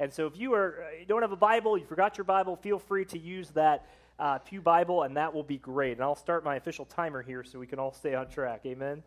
And 0.00 0.12
so 0.12 0.26
if 0.26 0.36
you 0.36 0.54
are 0.54 0.84
uh, 0.84 1.00
you 1.00 1.06
don't 1.06 1.22
have 1.22 1.32
a 1.32 1.36
Bible, 1.36 1.78
you 1.78 1.84
forgot 1.84 2.18
your 2.18 2.24
Bible, 2.24 2.56
feel 2.56 2.78
free 2.78 3.04
to 3.06 3.18
use 3.18 3.50
that 3.50 3.86
uh, 4.18 4.38
Pew 4.38 4.60
Bible, 4.60 5.02
and 5.02 5.16
that 5.16 5.32
will 5.32 5.42
be 5.42 5.58
great. 5.58 5.92
And 5.92 6.02
I'll 6.02 6.16
start 6.16 6.44
my 6.44 6.56
official 6.56 6.84
timer 6.84 7.22
here 7.22 7.44
so 7.44 7.58
we 7.58 7.66
can 7.66 7.78
all 7.78 7.92
stay 7.92 8.14
on 8.14 8.28
track. 8.28 8.62
Amen. 8.66 9.02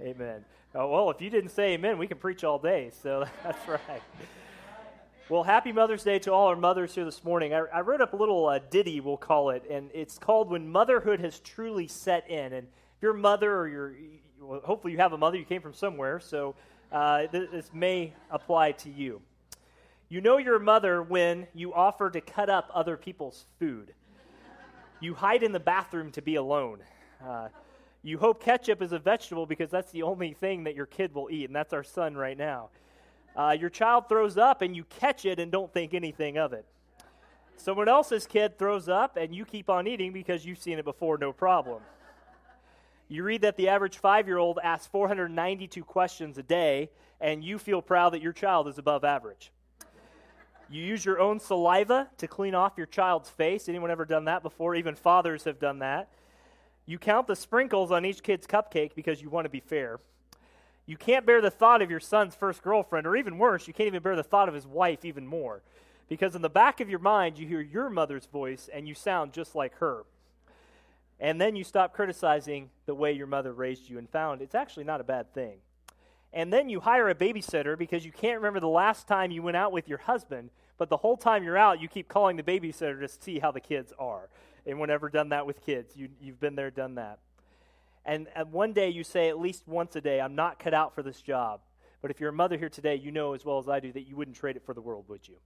Amen. 0.00 0.44
Oh, 0.74 0.88
well, 0.88 1.10
if 1.10 1.20
you 1.20 1.30
didn't 1.30 1.50
say 1.50 1.74
amen, 1.74 1.98
we 1.98 2.06
can 2.06 2.18
preach 2.18 2.44
all 2.44 2.58
day. 2.58 2.90
So 3.02 3.24
that's 3.42 3.68
right. 3.68 4.02
Well, 5.28 5.42
happy 5.42 5.72
Mother's 5.72 6.04
Day 6.04 6.18
to 6.20 6.32
all 6.32 6.46
our 6.46 6.56
mothers 6.56 6.94
here 6.94 7.04
this 7.04 7.22
morning. 7.22 7.52
I, 7.52 7.58
I 7.72 7.80
wrote 7.82 8.00
up 8.00 8.14
a 8.14 8.16
little 8.16 8.46
uh, 8.46 8.60
ditty, 8.70 9.00
we'll 9.00 9.18
call 9.18 9.50
it, 9.50 9.62
and 9.70 9.90
it's 9.92 10.16
called 10.16 10.50
When 10.50 10.66
Motherhood 10.66 11.20
Has 11.20 11.38
Truly 11.40 11.86
Set 11.86 12.30
In. 12.30 12.54
And 12.54 12.66
a 13.02 13.12
mother 13.12 13.54
or 13.54 13.68
you're, 13.68 13.94
well, 14.40 14.60
hopefully 14.64 14.94
you 14.94 14.98
have 15.00 15.12
a 15.12 15.18
mother, 15.18 15.36
you 15.36 15.44
came 15.44 15.60
from 15.60 15.74
somewhere, 15.74 16.18
so 16.18 16.54
uh, 16.90 17.26
th- 17.26 17.50
this 17.50 17.70
may 17.74 18.14
apply 18.30 18.72
to 18.72 18.90
you. 18.90 19.20
You 20.10 20.22
know 20.22 20.38
you're 20.38 20.58
mother 20.58 21.02
when 21.02 21.46
you 21.52 21.74
offer 21.74 22.10
to 22.10 22.20
cut 22.22 22.48
up 22.48 22.70
other 22.72 22.96
people's 22.96 23.44
food. 23.58 23.92
You 25.00 25.14
hide 25.14 25.42
in 25.42 25.52
the 25.52 25.60
bathroom 25.60 26.10
to 26.12 26.22
be 26.22 26.36
alone. 26.36 26.78
Uh, 27.24 27.48
you 28.02 28.16
hope 28.16 28.42
ketchup 28.42 28.80
is 28.80 28.92
a 28.92 28.98
vegetable 28.98 29.44
because 29.44 29.70
that's 29.70 29.92
the 29.92 30.02
only 30.02 30.32
thing 30.32 30.64
that 30.64 30.74
your 30.74 30.86
kid 30.86 31.14
will 31.14 31.28
eat, 31.30 31.44
and 31.44 31.54
that's 31.54 31.74
our 31.74 31.84
son 31.84 32.16
right 32.16 32.38
now. 32.38 32.70
Uh, 33.36 33.54
your 33.58 33.68
child 33.68 34.08
throws 34.08 34.38
up 34.38 34.62
and 34.62 34.74
you 34.74 34.84
catch 34.84 35.26
it 35.26 35.38
and 35.38 35.52
don't 35.52 35.72
think 35.74 35.92
anything 35.92 36.38
of 36.38 36.54
it. 36.54 36.64
Someone 37.58 37.88
else's 37.88 38.26
kid 38.26 38.58
throws 38.58 38.88
up 38.88 39.18
and 39.18 39.34
you 39.34 39.44
keep 39.44 39.68
on 39.68 39.86
eating 39.86 40.12
because 40.12 40.46
you've 40.46 40.58
seen 40.58 40.78
it 40.78 40.84
before, 40.86 41.18
no 41.18 41.34
problem. 41.34 41.82
You 43.08 43.24
read 43.24 43.42
that 43.42 43.56
the 43.56 43.68
average 43.68 43.98
five 43.98 44.26
year 44.26 44.38
old 44.38 44.58
asks 44.62 44.86
492 44.86 45.84
questions 45.84 46.38
a 46.38 46.42
day, 46.42 46.90
and 47.20 47.44
you 47.44 47.58
feel 47.58 47.82
proud 47.82 48.10
that 48.14 48.22
your 48.22 48.32
child 48.32 48.68
is 48.68 48.78
above 48.78 49.04
average. 49.04 49.52
You 50.70 50.82
use 50.82 51.04
your 51.04 51.18
own 51.18 51.40
saliva 51.40 52.08
to 52.18 52.28
clean 52.28 52.54
off 52.54 52.74
your 52.76 52.86
child's 52.86 53.30
face. 53.30 53.68
Anyone 53.68 53.90
ever 53.90 54.04
done 54.04 54.26
that 54.26 54.42
before? 54.42 54.74
Even 54.74 54.94
fathers 54.94 55.44
have 55.44 55.58
done 55.58 55.78
that. 55.78 56.10
You 56.84 56.98
count 56.98 57.26
the 57.26 57.36
sprinkles 57.36 57.90
on 57.90 58.04
each 58.04 58.22
kid's 58.22 58.46
cupcake 58.46 58.94
because 58.94 59.22
you 59.22 59.30
want 59.30 59.46
to 59.46 59.50
be 59.50 59.60
fair. 59.60 59.98
You 60.86 60.96
can't 60.96 61.26
bear 61.26 61.40
the 61.40 61.50
thought 61.50 61.82
of 61.82 61.90
your 61.90 62.00
son's 62.00 62.34
first 62.34 62.62
girlfriend, 62.62 63.06
or 63.06 63.14
even 63.14 63.36
worse, 63.36 63.68
you 63.68 63.74
can't 63.74 63.88
even 63.88 64.02
bear 64.02 64.16
the 64.16 64.22
thought 64.22 64.48
of 64.48 64.54
his 64.54 64.66
wife 64.66 65.04
even 65.04 65.26
more. 65.26 65.62
Because 66.08 66.34
in 66.34 66.40
the 66.40 66.48
back 66.48 66.80
of 66.80 66.88
your 66.88 66.98
mind, 66.98 67.38
you 67.38 67.46
hear 67.46 67.60
your 67.60 67.90
mother's 67.90 68.24
voice 68.24 68.70
and 68.72 68.88
you 68.88 68.94
sound 68.94 69.34
just 69.34 69.54
like 69.54 69.74
her. 69.76 70.04
And 71.20 71.40
then 71.40 71.56
you 71.56 71.64
stop 71.64 71.92
criticizing 71.92 72.70
the 72.86 72.94
way 72.94 73.12
your 73.12 73.26
mother 73.26 73.52
raised 73.52 73.90
you 73.90 73.98
and 73.98 74.08
found 74.08 74.40
it's 74.40 74.54
actually 74.54 74.84
not 74.84 75.00
a 75.00 75.04
bad 75.04 75.34
thing. 75.34 75.58
And 76.32 76.52
then 76.52 76.68
you 76.68 76.80
hire 76.80 77.08
a 77.08 77.14
babysitter 77.14 77.76
because 77.78 78.04
you 78.04 78.12
can't 78.12 78.36
remember 78.36 78.60
the 78.60 78.68
last 78.68 79.08
time 79.08 79.30
you 79.30 79.42
went 79.42 79.56
out 79.56 79.72
with 79.72 79.88
your 79.88 79.98
husband, 79.98 80.50
but 80.76 80.90
the 80.90 80.98
whole 80.98 81.16
time 81.16 81.42
you're 81.42 81.56
out, 81.56 81.80
you 81.80 81.88
keep 81.88 82.08
calling 82.08 82.36
the 82.36 82.42
babysitter 82.42 83.00
to 83.00 83.08
see 83.08 83.38
how 83.38 83.50
the 83.50 83.60
kids 83.60 83.92
are. 83.98 84.28
Anyone 84.66 84.90
ever 84.90 85.08
done 85.08 85.30
that 85.30 85.46
with 85.46 85.64
kids? 85.64 85.96
You, 85.96 86.08
you've 86.20 86.40
been 86.40 86.54
there, 86.54 86.70
done 86.70 86.96
that. 86.96 87.18
And, 88.04 88.28
and 88.34 88.52
one 88.52 88.72
day 88.72 88.90
you 88.90 89.04
say 89.04 89.28
at 89.28 89.38
least 89.38 89.66
once 89.66 89.96
a 89.96 90.00
day, 90.00 90.20
I'm 90.20 90.34
not 90.34 90.58
cut 90.58 90.74
out 90.74 90.94
for 90.94 91.02
this 91.02 91.20
job. 91.20 91.60
But 92.00 92.10
if 92.10 92.20
you're 92.20 92.30
a 92.30 92.34
mother 92.34 92.56
here 92.56 92.68
today, 92.68 92.94
you 92.94 93.10
know 93.10 93.34
as 93.34 93.44
well 93.44 93.58
as 93.58 93.68
I 93.68 93.80
do 93.80 93.92
that 93.92 94.06
you 94.06 94.16
wouldn't 94.16 94.36
trade 94.36 94.56
it 94.56 94.64
for 94.64 94.74
the 94.74 94.80
world, 94.80 95.06
would 95.08 95.26
you? 95.26 95.36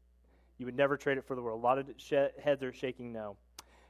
You 0.59 0.67
would 0.67 0.77
never 0.77 0.97
trade 0.97 1.19
it 1.19 1.25
for 1.25 1.35
the 1.35 1.43
world. 1.43 1.61
A 1.61 1.65
lot 1.65 1.79
of 1.79 1.87
sh- 1.97 2.13
heads 2.43 2.63
are 2.63 2.73
shaking 2.73 3.13
no. 3.13 3.37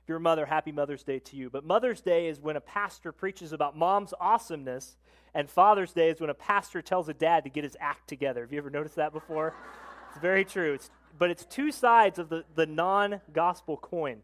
If 0.03 0.09
you're 0.09 0.19
a 0.19 0.21
mother, 0.21 0.47
happy 0.47 0.73
Mother's 0.73 1.05
Day 1.05 1.21
to 1.21 1.37
you. 1.37 1.49
But 1.49 1.65
Mother's 1.65 2.01
Day 2.01 2.27
is 2.27 2.41
when 2.41 2.57
a 2.57 2.61
pastor 2.61 3.13
preaches 3.13 3.53
about 3.53 3.77
mom's 3.77 4.13
awesomeness, 4.19 4.97
and 5.33 5.49
Father's 5.49 5.93
Day 5.93 6.11
is 6.11 6.21
when 6.21 6.29
a 6.29 6.35
pastor 6.35 6.83
tells 6.83 7.09
a 7.09 7.15
dad 7.15 7.45
to 7.45 7.51
get 7.51 7.63
his 7.63 7.77
act 7.79 8.09
together. 8.09 8.41
Have 8.41 8.53
you 8.53 8.59
ever 8.59 8.69
noticed 8.71 8.97
that 8.97 9.13
before? 9.13 9.55
it's 10.11 10.21
very 10.21 10.45
true. 10.45 10.75
It's, 10.75 10.91
but 11.17 11.31
it's 11.31 11.45
two 11.45 11.71
sides 11.71 12.19
of 12.19 12.31
the, 12.31 12.45
the 12.57 12.67
non 12.67 13.21
gospel 13.33 13.77
coin. 13.77 14.23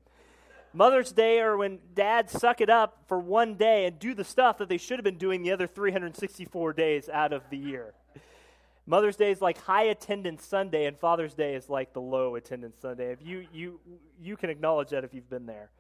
Mother's 0.73 1.13
Day 1.13 1.41
or 1.41 1.57
when 1.57 1.79
dads 1.95 2.33
suck 2.33 2.61
it 2.61 2.69
up 2.69 3.05
for 3.07 3.21
one 3.21 3.55
day 3.55 3.87
and 3.87 4.01
do 4.01 4.15
the 4.15 4.25
stuff 4.25 4.59
that 4.59 4.69
they 4.69 4.79
should 4.79 4.99
have 4.99 5.05
been 5.05 5.17
doing 5.17 5.43
the 5.43 5.53
other 5.53 5.69
364 5.69 6.73
days 6.73 7.09
out 7.09 7.33
of 7.33 7.43
the 7.51 7.57
year. 7.57 7.95
Mother's 8.89 9.17
Day 9.17 9.31
is 9.31 9.43
like 9.43 9.59
high 9.59 9.85
attendance 9.85 10.45
Sunday, 10.45 10.87
and 10.87 10.99
Father's 10.99 11.35
Day 11.35 11.55
is 11.55 11.69
like 11.69 11.93
the 11.93 12.01
low 12.01 12.37
attendance 12.37 12.79
Sunday. 12.81 13.13
If 13.13 13.21
you, 13.23 13.47
you, 13.53 13.81
you 14.19 14.37
can 14.37 14.49
acknowledge 14.49 14.91
that 14.91 15.05
if 15.05 15.13
you've 15.13 15.29
been 15.29 15.45
there. 15.45 15.71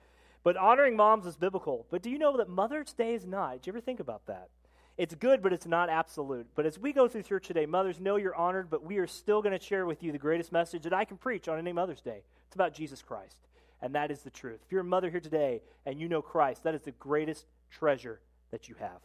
But 0.49 0.57
honoring 0.57 0.97
moms 0.97 1.27
is 1.27 1.37
biblical. 1.37 1.85
But 1.91 2.01
do 2.01 2.09
you 2.09 2.19
know 2.19 2.39
that 2.39 2.49
Mother's 2.49 2.95
Day 2.95 3.13
is 3.13 3.27
not? 3.27 3.53
Did 3.53 3.67
you 3.67 3.73
ever 3.73 3.83
think 3.83 4.01
about 4.01 4.25
that? 4.29 4.49
It's 4.97 5.15
good, 5.15 5.43
but 5.43 5.53
it's 5.53 5.67
not 5.67 5.91
absolute. 5.91 6.47
But 6.55 6.65
as 6.65 6.79
we 6.79 6.95
go 6.95 7.07
through 7.07 7.25
church 7.25 7.49
today, 7.49 7.67
mothers 7.67 8.01
know 8.01 8.17
you're 8.17 8.35
honored, 8.35 8.71
but 8.71 8.83
we 8.83 8.97
are 8.97 9.07
still 9.07 9.43
going 9.43 9.59
to 9.59 9.63
share 9.63 9.85
with 9.85 10.03
you 10.03 10.11
the 10.11 10.17
greatest 10.17 10.51
message 10.51 10.85
that 10.85 10.95
I 10.95 11.05
can 11.05 11.19
preach 11.19 11.49
on 11.49 11.59
any 11.59 11.75
Mother's 11.75 12.01
Day. 12.01 12.23
It's 12.47 12.55
about 12.55 12.73
Jesus 12.73 13.03
Christ 13.03 13.37
and 13.81 13.95
that 13.95 14.11
is 14.11 14.21
the 14.21 14.31
truth. 14.31 14.61
If 14.65 14.73
you're 14.73 14.81
a 14.81 14.85
mother 14.85 15.11
here 15.11 15.21
today 15.21 15.63
and 15.87 16.01
you 16.01 16.09
know 16.09 16.23
Christ, 16.23 16.65
that 16.65 16.75
is 16.75 16.83
the 16.83 16.93
greatest 16.93 17.47
treasure 17.71 18.21
that 18.51 18.69
you 18.69 18.75
have. 18.81 19.01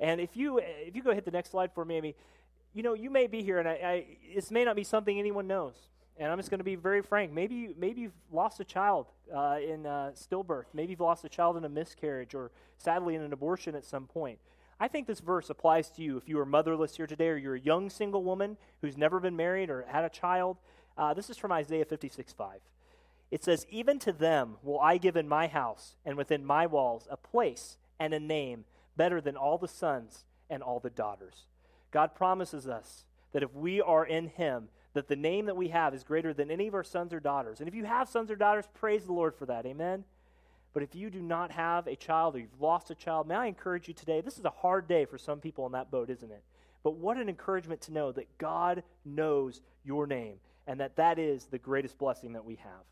And 0.00 0.20
if 0.20 0.36
you 0.36 0.58
if 0.58 0.96
you 0.96 1.02
go 1.02 1.14
hit 1.14 1.24
the 1.24 1.30
next 1.30 1.50
slide 1.50 1.72
for 1.74 1.84
me, 1.84 1.96
Amy, 1.96 2.16
you 2.72 2.82
know 2.82 2.94
you 2.94 3.10
may 3.10 3.26
be 3.26 3.42
here, 3.42 3.58
and 3.58 3.68
I, 3.68 3.72
I 3.72 4.06
this 4.34 4.50
may 4.50 4.64
not 4.64 4.74
be 4.74 4.84
something 4.84 5.18
anyone 5.18 5.46
knows. 5.46 5.74
And 6.22 6.30
I'm 6.30 6.38
just 6.38 6.50
going 6.50 6.60
to 6.60 6.64
be 6.64 6.76
very 6.76 7.02
frank. 7.02 7.32
Maybe 7.32 7.74
maybe 7.76 8.02
you've 8.02 8.12
lost 8.30 8.60
a 8.60 8.64
child 8.64 9.06
uh, 9.34 9.56
in 9.60 9.86
uh, 9.86 10.12
stillbirth. 10.14 10.66
Maybe 10.72 10.92
you've 10.92 11.00
lost 11.00 11.24
a 11.24 11.28
child 11.28 11.56
in 11.56 11.64
a 11.64 11.68
miscarriage, 11.68 12.32
or 12.32 12.52
sadly 12.78 13.16
in 13.16 13.22
an 13.22 13.32
abortion 13.32 13.74
at 13.74 13.84
some 13.84 14.06
point. 14.06 14.38
I 14.78 14.86
think 14.86 15.08
this 15.08 15.18
verse 15.18 15.50
applies 15.50 15.90
to 15.90 16.02
you 16.02 16.16
if 16.16 16.28
you 16.28 16.38
are 16.38 16.46
motherless 16.46 16.96
here 16.96 17.08
today, 17.08 17.26
or 17.26 17.36
you're 17.36 17.56
a 17.56 17.60
young 17.60 17.90
single 17.90 18.22
woman 18.22 18.56
who's 18.82 18.96
never 18.96 19.18
been 19.18 19.34
married 19.34 19.68
or 19.68 19.84
had 19.88 20.04
a 20.04 20.08
child. 20.08 20.58
Uh, 20.96 21.12
this 21.12 21.28
is 21.28 21.36
from 21.36 21.50
Isaiah 21.50 21.84
56 21.84 22.32
5. 22.32 22.60
It 23.32 23.42
says, 23.42 23.66
Even 23.68 23.98
to 23.98 24.12
them 24.12 24.58
will 24.62 24.78
I 24.78 24.98
give 24.98 25.16
in 25.16 25.26
my 25.26 25.48
house 25.48 25.96
and 26.04 26.16
within 26.16 26.44
my 26.44 26.68
walls 26.68 27.08
a 27.10 27.16
place 27.16 27.78
and 27.98 28.14
a 28.14 28.20
name 28.20 28.64
better 28.96 29.20
than 29.20 29.36
all 29.36 29.58
the 29.58 29.66
sons 29.66 30.24
and 30.48 30.62
all 30.62 30.78
the 30.78 30.88
daughters. 30.88 31.46
God 31.90 32.14
promises 32.14 32.68
us 32.68 33.06
that 33.32 33.42
if 33.42 33.52
we 33.52 33.80
are 33.80 34.06
in 34.06 34.28
Him, 34.28 34.68
that 34.94 35.08
the 35.08 35.16
name 35.16 35.46
that 35.46 35.56
we 35.56 35.68
have 35.68 35.94
is 35.94 36.04
greater 36.04 36.34
than 36.34 36.50
any 36.50 36.68
of 36.68 36.74
our 36.74 36.84
sons 36.84 37.12
or 37.12 37.20
daughters. 37.20 37.60
And 37.60 37.68
if 37.68 37.74
you 37.74 37.84
have 37.84 38.08
sons 38.08 38.30
or 38.30 38.36
daughters, 38.36 38.68
praise 38.74 39.04
the 39.04 39.12
Lord 39.12 39.34
for 39.34 39.46
that. 39.46 39.66
Amen. 39.66 40.04
But 40.74 40.82
if 40.82 40.94
you 40.94 41.10
do 41.10 41.20
not 41.20 41.50
have 41.50 41.86
a 41.86 41.96
child 41.96 42.34
or 42.34 42.38
you've 42.38 42.60
lost 42.60 42.90
a 42.90 42.94
child, 42.94 43.26
may 43.26 43.34
I 43.34 43.46
encourage 43.46 43.88
you 43.88 43.94
today? 43.94 44.20
This 44.20 44.38
is 44.38 44.44
a 44.44 44.50
hard 44.50 44.88
day 44.88 45.04
for 45.04 45.18
some 45.18 45.40
people 45.40 45.64
on 45.64 45.72
that 45.72 45.90
boat, 45.90 46.10
isn't 46.10 46.30
it? 46.30 46.42
But 46.82 46.96
what 46.96 47.16
an 47.16 47.28
encouragement 47.28 47.80
to 47.82 47.92
know 47.92 48.12
that 48.12 48.38
God 48.38 48.82
knows 49.04 49.60
your 49.84 50.06
name 50.06 50.36
and 50.66 50.80
that 50.80 50.96
that 50.96 51.18
is 51.18 51.46
the 51.46 51.58
greatest 51.58 51.98
blessing 51.98 52.32
that 52.32 52.44
we 52.44 52.56
have. 52.56 52.84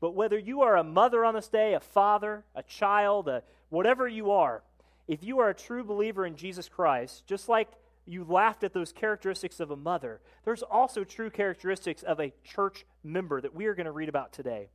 But 0.00 0.14
whether 0.14 0.38
you 0.38 0.62
are 0.62 0.76
a 0.76 0.84
mother 0.84 1.24
on 1.24 1.34
this 1.34 1.48
day, 1.48 1.74
a 1.74 1.80
father, 1.80 2.44
a 2.54 2.62
child, 2.62 3.28
a, 3.28 3.42
whatever 3.70 4.06
you 4.06 4.30
are, 4.32 4.62
if 5.08 5.24
you 5.24 5.38
are 5.38 5.48
a 5.48 5.54
true 5.54 5.84
believer 5.84 6.26
in 6.26 6.36
Jesus 6.36 6.68
Christ, 6.68 7.26
just 7.26 7.48
like 7.48 7.68
you 8.06 8.24
laughed 8.24 8.64
at 8.64 8.72
those 8.72 8.92
characteristics 8.92 9.60
of 9.60 9.70
a 9.70 9.76
mother, 9.76 10.20
there's 10.44 10.62
also 10.62 11.04
true 11.04 11.30
characteristics 11.30 12.02
of 12.02 12.20
a 12.20 12.32
church 12.44 12.86
member 13.02 13.40
that 13.40 13.54
we 13.54 13.66
are 13.66 13.74
going 13.74 13.86
to 13.86 13.92
read 13.92 14.08
about 14.08 14.32
today. 14.32 14.68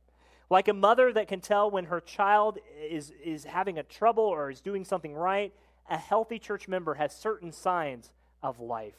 Like 0.50 0.68
a 0.68 0.74
mother 0.74 1.12
that 1.14 1.28
can 1.28 1.40
tell 1.40 1.70
when 1.70 1.86
her 1.86 2.00
child 2.00 2.58
is, 2.78 3.12
is 3.24 3.44
having 3.44 3.78
a 3.78 3.82
trouble 3.82 4.24
or 4.24 4.50
is 4.50 4.60
doing 4.60 4.84
something 4.84 5.14
right, 5.14 5.52
a 5.88 5.96
healthy 5.96 6.38
church 6.38 6.68
member 6.68 6.94
has 6.94 7.16
certain 7.16 7.52
signs 7.52 8.12
of 8.42 8.60
life. 8.60 8.96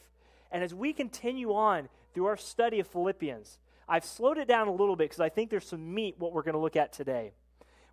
And 0.50 0.64
as 0.64 0.74
we 0.74 0.92
continue 0.92 1.54
on 1.54 1.88
through 2.12 2.26
our 2.26 2.36
study 2.36 2.80
of 2.80 2.88
Philippians, 2.88 3.58
I've 3.88 4.04
slowed 4.04 4.38
it 4.38 4.48
down 4.48 4.68
a 4.68 4.72
little 4.72 4.96
bit 4.96 5.10
because 5.10 5.20
I 5.20 5.28
think 5.28 5.50
there's 5.50 5.66
some 5.66 5.94
meat 5.94 6.16
what 6.18 6.32
we're 6.32 6.42
going 6.42 6.54
to 6.54 6.60
look 6.60 6.76
at 6.76 6.92
today. 6.92 7.32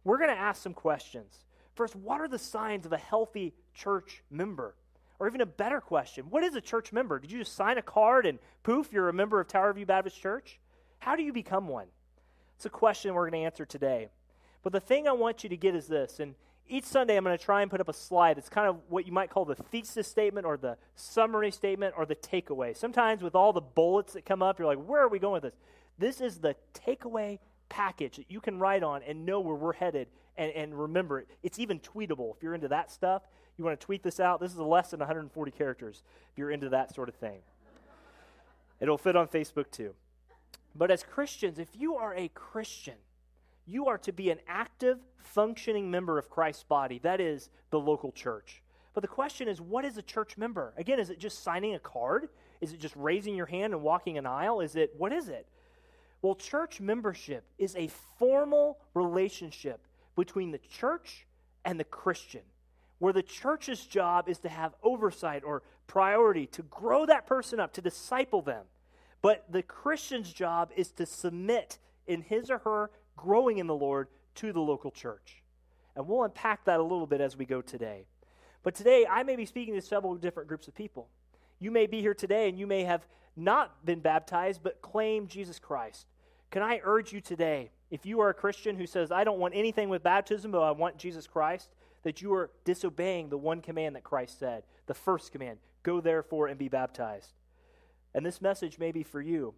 We're 0.03 0.18
going 0.18 0.30
to 0.30 0.38
ask 0.38 0.62
some 0.63 0.74
questions. 0.74 1.46
First, 1.75 1.96
what 1.96 2.22
are 2.22 2.28
the 2.28 2.40
signs 2.40 2.85
of 2.85 2.94
a 2.94 2.97
healthy 2.97 3.53
church 3.74 4.24
member? 4.30 4.75
Or 5.22 5.28
even 5.28 5.42
a 5.42 5.46
better 5.46 5.80
question, 5.80 6.32
what 6.32 6.44
is 6.44 6.56
a 6.56 6.62
church 6.62 6.92
member? 6.92 7.20
Did 7.20 7.32
you 7.32 7.38
just 7.38 7.56
sign 7.56 7.78
a 7.78 7.84
card 7.84 8.26
and 8.26 8.40
poof, 8.64 8.92
you're 8.92 9.08
a 9.08 9.14
member 9.14 9.40
of 9.40 9.48
Tower 9.48 9.72
View 9.72 9.86
Baptist 9.86 10.20
Church? 10.20 10.59
How 10.98 11.16
do 11.16 11.22
you 11.22 11.32
become 11.32 11.68
one? 11.68 11.86
It's 12.56 12.66
a 12.66 12.72
question 12.72 13.13
we're 13.13 13.30
going 13.30 13.40
to 13.40 13.45
answer 13.45 13.63
today. 13.63 14.10
But 14.63 14.74
the 14.74 14.80
thing 14.80 15.07
I 15.07 15.12
want 15.12 15.44
you 15.44 15.50
to 15.51 15.57
get 15.57 15.75
is 15.75 15.86
this, 15.86 16.19
and 16.19 16.34
each 16.68 16.86
Sunday 16.86 17.18
I'm 17.18 17.24
going 17.24 17.38
to 17.38 17.44
try 17.44 17.62
and 17.62 17.69
put 17.69 17.80
up 17.80 17.88
a 17.88 17.94
slide. 17.94 18.40
It's 18.40 18.50
kind 18.50 18.68
of 18.68 18.78
what 18.90 19.06
you 19.06 19.12
might 19.12 19.30
call 19.30 19.45
the 19.45 19.54
thesis 19.54 20.07
statement 20.07 20.48
or 20.48 20.57
the 20.57 20.75
summary 20.95 21.51
statement 21.51 21.94
or 21.95 22.07
the 22.07 22.16
takeaway. 22.16 22.75
Sometimes 22.75 23.22
with 23.22 23.36
all 23.36 23.54
the 23.54 23.62
bullets 23.62 24.13
that 24.13 24.25
come 24.25 24.42
up, 24.42 24.57
you're 24.57 24.68
like, 24.68 24.84
where 24.84 25.04
are 25.04 25.07
we 25.07 25.19
going 25.19 25.44
with 25.44 25.54
this? 25.54 25.60
This 26.00 26.19
is 26.19 26.40
the 26.40 26.56
takeaway 26.74 27.38
package 27.69 28.18
that 28.18 28.31
you 28.31 28.42
can 28.42 28.57
write 28.57 28.81
on 28.81 29.04
and 29.04 29.24
know 29.24 29.40
where 29.40 29.56
we're 29.56 29.74
headed 29.74 30.07
and, 30.36 30.51
and 30.54 30.74
remember 30.74 31.19
it. 31.19 31.28
It's 31.44 31.60
even 31.60 31.80
tweetable. 31.80 32.36
If 32.36 32.42
you're 32.42 32.56
into 32.56 32.69
that 32.69 32.90
stuff, 32.90 33.22
you 33.62 33.66
want 33.66 33.80
to 33.80 33.86
tweet 33.86 34.02
this 34.02 34.19
out. 34.19 34.40
This 34.40 34.52
is 34.52 34.58
less 34.58 34.90
than 34.90 35.00
140 35.00 35.52
characters 35.52 36.02
if 36.31 36.38
you're 36.38 36.50
into 36.50 36.69
that 36.69 36.96
sort 36.96 37.10
of 37.10 37.16
thing. 37.16 37.42
It'll 38.80 38.98
fit 38.98 39.16
on 39.16 39.28
Facebook 39.28 39.69
too. 39.69 39.94
But 40.74 40.90
as 40.90 41.04
Christians, 41.04 41.60
if 41.60 41.69
you 41.78 41.96
are 41.96 42.16
a 42.16 42.30
Christian, 42.30 42.96
you 43.68 43.86
are 43.86 44.00
to 44.00 44.12
be 44.12 44.31
an 44.31 44.40
active, 44.48 44.98
functioning 45.18 45.92
member 45.92 46.18
of 46.18 46.28
Christ's 46.28 46.63
body. 46.63 46.98
That 47.04 47.22
is 47.22 47.50
the 47.69 47.80
local 47.80 48.12
church. 48.12 48.63
But 48.96 49.02
the 49.02 49.08
question 49.08 49.48
is, 49.48 49.62
what 49.62 49.86
is 49.86 49.98
a 49.98 50.02
church 50.02 50.40
member? 50.40 50.74
Again, 50.75 51.00
is 51.00 51.12
it 51.12 51.19
just 51.19 51.44
signing 51.44 51.75
a 51.75 51.80
card? 51.80 52.30
Is 52.62 52.74
it 52.74 52.80
just 52.80 52.96
raising 52.96 53.36
your 53.36 53.46
hand 53.46 53.74
and 53.74 53.84
walking 53.84 54.18
an 54.18 54.25
aisle? 54.25 54.60
Is 54.60 54.75
it, 54.75 54.96
what 54.98 55.14
is 55.14 55.30
it? 55.30 55.48
Well, 56.24 56.34
church 56.34 56.81
membership 56.81 57.44
is 57.60 57.75
a 57.75 57.90
formal 58.18 58.80
relationship 58.96 59.81
between 60.16 60.50
the 60.50 60.57
church 60.57 61.28
and 61.64 61.80
the 61.80 61.84
Christian, 61.84 62.42
where 63.01 63.13
the 63.13 63.24
church's 63.24 63.88
job 63.88 64.30
is 64.30 64.38
to 64.38 64.48
have 64.48 64.75
oversight 64.83 65.44
or 65.44 65.63
priority 65.88 66.45
to 66.45 66.62
grow 66.62 67.03
that 67.03 67.25
person 67.25 67.59
up, 67.59 67.74
to 67.74 67.81
disciple 67.81 68.44
them. 68.44 68.63
But 69.24 69.44
the 69.50 69.63
Christian's 69.63 70.31
job 70.31 70.69
is 70.75 70.92
to 70.92 71.07
submit 71.07 71.80
in 72.06 72.21
his 72.21 72.51
or 72.51 72.59
her 72.59 72.92
growing 73.18 73.57
in 73.57 73.65
the 73.65 73.74
Lord 73.74 74.07
to 74.36 74.53
the 74.53 74.59
local 74.59 74.92
church. 74.92 75.42
And 75.95 76.07
we'll 76.07 76.21
unpack 76.21 76.65
that 76.65 76.80
a 76.80 76.83
little 76.83 77.07
bit 77.07 77.21
as 77.21 77.36
we 77.36 77.44
go 77.44 77.59
today. 77.59 78.06
But 78.62 78.75
today, 78.75 79.07
I 79.09 79.24
may 79.24 79.36
be 79.36 79.47
speaking 79.47 79.74
to 79.74 79.81
several 79.81 80.13
different 80.13 80.47
groups 80.47 80.68
of 80.68 80.75
people. 80.75 81.07
You 81.57 81.71
may 81.71 81.88
be 81.88 82.01
here 82.01 82.13
today 82.13 82.50
and 82.50 82.59
you 82.59 82.68
may 82.68 82.83
have 82.83 83.07
not 83.36 83.83
been 83.83 84.00
baptized 84.00 84.62
but 84.62 84.80
claim 84.83 85.25
Jesus 85.25 85.57
Christ. 85.57 86.06
Can 86.51 86.62
I 86.62 86.80
urge 86.83 87.13
you 87.13 87.19
today, 87.19 87.71
if 87.89 88.06
you 88.06 88.19
are 88.19 88.30
a 88.30 88.36
Christian 88.36 88.75
who 88.75 88.86
says, 88.86 89.12
I 89.12 89.24
don't 89.24 89.39
want 89.39 89.56
anything 89.56 89.89
with 89.89 90.04
baptism, 90.04 90.51
but 90.51 90.62
I 90.62 90.69
want 90.69 90.97
Jesus 90.97 91.25
Christ, 91.25 91.71
that 92.03 92.21
you 92.21 92.33
are 92.33 92.51
disobeying 92.65 93.30
the 93.30 93.38
one 93.38 93.62
command 93.62 93.95
that 93.95 94.03
Christ 94.03 94.39
said, 94.39 94.63
the 94.88 94.94
first 94.94 95.31
command 95.31 95.59
go 95.83 96.01
therefore 96.01 96.48
and 96.48 96.57
be 96.57 96.69
baptized. 96.69 97.33
And 98.13 98.25
this 98.25 98.42
message 98.42 98.77
may 98.77 98.92
be 98.92 99.03
for 99.03 99.21
you. 99.21 99.53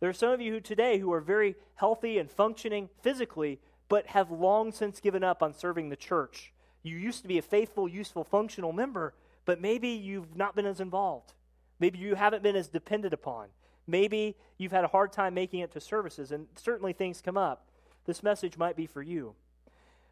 There 0.00 0.10
are 0.10 0.14
some 0.14 0.30
of 0.30 0.40
you 0.40 0.52
who 0.52 0.60
today 0.60 0.98
who 0.98 1.12
are 1.12 1.20
very 1.20 1.56
healthy 1.74 2.18
and 2.18 2.30
functioning 2.30 2.88
physically, 3.02 3.58
but 3.88 4.06
have 4.08 4.30
long 4.30 4.70
since 4.70 5.00
given 5.00 5.24
up 5.24 5.42
on 5.42 5.54
serving 5.54 5.88
the 5.88 5.96
church. 5.96 6.52
You 6.82 6.96
used 6.96 7.22
to 7.22 7.28
be 7.28 7.38
a 7.38 7.42
faithful, 7.42 7.88
useful, 7.88 8.24
functional 8.24 8.72
member, 8.72 9.14
but 9.44 9.60
maybe 9.60 9.88
you've 9.88 10.36
not 10.36 10.54
been 10.54 10.66
as 10.66 10.80
involved. 10.80 11.32
Maybe 11.80 11.98
you 11.98 12.14
haven't 12.14 12.42
been 12.42 12.56
as 12.56 12.68
dependent 12.68 13.14
upon. 13.14 13.48
Maybe 13.86 14.36
you've 14.58 14.72
had 14.72 14.84
a 14.84 14.88
hard 14.88 15.12
time 15.12 15.34
making 15.34 15.60
it 15.60 15.72
to 15.72 15.80
services, 15.80 16.30
and 16.30 16.46
certainly 16.56 16.92
things 16.92 17.22
come 17.22 17.38
up. 17.38 17.68
This 18.04 18.22
message 18.22 18.56
might 18.56 18.76
be 18.76 18.86
for 18.86 19.02
you. 19.02 19.34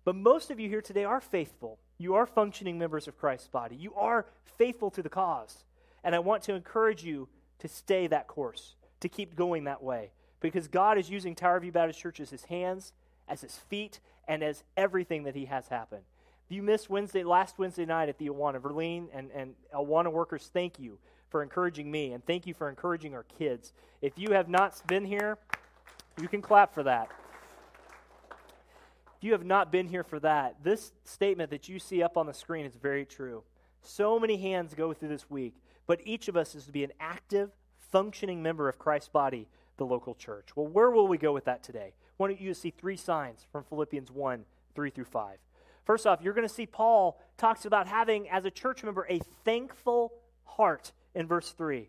But 0.07 0.15
most 0.15 0.53
of 0.53 0.61
you 0.61 0.69
here 0.69 0.81
today 0.81 1.03
are 1.03 1.21
faithful. 1.21 1.81
You 1.99 2.15
are 2.15 2.27
functioning 2.27 2.79
members 2.79 3.09
of 3.09 3.19
Christ's 3.19 3.49
body. 3.49 3.75
You 3.75 3.93
are 3.95 4.27
faithful 4.45 4.89
to 4.93 5.03
the 5.03 5.09
cause. 5.09 5.65
And 6.05 6.15
I 6.15 6.21
want 6.21 6.45
to 6.45 6.55
encourage 6.55 7.03
you 7.03 7.29
to 7.59 7.67
stay 7.67 8.07
that 8.07 8.29
course, 8.29 8.77
to 9.01 9.09
keep 9.09 9.35
going 9.35 9.65
that 9.65 9.83
way. 9.83 10.13
Because 10.39 10.69
God 10.69 10.97
is 10.97 11.11
using 11.11 11.35
Tower 11.35 11.59
View 11.59 11.73
Baptist 11.73 11.99
Church 11.99 12.21
as 12.21 12.31
his 12.31 12.45
hands, 12.45 12.93
as 13.29 13.41
his 13.41 13.57
feet, 13.57 13.99
and 14.29 14.45
as 14.45 14.63
everything 14.77 15.25
that 15.25 15.35
he 15.35 15.47
has 15.47 15.67
happened. 15.67 16.05
If 16.49 16.55
you 16.55 16.63
missed 16.63 16.89
Wednesday, 16.89 17.25
last 17.25 17.59
Wednesday 17.59 17.85
night 17.85 18.09
at 18.09 18.19
the 18.19 18.29
Awana, 18.29 18.61
Verlene 18.61 19.09
and, 19.13 19.33
and 19.33 19.55
Awana 19.75 20.13
workers, 20.13 20.49
thank 20.53 20.79
you 20.79 20.99
for 21.31 21.43
encouraging 21.43 21.91
me, 21.91 22.13
and 22.13 22.25
thank 22.25 22.47
you 22.47 22.55
for 22.55 22.69
encouraging 22.69 23.17
our 23.17 23.25
kids. 23.25 23.73
If 24.03 24.17
you 24.17 24.31
have 24.35 24.49
not 24.49 24.81
been 24.87 25.05
here, 25.05 25.37
you 26.21 26.29
can 26.29 26.43
clap 26.43 26.73
for 26.73 26.85
that. 26.85 27.11
You 29.27 29.33
have 29.33 29.45
not 29.45 29.73
been 29.73 29.89
here 29.89 30.05
for 30.05 30.21
that, 30.21 30.63
this 30.63 30.93
statement 31.03 31.51
that 31.51 31.69
you 31.69 31.81
see 31.81 32.01
up 32.01 32.17
on 32.17 32.27
the 32.27 32.33
screen 32.33 32.65
is 32.65 32.77
very 32.77 33.05
true. 33.05 33.43
So 33.83 34.21
many 34.21 34.37
hands 34.37 34.73
go 34.73 34.95
through 34.95 35.09
this 35.09 35.29
week, 35.29 35.57
but 35.89 35.99
each 36.05 36.29
of 36.29 36.37
us 36.37 36.55
is 36.55 36.67
to 36.67 36.73
be 36.73 36.85
an 36.85 36.93
active, 37.01 37.51
functioning 37.91 38.41
member 38.41 38.69
of 38.69 38.79
Christ's 38.79 39.09
body, 39.09 39.49
the 39.79 39.85
local 39.85 40.15
church. 40.15 40.51
Well, 40.55 40.69
where 40.69 40.93
will 40.93 41.09
we 41.09 41.19
go 41.19 41.33
with 41.33 41.47
that 41.47 41.65
today? 41.65 41.95
Why 42.19 42.29
don't 42.29 42.41
you 42.41 42.55
see 42.55 42.71
three 42.71 42.97
signs 42.97 43.45
from 43.51 43.65
Philippians 43.65 44.13
1 44.13 44.45
3 44.77 44.91
through 44.91 45.05
5? 45.07 45.39
First 45.85 46.07
off, 46.07 46.21
you're 46.23 46.33
going 46.33 46.47
to 46.47 46.55
see 46.55 46.67
Paul 46.67 47.21
talks 47.37 47.65
about 47.65 47.89
having, 47.89 48.29
as 48.29 48.45
a 48.45 48.51
church 48.53 48.85
member, 48.85 49.09
a 49.11 49.19
thankful 49.45 50.13
heart 50.45 50.93
in 51.17 51.27
verse 51.27 51.51
3, 51.51 51.89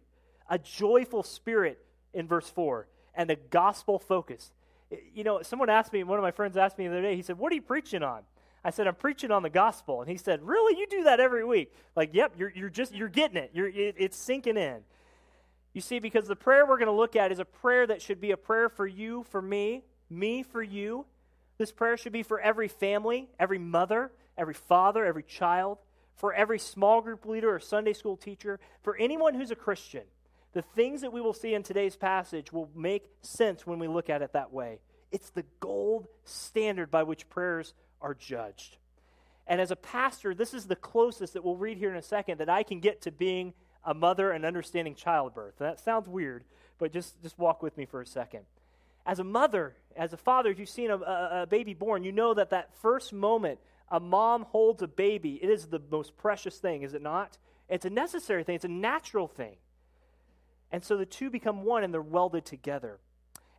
a 0.50 0.57
joyful 0.57 1.22
spirit 1.22 1.86
in 2.16 2.28
verse 2.28 2.50
4, 2.50 2.88
and 3.13 3.30
a 3.30 3.36
gospel 3.36 4.00
focus. 4.00 4.54
You 5.13 5.24
know, 5.24 5.42
someone 5.42 5.69
asked 5.69 5.92
me, 5.92 6.04
one 6.04 6.18
of 6.18 6.24
my 6.24 6.31
friends 6.31 6.57
asked 6.57 6.78
me 6.78 6.88
the 6.88 6.94
other 6.94 7.01
day, 7.01 7.16
he 7.16 7.22
said, 7.22 7.38
What 7.38 7.51
are 7.51 7.56
you 7.56 7.62
preaching 7.62 8.04
on? 8.04 8.22
I 8.63 8.69
said, 8.69 8.88
I'm 8.88 8.95
preaching 8.95 9.31
on 9.31 9.44
the 9.44 9.50
gospel. 9.50 10.01
And 10.01 10.10
he 10.10 10.18
said, 10.18 10.42
Really? 10.44 10.80
You 10.80 10.88
do 10.88 11.04
that 11.04 11.19
every 11.19 11.44
week? 11.44 11.74
Like, 11.95 12.12
yep, 12.13 12.34
you're, 12.38 12.51
you're 12.56 12.69
just, 12.69 12.94
you're 12.94 13.10
getting 13.10 13.38
it. 13.38 13.51
You're, 13.54 13.68
it, 13.68 13.95
it's 13.98 14.18
sinking 14.18 14.57
in. 14.57 14.81
You 15.74 15.81
see, 15.81 16.00
because 16.00 16.28
the 16.28 16.36
prayer 16.36 16.66
we're 16.66 16.78
going 16.78 16.88
to 16.88 16.92
look 16.92 17.16
at 17.16 17.31
is 17.31 17.39
a 17.39 17.45
prayer 17.45 17.86
that 17.88 18.01
should 18.01 18.19
be 18.19 18.31
a 18.31 18.38
prayer 18.38 18.69
for 18.69 18.88
you, 18.88 19.25
for 19.30 19.42
me, 19.42 19.84
me 20.10 20.44
for 20.44 20.63
you. 20.63 21.06
This 21.57 21.72
prayer 21.72 21.98
should 21.98 22.13
be 22.13 22.24
for 22.24 22.40
every 22.40 22.68
family, 22.68 23.30
every 23.40 23.60
mother, 23.60 24.12
every 24.38 24.54
father, 24.54 25.06
every 25.06 25.24
child 25.24 25.80
for 26.18 26.33
every 26.33 26.60
small 26.60 27.00
group 27.01 27.25
leader 27.25 27.54
or 27.54 27.60
Sunday 27.60 27.94
school 27.94 28.18
teacher, 28.18 28.60
for 28.81 28.98
anyone 28.98 29.36
who's 29.36 29.51
a 29.51 29.56
Christian. 29.56 30.04
The 30.53 30.61
things 30.61 31.01
that 31.01 31.13
we 31.13 31.21
will 31.21 31.33
see 31.33 31.53
in 31.53 31.63
today's 31.63 31.95
passage 31.95 32.51
will 32.51 32.69
make 32.75 33.05
sense 33.21 33.67
when 33.67 33.79
we 33.79 33.88
look 33.88 34.09
at 34.09 34.21
it 34.21 34.33
that 34.33 34.51
way. 34.51 34.79
It's 35.11 35.29
the 35.29 35.45
gold 35.59 36.07
standard 36.23 36.91
by 36.91 37.03
which 37.03 37.29
prayers 37.29 37.73
are 38.01 38.13
judged. 38.13 38.77
And 39.45 39.61
as 39.61 39.71
a 39.71 39.75
pastor, 39.75 40.33
this 40.33 40.53
is 40.53 40.65
the 40.65 40.75
closest 40.75 41.33
that 41.33 41.44
we'll 41.44 41.55
read 41.55 41.77
here 41.77 41.91
in 41.91 41.97
a 41.97 42.01
second 42.01 42.39
that 42.39 42.49
I 42.49 42.63
can 42.63 42.79
get 42.79 43.01
to 43.03 43.11
being 43.11 43.53
a 43.83 43.94
mother 43.94 44.31
and 44.31 44.45
understanding 44.45 44.95
childbirth. 44.95 45.57
That 45.59 45.79
sounds 45.79 46.09
weird, 46.09 46.44
but 46.77 46.91
just, 46.91 47.21
just 47.21 47.39
walk 47.39 47.63
with 47.63 47.77
me 47.77 47.85
for 47.85 48.01
a 48.01 48.05
second. 48.05 48.41
As 49.05 49.19
a 49.19 49.23
mother, 49.23 49.75
as 49.95 50.11
a 50.11 50.17
father, 50.17 50.49
if 50.49 50.59
you've 50.59 50.67
seen 50.67 50.91
a, 50.91 50.97
a, 50.97 51.44
a 51.44 51.47
baby 51.47 51.73
born, 51.73 52.03
you 52.03 52.11
know 52.11 52.33
that 52.33 52.49
that 52.49 52.73
first 52.81 53.13
moment 53.13 53.59
a 53.89 54.01
mom 54.01 54.44
holds 54.44 54.81
a 54.81 54.88
baby, 54.88 55.39
it 55.41 55.49
is 55.49 55.67
the 55.67 55.81
most 55.89 56.17
precious 56.17 56.57
thing, 56.57 56.83
is 56.83 56.94
it 56.94 57.01
not? 57.01 57.38
It's 57.69 57.85
a 57.85 57.89
necessary 57.89 58.44
thing, 58.44 58.55
it's 58.55 58.65
a 58.65 58.69
natural 58.69 59.27
thing. 59.27 59.55
And 60.72 60.84
so 60.84 60.98
the 60.98 61.06
two 61.06 61.30
become 61.30 61.64
one 61.64 61.84
and 61.84 61.94
they're 61.94 62.02
welded 62.02 62.46
together. 62.46 63.00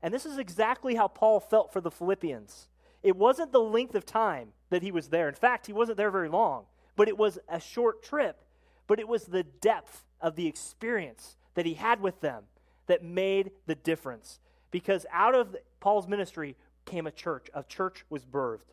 And 0.03 0.13
this 0.13 0.27
is 0.27 0.39
exactly 0.39 0.95
how 0.95 1.09
Paul 1.09 1.41
felt 1.41 1.73
for 1.73 1.81
the 1.81 1.91
Philippians. 1.91 2.69
It 3.03 3.17
wasn't 3.17 3.53
the 3.53 3.61
length 3.61 3.95
of 3.95 4.05
time 4.05 4.53
that 4.71 4.83
he 4.83 4.93
was 4.93 5.09
there. 5.09 5.29
In 5.29 5.35
fact, 5.35 5.67
he 5.67 5.73
wasn't 5.73 5.97
there 5.97 6.11
very 6.11 6.29
long, 6.29 6.65
but 6.97 7.09
it 7.09 7.17
was 7.17 7.39
a 7.49 7.61
short 7.61 8.03
trip. 8.03 8.45
But 8.87 8.99
it 8.99 9.09
was 9.09 9.25
the 9.25 9.43
depth 9.43 10.05
of 10.21 10.37
the 10.37 10.47
experience 10.47 11.37
that 11.55 11.67
he 11.67 11.75
had 11.75 12.01
with 12.01 12.21
them 12.21 12.45
that 12.87 13.05
made 13.05 13.53
the 13.67 13.75
difference. 13.75 14.41
Because 14.71 15.07
out 15.13 15.35
of 15.35 15.57
Paul's 15.81 16.09
ministry 16.09 16.57
came 16.85 17.07
a 17.07 17.11
church. 17.11 17.49
A 17.55 17.63
church 17.63 18.05
was 18.11 18.25
birthed. 18.25 18.73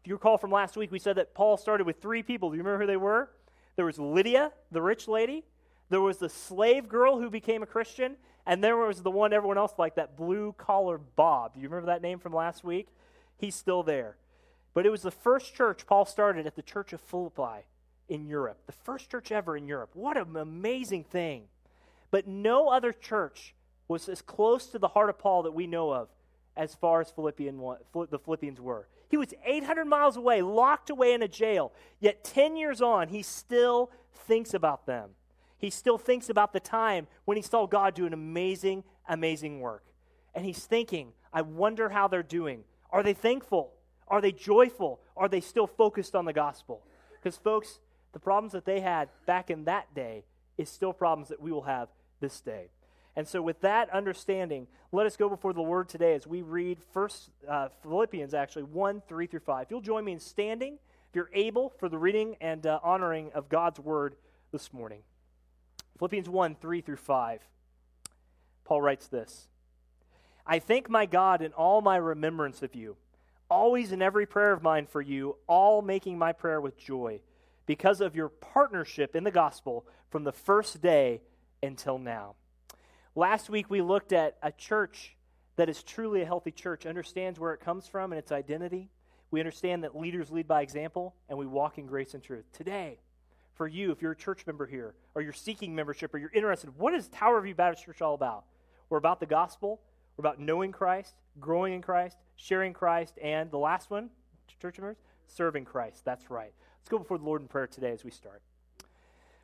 If 0.00 0.08
you 0.08 0.14
recall 0.14 0.36
from 0.36 0.50
last 0.50 0.76
week, 0.76 0.90
we 0.90 0.98
said 0.98 1.16
that 1.16 1.34
Paul 1.34 1.56
started 1.56 1.86
with 1.86 2.00
three 2.00 2.22
people. 2.22 2.50
Do 2.50 2.56
you 2.56 2.62
remember 2.62 2.84
who 2.84 2.86
they 2.88 2.96
were? 2.96 3.30
There 3.76 3.84
was 3.84 3.98
Lydia, 3.98 4.52
the 4.70 4.82
rich 4.82 5.06
lady. 5.06 5.44
There 5.92 6.00
was 6.00 6.16
the 6.16 6.30
slave 6.30 6.88
girl 6.88 7.20
who 7.20 7.28
became 7.28 7.62
a 7.62 7.66
Christian. 7.66 8.16
And 8.46 8.64
there 8.64 8.78
was 8.78 9.02
the 9.02 9.10
one 9.10 9.34
everyone 9.34 9.58
else 9.58 9.74
liked, 9.76 9.96
that 9.96 10.16
blue 10.16 10.54
collar 10.56 10.96
Bob. 10.96 11.52
You 11.54 11.64
remember 11.64 11.86
that 11.86 12.00
name 12.00 12.18
from 12.18 12.32
last 12.32 12.64
week? 12.64 12.88
He's 13.36 13.54
still 13.54 13.82
there. 13.82 14.16
But 14.72 14.86
it 14.86 14.90
was 14.90 15.02
the 15.02 15.10
first 15.10 15.54
church 15.54 15.86
Paul 15.86 16.06
started 16.06 16.46
at 16.46 16.56
the 16.56 16.62
Church 16.62 16.94
of 16.94 17.02
Philippi 17.02 17.66
in 18.08 18.26
Europe. 18.26 18.58
The 18.64 18.72
first 18.72 19.10
church 19.10 19.30
ever 19.30 19.54
in 19.54 19.68
Europe. 19.68 19.90
What 19.92 20.16
an 20.16 20.34
amazing 20.34 21.04
thing. 21.04 21.42
But 22.10 22.26
no 22.26 22.70
other 22.70 22.94
church 22.94 23.54
was 23.86 24.08
as 24.08 24.22
close 24.22 24.68
to 24.68 24.78
the 24.78 24.88
heart 24.88 25.10
of 25.10 25.18
Paul 25.18 25.42
that 25.42 25.52
we 25.52 25.66
know 25.66 25.92
of 25.92 26.08
as 26.56 26.74
far 26.74 27.02
as 27.02 27.10
Philippian, 27.10 27.58
the 27.92 28.18
Philippians 28.18 28.62
were. 28.62 28.88
He 29.10 29.18
was 29.18 29.34
800 29.44 29.84
miles 29.84 30.16
away, 30.16 30.40
locked 30.40 30.88
away 30.88 31.12
in 31.12 31.20
a 31.20 31.28
jail. 31.28 31.70
Yet 32.00 32.24
10 32.24 32.56
years 32.56 32.80
on, 32.80 33.08
he 33.08 33.22
still 33.22 33.90
thinks 34.14 34.54
about 34.54 34.86
them. 34.86 35.10
He 35.62 35.70
still 35.70 35.96
thinks 35.96 36.28
about 36.28 36.52
the 36.52 36.58
time 36.58 37.06
when 37.24 37.36
he 37.36 37.42
saw 37.42 37.66
God 37.68 37.94
do 37.94 38.04
an 38.04 38.12
amazing, 38.12 38.82
amazing 39.08 39.60
work. 39.60 39.84
And 40.34 40.44
he's 40.44 40.64
thinking, 40.66 41.12
I 41.32 41.42
wonder 41.42 41.88
how 41.88 42.08
they're 42.08 42.24
doing. 42.24 42.64
Are 42.90 43.04
they 43.04 43.14
thankful? 43.14 43.72
Are 44.08 44.20
they 44.20 44.32
joyful? 44.32 45.00
Are 45.16 45.28
they 45.28 45.40
still 45.40 45.68
focused 45.68 46.16
on 46.16 46.24
the 46.24 46.32
gospel? 46.32 46.82
Because, 47.12 47.36
folks, 47.36 47.78
the 48.12 48.18
problems 48.18 48.52
that 48.54 48.64
they 48.64 48.80
had 48.80 49.08
back 49.24 49.50
in 49.50 49.64
that 49.66 49.94
day 49.94 50.24
is 50.58 50.68
still 50.68 50.92
problems 50.92 51.28
that 51.28 51.40
we 51.40 51.52
will 51.52 51.62
have 51.62 51.88
this 52.18 52.40
day. 52.40 52.66
And 53.14 53.28
so, 53.28 53.40
with 53.40 53.60
that 53.60 53.88
understanding, 53.90 54.66
let 54.90 55.06
us 55.06 55.16
go 55.16 55.28
before 55.28 55.52
the 55.52 55.62
Lord 55.62 55.88
today 55.88 56.14
as 56.14 56.26
we 56.26 56.42
read 56.42 56.78
First 56.92 57.30
uh, 57.48 57.68
Philippians, 57.84 58.34
actually 58.34 58.64
one 58.64 59.00
three 59.08 59.28
through 59.28 59.40
five. 59.40 59.66
If 59.66 59.70
you'll 59.70 59.80
join 59.80 60.04
me 60.04 60.10
in 60.10 60.18
standing, 60.18 60.74
if 61.08 61.14
you're 61.14 61.30
able, 61.32 61.72
for 61.78 61.88
the 61.88 61.98
reading 61.98 62.34
and 62.40 62.66
uh, 62.66 62.80
honoring 62.82 63.30
of 63.32 63.48
God's 63.48 63.78
word 63.78 64.16
this 64.50 64.72
morning. 64.72 65.02
Philippians 65.98 66.28
one 66.28 66.54
three 66.54 66.80
through 66.80 66.96
five. 66.96 67.40
Paul 68.64 68.80
writes 68.80 69.08
this: 69.08 69.48
I 70.46 70.58
thank 70.58 70.88
my 70.88 71.06
God 71.06 71.42
in 71.42 71.52
all 71.52 71.80
my 71.80 71.96
remembrance 71.96 72.62
of 72.62 72.74
you, 72.74 72.96
always 73.48 73.92
in 73.92 74.02
every 74.02 74.26
prayer 74.26 74.52
of 74.52 74.62
mine 74.62 74.86
for 74.86 75.00
you, 75.00 75.36
all 75.46 75.82
making 75.82 76.18
my 76.18 76.32
prayer 76.32 76.60
with 76.60 76.78
joy, 76.78 77.20
because 77.66 78.00
of 78.00 78.16
your 78.16 78.28
partnership 78.28 79.14
in 79.14 79.24
the 79.24 79.30
gospel 79.30 79.86
from 80.10 80.24
the 80.24 80.32
first 80.32 80.82
day 80.82 81.22
until 81.62 81.98
now 81.98 82.34
Last 83.14 83.50
week 83.50 83.68
we 83.68 83.82
looked 83.82 84.12
at 84.12 84.38
a 84.42 84.50
church 84.50 85.16
that 85.56 85.68
is 85.68 85.82
truly 85.82 86.22
a 86.22 86.26
healthy 86.26 86.50
church, 86.50 86.86
understands 86.86 87.38
where 87.38 87.52
it 87.52 87.60
comes 87.60 87.86
from 87.86 88.10
and 88.10 88.18
its 88.18 88.32
identity. 88.32 88.88
We 89.30 89.38
understand 89.40 89.84
that 89.84 89.94
leaders 89.94 90.30
lead 90.30 90.48
by 90.48 90.62
example, 90.62 91.14
and 91.28 91.38
we 91.38 91.46
walk 91.46 91.76
in 91.76 91.86
grace 91.86 92.14
and 92.14 92.22
truth. 92.22 92.46
Today, 92.52 93.00
for 93.54 93.68
you, 93.68 93.90
if 93.90 94.02
you're 94.02 94.12
a 94.12 94.16
church 94.16 94.46
member 94.46 94.66
here, 94.66 94.94
or 95.14 95.22
you're 95.22 95.32
seeking 95.32 95.74
membership, 95.74 96.14
or 96.14 96.18
you're 96.18 96.32
interested, 96.34 96.76
what 96.78 96.94
is 96.94 97.08
Tower 97.08 97.40
View 97.40 97.54
Baptist 97.54 97.84
Church 97.84 98.02
all 98.02 98.14
about? 98.14 98.44
We're 98.88 98.98
about 98.98 99.20
the 99.20 99.26
gospel, 99.26 99.80
We're 100.16 100.22
about 100.22 100.38
knowing 100.40 100.72
Christ, 100.72 101.14
growing 101.40 101.72
in 101.72 101.82
Christ, 101.82 102.18
sharing 102.36 102.72
Christ, 102.72 103.18
and 103.22 103.50
the 103.50 103.58
last 103.58 103.90
one, 103.90 104.10
church 104.60 104.78
members, 104.78 104.98
serving 105.26 105.64
Christ. 105.64 106.04
That's 106.04 106.30
right. 106.30 106.52
Let's 106.80 106.88
go 106.88 106.98
before 106.98 107.18
the 107.18 107.24
Lord 107.24 107.42
in 107.42 107.48
prayer 107.48 107.66
today 107.66 107.92
as 107.92 108.04
we 108.04 108.10
start. 108.10 108.42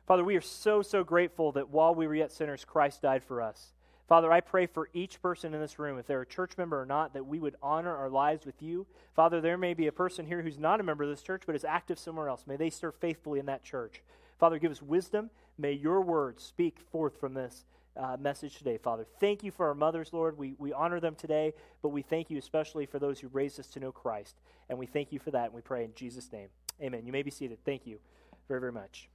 Father, 0.05 0.23
we 0.23 0.35
are 0.35 0.41
so, 0.41 0.81
so 0.81 1.03
grateful 1.03 1.51
that 1.51 1.69
while 1.69 1.93
we 1.93 2.07
were 2.07 2.15
yet 2.15 2.31
sinners, 2.31 2.65
Christ 2.65 3.01
died 3.01 3.23
for 3.23 3.41
us. 3.41 3.73
Father, 4.09 4.31
I 4.31 4.41
pray 4.41 4.65
for 4.65 4.89
each 4.91 5.21
person 5.21 5.53
in 5.53 5.61
this 5.61 5.77
room, 5.77 5.99
if 5.99 6.07
they're 6.07 6.23
a 6.23 6.25
church 6.25 6.57
member 6.57 6.81
or 6.81 6.85
not, 6.87 7.13
that 7.13 7.27
we 7.27 7.39
would 7.39 7.55
honor 7.61 7.95
our 7.95 8.09
lives 8.09 8.43
with 8.43 8.59
you. 8.59 8.87
Father, 9.15 9.39
there 9.39 9.55
may 9.55 9.75
be 9.75 9.85
a 9.85 9.91
person 9.91 10.25
here 10.25 10.41
who's 10.41 10.57
not 10.57 10.79
a 10.79 10.83
member 10.83 11.03
of 11.03 11.11
this 11.11 11.21
church, 11.21 11.43
but 11.45 11.53
is 11.53 11.63
active 11.63 11.99
somewhere 11.99 12.27
else. 12.27 12.45
May 12.47 12.55
they 12.55 12.71
serve 12.71 12.95
faithfully 12.95 13.39
in 13.39 13.45
that 13.45 13.63
church. 13.63 14.01
Father, 14.39 14.57
give 14.57 14.71
us 14.71 14.81
wisdom. 14.81 15.29
May 15.59 15.73
your 15.73 16.01
words 16.01 16.43
speak 16.43 16.79
forth 16.91 17.19
from 17.19 17.35
this 17.35 17.65
uh, 17.95 18.17
message 18.19 18.57
today, 18.57 18.79
Father. 18.79 19.05
Thank 19.19 19.43
you 19.43 19.51
for 19.51 19.67
our 19.67 19.75
mothers, 19.75 20.11
Lord. 20.11 20.39
We, 20.39 20.55
we 20.57 20.73
honor 20.73 20.99
them 20.99 21.13
today, 21.13 21.53
but 21.83 21.89
we 21.89 22.01
thank 22.01 22.31
you 22.31 22.39
especially 22.39 22.87
for 22.87 22.97
those 22.97 23.19
who 23.19 23.27
raised 23.27 23.59
us 23.59 23.67
to 23.67 23.79
know 23.79 23.91
Christ. 23.91 24.39
And 24.69 24.79
we 24.79 24.87
thank 24.87 25.11
you 25.11 25.19
for 25.19 25.29
that, 25.31 25.45
and 25.45 25.53
we 25.53 25.61
pray 25.61 25.83
in 25.83 25.93
Jesus' 25.93 26.31
name. 26.31 26.47
Amen. 26.81 27.05
You 27.05 27.11
may 27.11 27.21
be 27.21 27.29
seated. 27.29 27.59
Thank 27.63 27.85
you 27.85 27.99
very, 28.47 28.59
very 28.59 28.71
much 28.71 29.07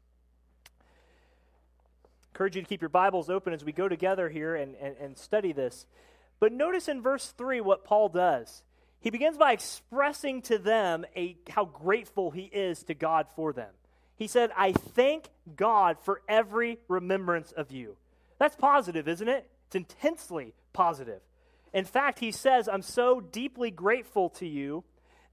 encourage 2.34 2.56
you 2.56 2.62
to 2.62 2.68
keep 2.68 2.82
your 2.82 2.88
Bibles 2.88 3.30
open 3.30 3.52
as 3.52 3.64
we 3.64 3.70
go 3.70 3.86
together 3.86 4.28
here 4.28 4.56
and, 4.56 4.74
and, 4.82 4.96
and 5.00 5.16
study 5.16 5.52
this. 5.52 5.86
But 6.40 6.50
notice 6.50 6.88
in 6.88 7.00
verse 7.00 7.32
3 7.38 7.60
what 7.60 7.84
Paul 7.84 8.08
does. 8.08 8.64
He 8.98 9.10
begins 9.10 9.38
by 9.38 9.52
expressing 9.52 10.42
to 10.42 10.58
them 10.58 11.06
a, 11.14 11.36
how 11.48 11.64
grateful 11.64 12.32
he 12.32 12.46
is 12.46 12.82
to 12.84 12.94
God 12.94 13.28
for 13.36 13.52
them. 13.52 13.70
He 14.16 14.26
said, 14.26 14.50
I 14.56 14.72
thank 14.72 15.28
God 15.54 15.96
for 16.02 16.22
every 16.28 16.80
remembrance 16.88 17.52
of 17.52 17.70
you. 17.70 17.98
That's 18.40 18.56
positive, 18.56 19.06
isn't 19.06 19.28
it? 19.28 19.48
It's 19.68 19.76
intensely 19.76 20.54
positive. 20.72 21.20
In 21.72 21.84
fact, 21.84 22.18
he 22.18 22.32
says, 22.32 22.68
I'm 22.68 22.82
so 22.82 23.20
deeply 23.20 23.70
grateful 23.70 24.30
to 24.30 24.46
you 24.48 24.82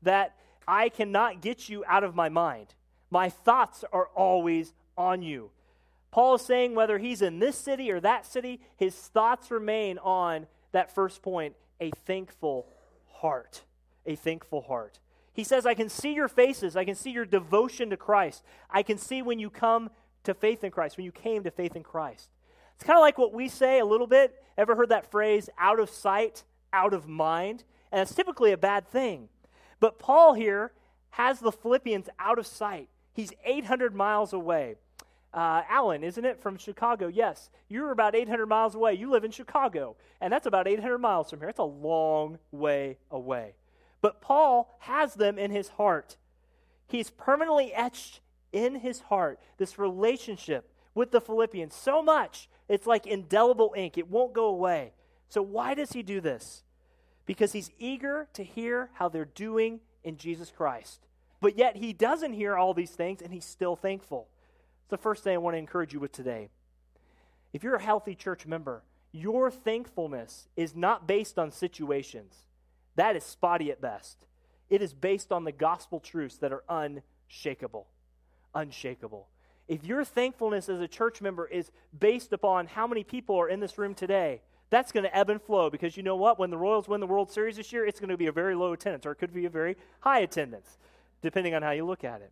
that 0.04 0.36
I 0.68 0.90
cannot 0.90 1.42
get 1.42 1.68
you 1.68 1.84
out 1.88 2.04
of 2.04 2.14
my 2.14 2.30
mind. 2.30 2.76
My 3.10 3.30
thoughts 3.30 3.84
are 3.92 4.10
always 4.16 4.76
on 4.96 5.24
you. 5.24 5.50
Paul 6.12 6.36
is 6.36 6.42
saying 6.42 6.76
whether 6.76 6.98
he's 6.98 7.22
in 7.22 7.40
this 7.40 7.56
city 7.56 7.90
or 7.90 8.00
that 8.02 8.26
city, 8.26 8.60
his 8.76 8.96
thoughts 8.96 9.50
remain 9.50 9.98
on 9.98 10.48
that 10.74 10.94
first 10.94 11.22
point 11.22 11.56
a 11.80 11.92
thankful 12.06 12.68
heart. 13.08 13.64
A 14.06 14.16
thankful 14.16 14.62
heart. 14.62 15.00
He 15.34 15.44
says, 15.44 15.66
I 15.66 15.74
can 15.74 15.90
see 15.90 16.14
your 16.14 16.28
faces. 16.28 16.76
I 16.76 16.84
can 16.84 16.96
see 16.96 17.12
your 17.12 17.26
devotion 17.26 17.90
to 17.90 17.98
Christ. 17.98 18.44
I 18.70 18.84
can 18.84 18.98
see 18.98 19.22
when 19.22 19.40
you 19.40 19.50
come 19.50 19.90
to 20.24 20.34
faith 20.34 20.64
in 20.64 20.72
Christ, 20.72 20.98
when 20.98 21.06
you 21.06 21.12
came 21.12 21.44
to 21.44 21.52
faith 21.52 21.76
in 21.76 21.84
Christ. 21.84 22.30
It's 22.76 22.84
kind 22.84 22.98
of 22.98 23.02
like 23.02 23.18
what 23.18 23.34
we 23.34 23.48
say 23.48 23.80
a 23.80 23.86
little 23.86 24.08
bit. 24.08 24.44
Ever 24.58 24.76
heard 24.76 24.90
that 24.90 25.10
phrase, 25.10 25.50
out 25.58 25.80
of 25.80 25.90
sight, 25.90 26.44
out 26.74 26.94
of 26.94 27.08
mind? 27.08 27.64
And 27.92 28.02
it's 28.02 28.14
typically 28.14 28.52
a 28.52 28.58
bad 28.58 28.88
thing. 28.88 29.30
But 29.80 29.98
Paul 30.00 30.34
here 30.34 30.74
has 31.12 31.40
the 31.40 31.52
Philippians 31.52 32.10
out 32.20 32.38
of 32.38 32.46
sight. 32.46 32.90
He's 33.14 33.34
800 33.46 33.96
miles 33.96 34.34
away. 34.34 34.76
Uh, 35.34 35.62
Alan, 35.70 36.04
isn't 36.04 36.26
it, 36.26 36.42
from 36.42 36.58
Chicago? 36.58 37.08
Yes. 37.08 37.50
You're 37.70 37.92
about 37.92 38.16
800 38.16 38.48
miles 38.48 38.76
away. 38.76 38.94
You 38.94 39.10
live 39.10 39.24
in 39.24 39.32
Chicago, 39.32 39.96
and 40.20 40.32
that's 40.32 40.46
about 40.46 40.68
800 40.68 40.98
miles 40.98 41.30
from 41.30 41.40
here. 41.40 41.50
It's 41.50 41.60
a 41.60 41.64
long 41.64 42.38
way 42.52 42.98
away. 43.10 43.56
But 44.02 44.22
Paul 44.22 44.76
has 44.80 45.14
them 45.14 45.38
in 45.40 45.52
his 45.52 45.70
heart. 45.70 46.18
He's 46.88 47.10
permanently 47.10 47.74
etched 47.74 48.20
in 48.52 48.76
his 48.76 49.02
heart 49.02 49.40
this 49.58 49.80
relationship 49.80 50.72
with 50.94 51.12
the 51.12 51.22
Philippians 51.22 51.74
so 51.74 52.02
much, 52.02 52.50
it's 52.68 52.86
like 52.86 53.08
indelible 53.08 53.74
ink. 53.78 53.98
It 53.98 54.10
won't 54.10 54.34
go 54.34 54.46
away. 54.46 54.94
So, 55.30 55.42
why 55.42 55.74
does 55.74 55.94
he 55.94 56.04
do 56.04 56.20
this? 56.20 56.64
Because 57.26 57.54
he's 57.54 57.72
eager 57.80 58.28
to 58.34 58.44
hear 58.44 58.90
how 58.94 59.08
they're 59.08 59.26
doing 59.26 59.80
in 60.04 60.18
Jesus 60.18 60.52
Christ. 60.52 61.08
But 61.40 61.58
yet, 61.58 61.78
he 61.78 61.94
doesn't 61.94 62.34
hear 62.34 62.58
all 62.58 62.74
these 62.74 62.92
things, 62.92 63.22
and 63.22 63.34
he's 63.34 63.46
still 63.46 63.76
thankful 63.76 64.28
the 64.92 64.98
first 64.98 65.24
thing 65.24 65.34
I 65.34 65.40
want 65.40 65.56
to 65.56 65.60
encourage 65.60 65.94
you 65.94 66.00
with 66.00 66.12
today. 66.12 66.50
If 67.54 67.64
you're 67.64 67.76
a 67.76 67.82
healthy 67.82 68.14
church 68.14 68.46
member, 68.46 68.84
your 69.12 69.50
thankfulness 69.50 70.48
is 70.56 70.76
not 70.76 71.08
based 71.08 71.40
on 71.40 71.50
situations. 71.50 72.46
That 72.96 73.16
is 73.16 73.24
spotty 73.24 73.72
at 73.72 73.82
best. 73.82 74.18
It 74.70 74.82
is 74.82 74.94
based 74.94 75.32
on 75.32 75.44
the 75.44 75.52
gospel 75.52 76.00
truths 76.00 76.38
that 76.38 76.54
are 76.54 76.64
unshakable. 76.70 77.88
Unshakable. 78.54 79.28
If 79.68 79.86
your 79.86 80.04
thankfulness 80.04 80.70
as 80.70 80.80
a 80.80 80.88
church 80.88 81.22
member 81.22 81.46
is 81.48 81.72
based 81.98 82.34
upon 82.34 82.68
how 82.68 82.88
many 82.88 83.04
people 83.04 83.38
are 83.38 83.50
in 83.50 83.60
this 83.60 83.78
room 83.78 83.96
today, 83.96 84.42
that's 84.70 84.92
going 84.94 85.04
to 85.04 85.16
ebb 85.16 85.30
and 85.30 85.42
flow 85.42 85.70
because 85.70 85.98
you 85.98 86.04
know 86.04 86.16
what? 86.16 86.40
When 86.40 86.50
the 86.50 86.58
Royals 86.58 86.88
win 86.88 87.02
the 87.02 87.08
World 87.08 87.32
Series 87.32 87.58
this 87.58 87.74
year, 87.74 87.86
it's 87.86 88.00
going 88.00 88.10
to 88.10 88.18
be 88.18 88.28
a 88.28 88.32
very 88.32 88.56
low 88.56 88.72
attendance 88.72 89.06
or 89.06 89.12
it 89.12 89.16
could 89.16 89.34
be 89.34 89.46
a 89.46 89.50
very 89.50 89.76
high 90.00 90.20
attendance, 90.20 90.78
depending 91.22 91.54
on 91.54 91.62
how 91.62 91.72
you 91.72 91.86
look 91.86 92.04
at 92.04 92.22
it. 92.22 92.32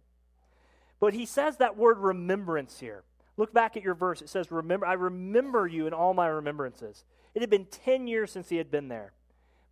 But 1.00 1.14
he 1.14 1.26
says 1.26 1.58
that 1.58 1.78
word 1.78 1.98
remembrance 1.98 2.80
here. 2.80 3.04
Look 3.38 3.54
back 3.54 3.78
at 3.78 3.84
your 3.84 3.94
verse. 3.94 4.22
It 4.22 4.30
says, 4.30 4.52
Remember, 4.52 4.86
I 4.86 4.94
remember 4.94 5.66
you 5.66 5.88
in 5.88 5.94
all 5.94 6.14
my 6.14 6.28
remembrances. 6.28 7.06
It 7.34 7.42
had 7.42 7.50
been 7.50 7.66
10 7.66 8.08
years 8.08 8.32
since 8.32 8.50
he 8.50 8.58
had 8.58 8.70
been 8.70 8.90
there. 8.90 9.14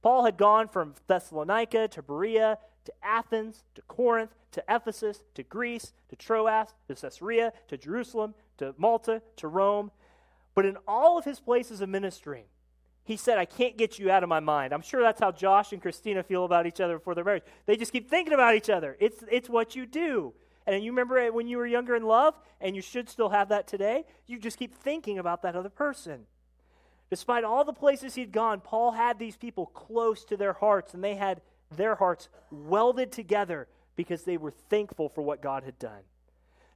Paul 0.02 0.24
had 0.24 0.38
gone 0.38 0.70
from 0.70 0.94
Thessalonica 1.08 1.90
to 1.90 2.02
Berea 2.02 2.60
to 2.86 2.94
Athens 3.04 3.64
to 3.76 3.82
Corinth 3.82 4.32
to 4.52 4.64
Ephesus 4.70 5.24
to 5.36 5.44
Greece 5.44 5.92
to 6.10 6.16
Troas 6.16 6.74
to 6.88 6.96
Caesarea 6.96 7.52
to 7.68 7.78
Jerusalem 7.78 8.34
to 8.58 8.74
Malta 8.78 9.22
to 9.36 9.48
Rome. 9.48 9.92
But 10.56 10.66
in 10.66 10.78
all 10.88 11.18
of 11.18 11.26
his 11.26 11.40
places 11.42 11.82
of 11.82 11.90
ministry, 11.90 12.46
he 13.04 13.18
said, 13.18 13.38
I 13.38 13.46
can't 13.46 13.78
get 13.78 14.00
you 14.00 14.10
out 14.10 14.24
of 14.24 14.30
my 14.30 14.40
mind. 14.40 14.74
I'm 14.74 14.82
sure 14.82 15.02
that's 15.02 15.20
how 15.20 15.32
Josh 15.32 15.74
and 15.74 15.82
Christina 15.82 16.24
feel 16.24 16.46
about 16.46 16.66
each 16.66 16.82
other 16.82 16.98
before 16.98 17.16
their 17.16 17.24
marriage. 17.24 17.44
They 17.66 17.78
just 17.78 17.92
keep 17.92 18.10
thinking 18.10 18.34
about 18.34 18.56
each 18.56 18.70
other. 18.70 18.98
It's, 19.00 19.24
it's 19.30 19.50
what 19.50 19.76
you 19.76 19.86
do. 19.86 20.34
And 20.68 20.84
you 20.84 20.92
remember 20.92 21.32
when 21.32 21.48
you 21.48 21.58
were 21.58 21.66
younger 21.66 21.96
in 21.96 22.04
love, 22.04 22.36
and 22.60 22.76
you 22.76 22.82
should 22.82 23.10
still 23.10 23.30
have 23.30 23.50
that 23.50 23.68
today, 23.68 24.04
you 24.28 24.38
just 24.38 24.60
keep 24.60 24.76
thinking 24.76 25.18
about 25.18 25.42
that 25.44 25.56
other 25.56 25.70
person. 25.70 26.26
Despite 27.10 27.46
all 27.46 27.64
the 27.64 27.72
places 27.72 28.16
he'd 28.16 28.34
gone, 28.34 28.60
Paul 28.60 28.92
had 28.92 29.18
these 29.18 29.38
people 29.38 29.68
close 29.68 30.26
to 30.26 30.36
their 30.36 30.52
hearts, 30.52 30.94
and 30.94 31.02
they 31.02 31.16
had 31.16 31.42
their 31.74 31.96
hearts 31.96 32.28
welded 32.52 33.14
together 33.14 33.70
because 33.96 34.24
they 34.24 34.36
were 34.36 34.52
thankful 34.52 35.08
for 35.08 35.22
what 35.22 35.42
God 35.42 35.64
had 35.64 35.80
done. 35.80 36.02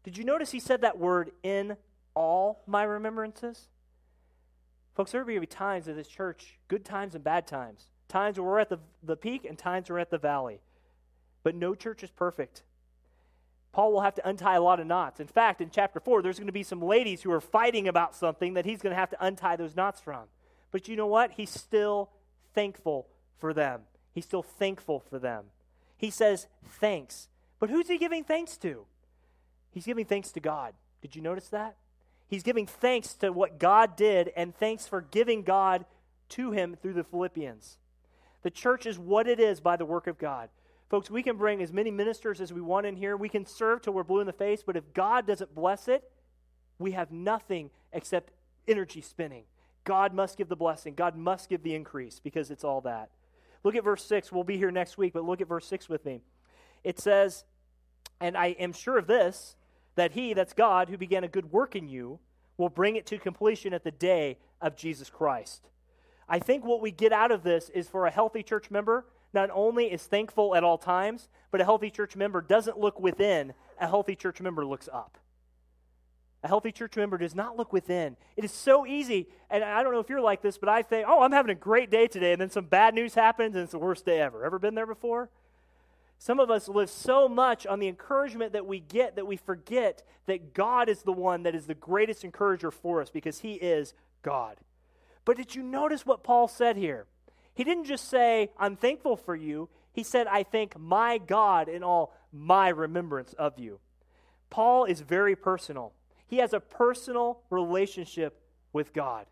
Did 0.04 0.18
you 0.18 0.24
notice 0.24 0.52
he 0.52 0.62
said 0.62 0.82
that 0.82 0.98
word 0.98 1.32
in 1.44 1.76
all 2.16 2.64
my 2.66 2.84
remembrances? 2.84 3.68
Folks, 4.96 5.12
there 5.12 5.22
are 5.22 5.26
going 5.26 5.36
to 5.36 5.42
be 5.42 5.48
times 5.48 5.90
in 5.90 5.98
this 5.98 6.08
church, 6.08 6.58
good 6.70 6.86
times 6.86 7.14
and 7.14 7.24
bad 7.24 7.46
times. 7.46 7.88
Times 8.08 8.40
where 8.40 8.48
we're 8.48 8.60
at 8.60 8.70
the, 8.70 8.80
the 9.04 9.18
peak 9.18 9.46
and 9.46 9.58
times 9.58 9.90
where 9.90 9.96
we're 9.96 10.02
at 10.02 10.12
the 10.12 10.18
valley. 10.18 10.62
But 11.44 11.56
no 11.56 11.76
church 11.76 12.04
is 12.04 12.12
perfect. 12.12 12.64
Paul 13.72 13.94
will 13.94 14.02
have 14.02 14.16
to 14.16 14.28
untie 14.28 14.56
a 14.56 14.62
lot 14.62 14.80
of 14.80 14.88
knots. 14.88 15.20
In 15.20 15.28
fact, 15.28 15.62
in 15.62 15.70
chapter 15.70 16.00
4, 16.00 16.22
there's 16.22 16.38
going 16.38 16.48
to 16.48 16.54
be 16.54 16.64
some 16.64 16.82
ladies 16.82 17.22
who 17.22 17.32
are 17.32 17.42
fighting 17.42 17.88
about 17.88 18.16
something 18.16 18.56
that 18.56 18.66
he's 18.66 18.82
going 18.82 18.92
to 18.92 19.00
have 19.00 19.10
to 19.12 19.26
untie 19.26 19.56
those 19.56 19.76
knots 19.76 20.02
from. 20.02 20.24
But 20.72 20.88
you 20.88 20.96
know 20.96 21.08
what? 21.08 21.32
He's 21.32 21.50
still 21.50 22.10
thankful 22.54 23.08
for 23.38 23.54
them. 23.54 23.82
He's 24.14 24.26
still 24.26 24.44
thankful 24.44 25.00
for 25.00 25.20
them. 25.20 25.46
He 25.98 26.10
says 26.10 26.48
thanks. 26.66 27.30
But 27.60 27.70
who's 27.70 27.88
he 27.88 27.98
giving 27.98 28.24
thanks 28.24 28.58
to? 28.58 28.86
He's 29.72 29.86
giving 29.86 30.06
thanks 30.06 30.32
to 30.32 30.40
God. 30.40 30.74
Did 31.02 31.16
you 31.16 31.22
notice 31.22 31.48
that? 31.50 31.76
He's 32.28 32.44
giving 32.44 32.66
thanks 32.66 33.14
to 33.16 33.32
what 33.32 33.60
God 33.60 33.96
did 33.96 34.32
and 34.36 34.56
thanks 34.56 34.88
for 34.88 35.02
giving 35.02 35.44
God 35.44 35.86
to 36.30 36.52
him 36.52 36.76
through 36.82 36.94
the 36.94 37.04
Philippians. 37.04 37.78
The 38.42 38.50
church 38.50 38.86
is 38.86 38.98
what 38.98 39.28
it 39.28 39.40
is 39.40 39.60
by 39.60 39.76
the 39.76 39.86
work 39.86 40.08
of 40.08 40.18
God. 40.18 40.50
Folks, 40.92 41.10
we 41.10 41.24
can 41.24 41.38
bring 41.38 41.62
as 41.62 41.72
many 41.72 41.90
ministers 41.90 42.42
as 42.42 42.52
we 42.52 42.60
want 42.60 42.86
in 42.86 42.98
here. 42.98 43.16
We 43.16 43.30
can 43.30 43.46
serve 43.46 43.82
till 43.82 43.94
we're 43.94 44.04
blue 44.04 44.20
in 44.20 44.28
the 44.28 44.34
face, 44.34 44.62
but 44.62 44.76
if 44.76 44.94
God 44.94 45.26
doesn't 45.26 45.56
bless 45.56 45.88
it, 45.88 46.04
we 46.80 46.92
have 46.92 47.14
nothing 47.14 47.70
except 47.94 48.34
energy 48.68 49.00
spinning. 49.00 49.46
God 49.86 50.14
must 50.14 50.38
give 50.38 50.50
the 50.50 50.58
blessing. 50.58 50.94
God 50.94 51.16
must 51.16 51.48
give 51.48 51.64
the 51.64 51.76
increase 51.76 52.20
because 52.20 52.52
it's 52.52 52.66
all 52.66 52.82
that. 52.82 53.10
Look 53.64 53.76
at 53.76 53.86
verse 53.86 54.04
6. 54.04 54.34
We'll 54.34 54.44
be 54.44 54.58
here 54.58 54.70
next 54.70 54.98
week, 54.98 55.14
but 55.14 55.24
look 55.24 55.40
at 55.40 55.48
verse 55.48 55.66
6 55.66 55.88
with 55.88 56.04
me. 56.04 56.20
It 56.84 57.00
says, 57.00 57.46
And 58.20 58.36
I 58.36 58.48
am 58.48 58.74
sure 58.74 58.98
of 58.98 59.08
this, 59.08 59.56
that 59.96 60.12
he, 60.12 60.34
that's 60.34 60.52
God, 60.52 60.90
who 60.90 60.98
began 60.98 61.24
a 61.24 61.30
good 61.30 61.54
work 61.54 61.74
in 61.74 61.88
you, 61.88 62.20
will 62.58 62.68
bring 62.68 62.98
it 62.98 63.06
to 63.06 63.18
completion 63.18 63.74
at 63.74 63.86
the 63.86 63.92
day 63.92 64.40
of 64.60 64.76
Jesus 64.76 65.10
Christ. 65.10 65.70
I 66.28 66.40
think 66.40 66.66
what 66.66 66.82
we 66.82 66.92
get 66.92 67.14
out 67.14 67.32
of 67.32 67.44
this 67.44 67.70
is 67.70 67.88
for 67.88 68.08
a 68.08 68.12
healthy 68.12 68.44
church 68.44 68.70
member 68.70 69.06
not 69.34 69.50
only 69.54 69.92
is 69.92 70.04
thankful 70.04 70.56
at 70.56 70.64
all 70.64 70.78
times, 70.78 71.30
but 71.52 71.62
a 71.62 71.66
healthy 71.66 71.90
church 71.90 72.16
member 72.16 72.42
doesn't 72.42 72.80
look 72.80 73.00
within, 73.00 73.54
a 73.80 73.88
healthy 73.88 74.16
church 74.16 74.42
member 74.42 74.66
looks 74.66 74.90
up. 74.92 75.18
A 76.44 76.48
healthy 76.48 76.72
church 76.72 76.96
member 76.96 77.18
does 77.18 77.36
not 77.36 77.56
look 77.56 77.72
within. 77.72 78.18
It 78.36 78.44
is 78.44 78.52
so 78.52 78.86
easy, 78.86 79.28
and 79.50 79.64
I 79.64 79.84
don't 79.84 79.94
know 79.94 80.00
if 80.00 80.10
you're 80.10 80.22
like 80.22 80.42
this, 80.42 80.58
but 80.58 80.70
I 80.70 80.82
think, 80.82 81.06
oh, 81.08 81.22
I'm 81.22 81.32
having 81.32 81.52
a 81.52 81.60
great 81.60 81.92
day 81.92 82.08
today, 82.08 82.32
and 82.32 82.42
then 82.42 82.50
some 82.50 82.66
bad 82.66 82.96
news 82.96 83.14
happens, 83.14 83.56
and 83.56 83.64
it's 83.64 83.74
the 83.74 83.80
worst 83.80 84.06
day 84.06 84.20
ever. 84.20 84.44
Ever 84.44 84.58
been 84.58 84.74
there 84.74 84.88
before? 84.88 85.30
Some 86.18 86.40
of 86.40 86.52
us 86.52 86.68
live 86.68 86.90
so 86.90 87.28
much 87.28 87.66
on 87.66 87.80
the 87.80 87.88
encouragement 87.88 88.54
that 88.54 88.66
we 88.66 88.80
get 88.80 89.16
that 89.16 89.28
we 89.28 89.38
forget 89.38 90.04
that 90.28 90.54
God 90.54 90.90
is 90.90 91.04
the 91.04 91.12
one 91.12 91.44
that 91.44 91.56
is 91.56 91.66
the 91.66 91.74
greatest 91.76 92.24
encourager 92.24 92.72
for 92.72 93.02
us 93.02 93.10
because 93.10 93.40
He 93.40 93.54
is 93.54 93.94
God. 94.22 94.58
But 95.26 95.38
did 95.38 95.56
you 95.56 95.64
notice 95.64 96.06
what 96.06 96.24
Paul 96.24 96.48
said 96.48 96.78
here? 96.78 97.06
He 97.62 97.66
didn't 97.66 97.86
just 97.86 98.10
say, 98.10 98.50
I'm 98.58 98.76
thankful 98.76 99.16
for 99.16 99.36
you. 99.36 99.70
He 99.94 100.02
said, 100.02 100.26
I 100.26 100.42
thank 100.42 100.80
my 100.80 101.20
God 101.20 101.70
in 101.70 101.84
all 101.84 102.12
my 102.34 102.70
remembrance 102.70 103.34
of 103.34 103.60
you. 103.60 103.80
Paul 104.50 104.86
is 104.86 105.02
very 105.02 105.36
personal. 105.36 105.94
He 106.26 106.38
has 106.38 106.54
a 106.54 106.60
personal 106.60 107.42
relationship 107.52 108.42
with 108.74 108.94
God. 108.94 109.28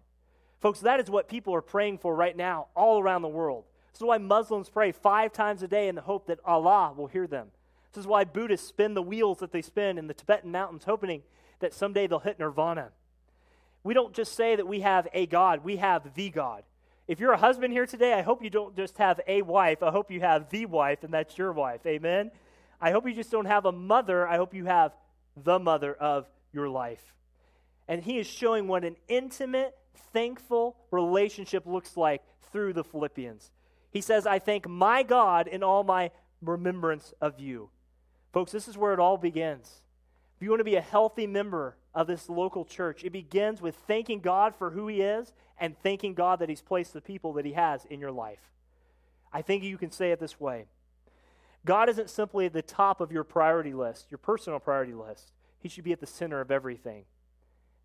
Folks, 0.60 0.82
that 0.82 1.00
is 1.00 1.10
what 1.10 1.28
people 1.28 1.56
are 1.56 1.64
praying 1.64 1.98
for 1.98 2.16
right 2.16 2.38
now 2.38 2.68
all 2.76 3.02
around 3.02 3.24
the 3.24 3.28
world. 3.28 3.64
This 3.94 4.02
is 4.02 4.06
why 4.06 4.20
Muslims 4.20 4.70
pray 4.70 4.92
five 4.92 5.34
times 5.34 5.64
a 5.64 5.68
day 5.68 5.88
in 5.88 5.96
the 5.96 6.02
hope 6.02 6.28
that 6.28 6.40
Allah 6.46 6.94
will 6.96 7.08
hear 7.08 7.26
them. 7.26 7.48
This 7.94 8.02
is 8.02 8.08
why 8.08 8.26
Buddhists 8.26 8.68
spin 8.68 8.94
the 8.94 9.02
wheels 9.02 9.40
that 9.40 9.52
they 9.52 9.64
spin 9.64 9.98
in 9.98 10.06
the 10.06 10.14
Tibetan 10.14 10.52
mountains, 10.52 10.84
hoping 10.84 11.24
that 11.62 11.74
someday 11.74 12.06
they'll 12.06 12.20
hit 12.20 12.38
nirvana. 12.38 12.90
We 13.84 13.96
don't 13.96 14.14
just 14.14 14.36
say 14.36 14.56
that 14.56 14.68
we 14.68 14.82
have 14.82 15.08
a 15.14 15.26
God, 15.26 15.64
we 15.64 15.78
have 15.78 16.14
the 16.14 16.30
God. 16.30 16.62
If 17.10 17.20
you're 17.20 17.32
a 17.32 17.38
husband 17.38 17.74
here 17.74 17.88
today, 17.88 18.14
I 18.14 18.22
hope 18.22 18.44
you 18.44 18.52
don't 18.52 18.76
just 18.76 19.00
have 19.00 19.20
a 19.26 19.42
wife. 19.42 19.82
I 19.82 19.90
hope 19.90 20.12
you 20.12 20.20
have 20.20 20.48
the 20.52 20.68
wife, 20.68 21.04
and 21.04 21.12
that's 21.12 21.40
your 21.40 21.52
wife. 21.52 21.84
Amen. 21.88 22.30
I 22.80 22.92
hope 22.92 23.08
you 23.08 23.16
just 23.16 23.32
don't 23.32 23.48
have 23.48 23.66
a 23.66 23.72
mother. 23.72 24.28
I 24.28 24.38
hope 24.38 24.54
you 24.54 24.66
have 24.66 24.92
the 25.36 25.58
mother 25.58 25.92
of 25.96 26.28
your 26.54 26.70
life. 26.70 27.02
And 27.88 28.04
he 28.04 28.20
is 28.20 28.28
showing 28.28 28.68
what 28.68 28.84
an 28.86 28.96
intimate, 29.08 29.76
thankful 30.14 30.76
relationship 30.92 31.66
looks 31.66 31.98
like 31.98 32.22
through 32.52 32.74
the 32.74 32.84
Philippians. 32.84 33.50
He 33.90 34.02
says, 34.02 34.28
I 34.28 34.38
thank 34.38 34.70
my 34.70 35.02
God 35.02 35.48
in 35.48 35.64
all 35.64 35.84
my 35.84 36.12
remembrance 36.44 37.12
of 37.20 37.40
you. 37.40 37.72
Folks, 38.34 38.52
this 38.52 38.68
is 38.68 38.78
where 38.78 38.94
it 38.94 39.00
all 39.00 39.18
begins. 39.18 39.82
If 40.38 40.44
you 40.44 40.52
want 40.52 40.60
to 40.60 40.64
be 40.64 40.76
a 40.76 40.82
healthy 40.82 41.26
member 41.26 41.76
of 41.96 42.06
this 42.06 42.30
local 42.30 42.66
church, 42.66 43.04
it 43.04 43.10
begins 43.10 43.64
with 43.64 43.76
thanking 43.88 44.20
God 44.20 44.54
for 44.56 44.70
who 44.70 44.88
He 44.88 45.02
is 45.02 45.34
and 45.60 45.78
thanking 45.82 46.14
God 46.14 46.40
that 46.40 46.50
He's 46.50 46.62
placed 46.62 46.94
the 46.94 47.02
people 47.02 47.34
that 47.34 47.46
He 47.46 47.54
has 47.54 47.86
in 47.86 48.00
your 48.00 48.12
life. 48.12 48.52
I 49.32 49.42
think 49.42 49.64
you 49.64 49.78
can 49.78 49.92
say 49.92 50.12
it 50.12 50.20
this 50.20 50.40
way 50.40 50.66
God 51.66 51.90
isn't 51.90 52.10
simply 52.10 52.46
at 52.46 52.54
the 52.54 52.62
top 52.62 53.02
of 53.02 53.12
your 53.12 53.24
priority 53.24 53.74
list, 53.74 54.08
your 54.10 54.18
personal 54.18 54.60
priority 54.60 54.94
list. 54.94 55.32
He 55.60 55.70
should 55.70 55.84
be 55.84 55.92
at 55.92 56.00
the 56.00 56.08
center 56.08 56.40
of 56.40 56.52
everything. 56.52 57.04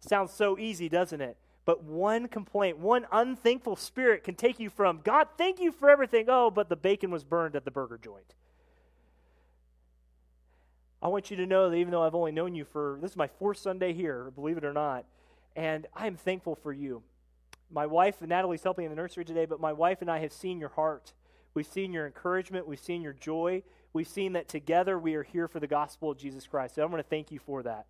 Sounds 0.00 0.32
so 0.32 0.58
easy, 0.58 0.88
doesn't 0.88 1.20
it? 1.20 1.36
But 1.64 1.82
one 1.82 2.28
complaint, 2.28 2.78
one 2.78 3.06
unthankful 3.10 3.76
spirit 3.76 4.22
can 4.22 4.34
take 4.34 4.60
you 4.60 4.68
from, 4.68 5.00
God, 5.02 5.28
thank 5.38 5.58
you 5.58 5.72
for 5.72 5.88
everything. 5.88 6.26
Oh, 6.28 6.50
but 6.50 6.68
the 6.68 6.76
bacon 6.76 7.10
was 7.10 7.24
burned 7.24 7.56
at 7.56 7.64
the 7.64 7.70
burger 7.70 7.98
joint. 7.98 8.34
I 11.02 11.08
want 11.08 11.30
you 11.30 11.36
to 11.38 11.46
know 11.46 11.70
that 11.70 11.76
even 11.76 11.90
though 11.90 12.02
I've 12.02 12.14
only 12.14 12.32
known 12.32 12.54
you 12.54 12.64
for, 12.64 12.98
this 13.00 13.12
is 13.12 13.16
my 13.16 13.26
fourth 13.26 13.58
Sunday 13.58 13.92
here, 13.92 14.30
believe 14.34 14.56
it 14.56 14.64
or 14.64 14.72
not, 14.72 15.04
and 15.56 15.86
I 15.94 16.06
am 16.06 16.16
thankful 16.16 16.54
for 16.54 16.72
you. 16.72 17.02
My 17.74 17.86
wife, 17.86 18.20
and 18.20 18.28
Natalie's 18.28 18.62
helping 18.62 18.84
in 18.84 18.90
the 18.90 18.96
nursery 18.96 19.24
today, 19.24 19.46
but 19.46 19.60
my 19.60 19.72
wife 19.72 20.00
and 20.00 20.08
I 20.08 20.20
have 20.20 20.32
seen 20.32 20.60
your 20.60 20.68
heart. 20.68 21.12
We've 21.54 21.66
seen 21.66 21.92
your 21.92 22.06
encouragement. 22.06 22.68
We've 22.68 22.78
seen 22.78 23.02
your 23.02 23.14
joy. 23.14 23.64
We've 23.92 24.06
seen 24.06 24.34
that 24.34 24.48
together 24.48 24.96
we 24.96 25.16
are 25.16 25.24
here 25.24 25.48
for 25.48 25.58
the 25.58 25.66
gospel 25.66 26.12
of 26.12 26.16
Jesus 26.16 26.46
Christ. 26.46 26.76
So 26.76 26.82
I 26.82 26.84
want 26.84 27.02
to 27.02 27.08
thank 27.08 27.32
you 27.32 27.40
for 27.40 27.64
that. 27.64 27.86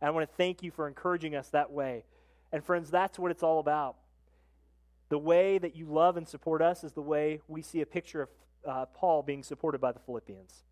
And 0.00 0.08
I 0.08 0.10
want 0.10 0.28
to 0.28 0.36
thank 0.36 0.64
you 0.64 0.72
for 0.72 0.88
encouraging 0.88 1.36
us 1.36 1.48
that 1.50 1.70
way. 1.70 2.04
And 2.50 2.64
friends, 2.64 2.90
that's 2.90 3.16
what 3.16 3.30
it's 3.30 3.44
all 3.44 3.60
about. 3.60 3.94
The 5.08 5.18
way 5.18 5.58
that 5.58 5.76
you 5.76 5.86
love 5.86 6.16
and 6.16 6.26
support 6.26 6.60
us 6.60 6.82
is 6.82 6.92
the 6.92 7.00
way 7.00 7.40
we 7.46 7.62
see 7.62 7.80
a 7.80 7.86
picture 7.86 8.22
of 8.22 8.28
uh, 8.66 8.86
Paul 8.86 9.22
being 9.22 9.44
supported 9.44 9.80
by 9.80 9.92
the 9.92 10.00
Philippians. 10.00 10.64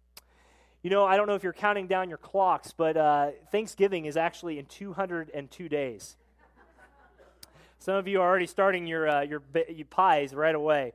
You 0.82 0.90
know, 0.90 1.04
I 1.04 1.16
don't 1.16 1.28
know 1.28 1.36
if 1.36 1.44
you're 1.44 1.52
counting 1.52 1.86
down 1.86 2.08
your 2.08 2.18
clocks, 2.18 2.74
but 2.76 2.96
uh, 2.96 3.30
Thanksgiving 3.52 4.06
is 4.06 4.16
actually 4.16 4.58
in 4.58 4.66
202 4.66 5.68
days. 5.68 6.16
Some 7.78 7.94
of 7.94 8.08
you 8.08 8.20
are 8.20 8.28
already 8.28 8.46
starting 8.46 8.86
your, 8.86 9.08
uh, 9.08 9.22
your, 9.22 9.42
your, 9.68 9.86
pies 9.86 10.34
right 10.34 10.54
away. 10.54 10.92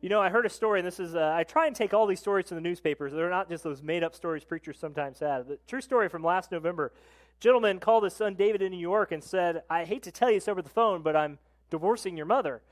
You 0.00 0.08
know, 0.08 0.20
I 0.20 0.28
heard 0.30 0.46
a 0.46 0.50
story, 0.50 0.80
and 0.80 0.86
this 0.86 0.98
is, 0.98 1.14
uh, 1.14 1.32
I 1.34 1.44
try 1.44 1.66
and 1.66 1.76
take 1.76 1.94
all 1.94 2.06
these 2.06 2.20
stories 2.20 2.48
from 2.48 2.56
the 2.56 2.62
newspapers. 2.62 3.12
They're 3.12 3.30
not 3.30 3.48
just 3.48 3.64
those 3.64 3.82
made 3.82 4.02
up 4.02 4.14
stories 4.14 4.44
preachers 4.44 4.78
sometimes 4.78 5.20
have. 5.20 5.46
The 5.46 5.58
true 5.66 5.80
story 5.80 6.08
from 6.08 6.24
last 6.24 6.50
November 6.50 6.92
gentleman 7.40 7.80
called 7.80 8.04
his 8.04 8.14
son 8.14 8.34
David 8.34 8.62
in 8.62 8.70
New 8.70 8.78
York 8.78 9.12
and 9.12 9.22
said, 9.22 9.62
I 9.68 9.84
hate 9.84 10.02
to 10.04 10.12
tell 10.12 10.30
you 10.30 10.36
this 10.36 10.48
over 10.48 10.62
the 10.62 10.68
phone, 10.68 11.02
but 11.02 11.16
I'm 11.16 11.38
divorcing 11.70 12.16
your 12.16 12.26
mother. 12.26 12.62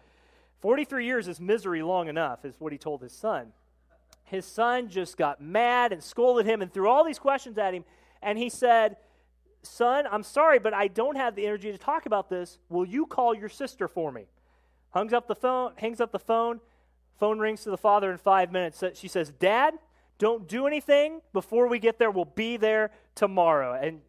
43 0.61 1.05
years 1.05 1.27
is 1.27 1.41
misery 1.41 1.83
long 1.83 2.09
enough, 2.09 2.45
is 2.45 2.55
what 2.59 2.73
he 2.73 2.79
told 2.79 3.03
his 3.03 3.13
son 3.13 3.53
his 4.31 4.47
son 4.47 4.89
just 4.89 5.17
got 5.17 5.43
mad 5.43 5.93
and 5.93 6.03
scolded 6.03 6.47
him 6.47 6.63
and 6.63 6.73
threw 6.73 6.89
all 6.89 7.05
these 7.05 7.19
questions 7.19 7.59
at 7.59 7.75
him. 7.75 7.85
And 8.23 8.39
he 8.39 8.49
said, 8.49 8.97
Son, 9.63 10.07
I'm 10.11 10.23
sorry, 10.23 10.59
but 10.59 10.73
I 10.73 10.89
don't 10.89 11.17
have 11.17 11.35
the 11.35 11.47
energy 11.47 11.71
to 11.71 11.79
talk 11.79 12.07
about 12.07 12.31
this. 12.31 12.59
Will 12.69 12.87
you 12.87 13.07
call 13.07 13.35
your 13.35 13.49
sister 13.49 13.89
for 13.89 14.11
me? 14.11 14.27
Hangs 14.95 15.13
up 15.13 15.29
the 15.29 15.35
phone, 15.35 15.73
hangs 15.77 16.01
up 16.01 16.13
the 16.13 16.19
phone. 16.19 16.61
Phone 17.19 17.39
rings 17.39 17.65
to 17.65 17.71
the 17.71 17.77
father 17.77 18.11
in 18.11 18.17
five 18.17 18.51
minutes. 18.51 18.83
She 18.95 19.07
says, 19.07 19.31
Dad, 19.31 19.75
don't 20.19 20.49
do 20.49 20.67
anything 20.67 21.21
before 21.35 21.69
we 21.69 21.79
get 21.79 21.99
there. 21.99 22.11
We'll 22.11 22.25
be 22.25 22.57
there 22.57 22.91
tomorrow. 23.15 23.79
And, 23.79 24.01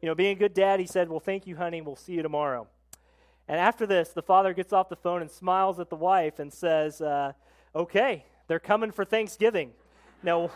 you 0.00 0.08
know, 0.08 0.14
being 0.14 0.36
a 0.36 0.38
good 0.38 0.54
dad, 0.54 0.78
he 0.78 0.86
said, 0.86 1.08
Well, 1.08 1.20
thank 1.20 1.46
you, 1.46 1.56
honey. 1.56 1.80
We'll 1.80 1.96
see 1.96 2.12
you 2.12 2.22
tomorrow. 2.22 2.68
And 3.48 3.58
after 3.58 3.84
this, 3.84 4.10
the 4.10 4.22
father 4.22 4.54
gets 4.54 4.72
off 4.72 4.88
the 4.88 4.96
phone 4.96 5.22
and 5.22 5.30
smiles 5.30 5.80
at 5.80 5.90
the 5.90 5.96
wife 5.96 6.38
and 6.38 6.52
says, 6.52 7.00
uh, 7.00 7.32
Okay, 7.74 8.24
they're 8.46 8.60
coming 8.60 8.92
for 8.92 9.04
Thanksgiving. 9.04 9.72
Now, 10.22 10.52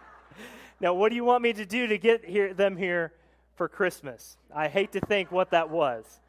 now, 0.80 0.92
what 0.92 1.08
do 1.08 1.16
you 1.16 1.24
want 1.24 1.42
me 1.42 1.54
to 1.54 1.64
do 1.64 1.86
to 1.86 1.96
get 1.96 2.26
here, 2.26 2.52
them 2.52 2.76
here 2.76 3.12
for 3.54 3.68
Christmas? 3.68 4.36
I 4.54 4.68
hate 4.68 4.92
to 4.92 5.00
think 5.00 5.30
what 5.30 5.50
that 5.50 5.70
was. 5.70 6.20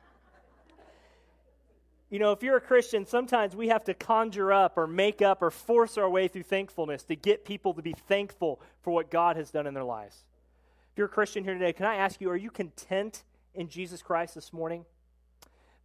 You 2.10 2.20
know, 2.20 2.32
if 2.32 2.44
you're 2.44 2.58
a 2.58 2.62
Christian, 2.62 3.08
sometimes 3.08 3.56
we 3.56 3.70
have 3.70 3.84
to 3.86 3.96
conjure 3.96 4.54
up 4.54 4.78
or 4.78 4.86
make 4.86 5.24
up 5.24 5.42
or 5.42 5.50
force 5.50 5.98
our 5.98 6.10
way 6.10 6.28
through 6.28 6.44
thankfulness 6.44 7.04
to 7.06 7.16
get 7.16 7.44
people 7.44 7.74
to 7.74 7.82
be 7.82 7.96
thankful 8.08 8.62
for 8.84 8.94
what 8.94 9.10
God 9.10 9.36
has 9.36 9.50
done 9.50 9.66
in 9.66 9.74
their 9.74 9.84
lives. 9.84 10.24
If 10.92 11.00
you're 11.00 11.08
a 11.08 11.10
Christian 11.10 11.44
here 11.44 11.56
today, 11.56 11.74
can 11.74 11.88
I 11.88 11.96
ask 11.96 12.22
you, 12.22 12.30
are 12.30 12.38
you 12.38 12.52
content 12.52 13.24
in 13.56 13.68
Jesus 13.68 14.04
Christ 14.04 14.36
this 14.36 14.54
morning? 14.54 14.86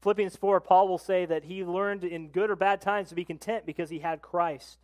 Philippians 0.03 0.37
4, 0.37 0.61
Paul 0.61 0.87
will 0.87 0.99
say 0.99 1.25
that 1.25 1.45
he 1.45 1.65
learned 1.65 2.05
in 2.05 2.29
good 2.29 2.51
or 2.51 2.57
bad 2.57 2.83
times 2.83 3.09
to 3.09 3.15
be 3.15 3.25
content 3.25 3.65
because 3.65 3.89
he 3.89 4.01
had 4.01 4.21
Christ. 4.21 4.79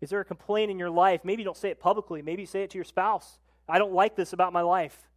Is 0.00 0.10
there 0.10 0.18
a 0.18 0.24
complaint 0.24 0.72
in 0.72 0.80
your 0.80 0.90
life? 0.90 1.20
Maybe 1.24 1.42
you 1.42 1.44
don't 1.44 1.56
say 1.56 1.70
it 1.70 1.78
publicly. 1.78 2.22
Maybe 2.22 2.42
you 2.42 2.46
say 2.46 2.64
it 2.64 2.70
to 2.70 2.76
your 2.76 2.84
spouse. 2.84 3.38
I 3.72 3.78
don't 3.78 3.94
like 3.94 4.16
this 4.16 4.34
about 4.34 4.52
my 4.52 4.60
life. 4.60 5.08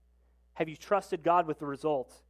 Have 0.53 0.69
you 0.69 0.77
trusted 0.77 1.23
God 1.23 1.45
with 1.45 1.59
the 1.59 1.65
results? 1.65 2.23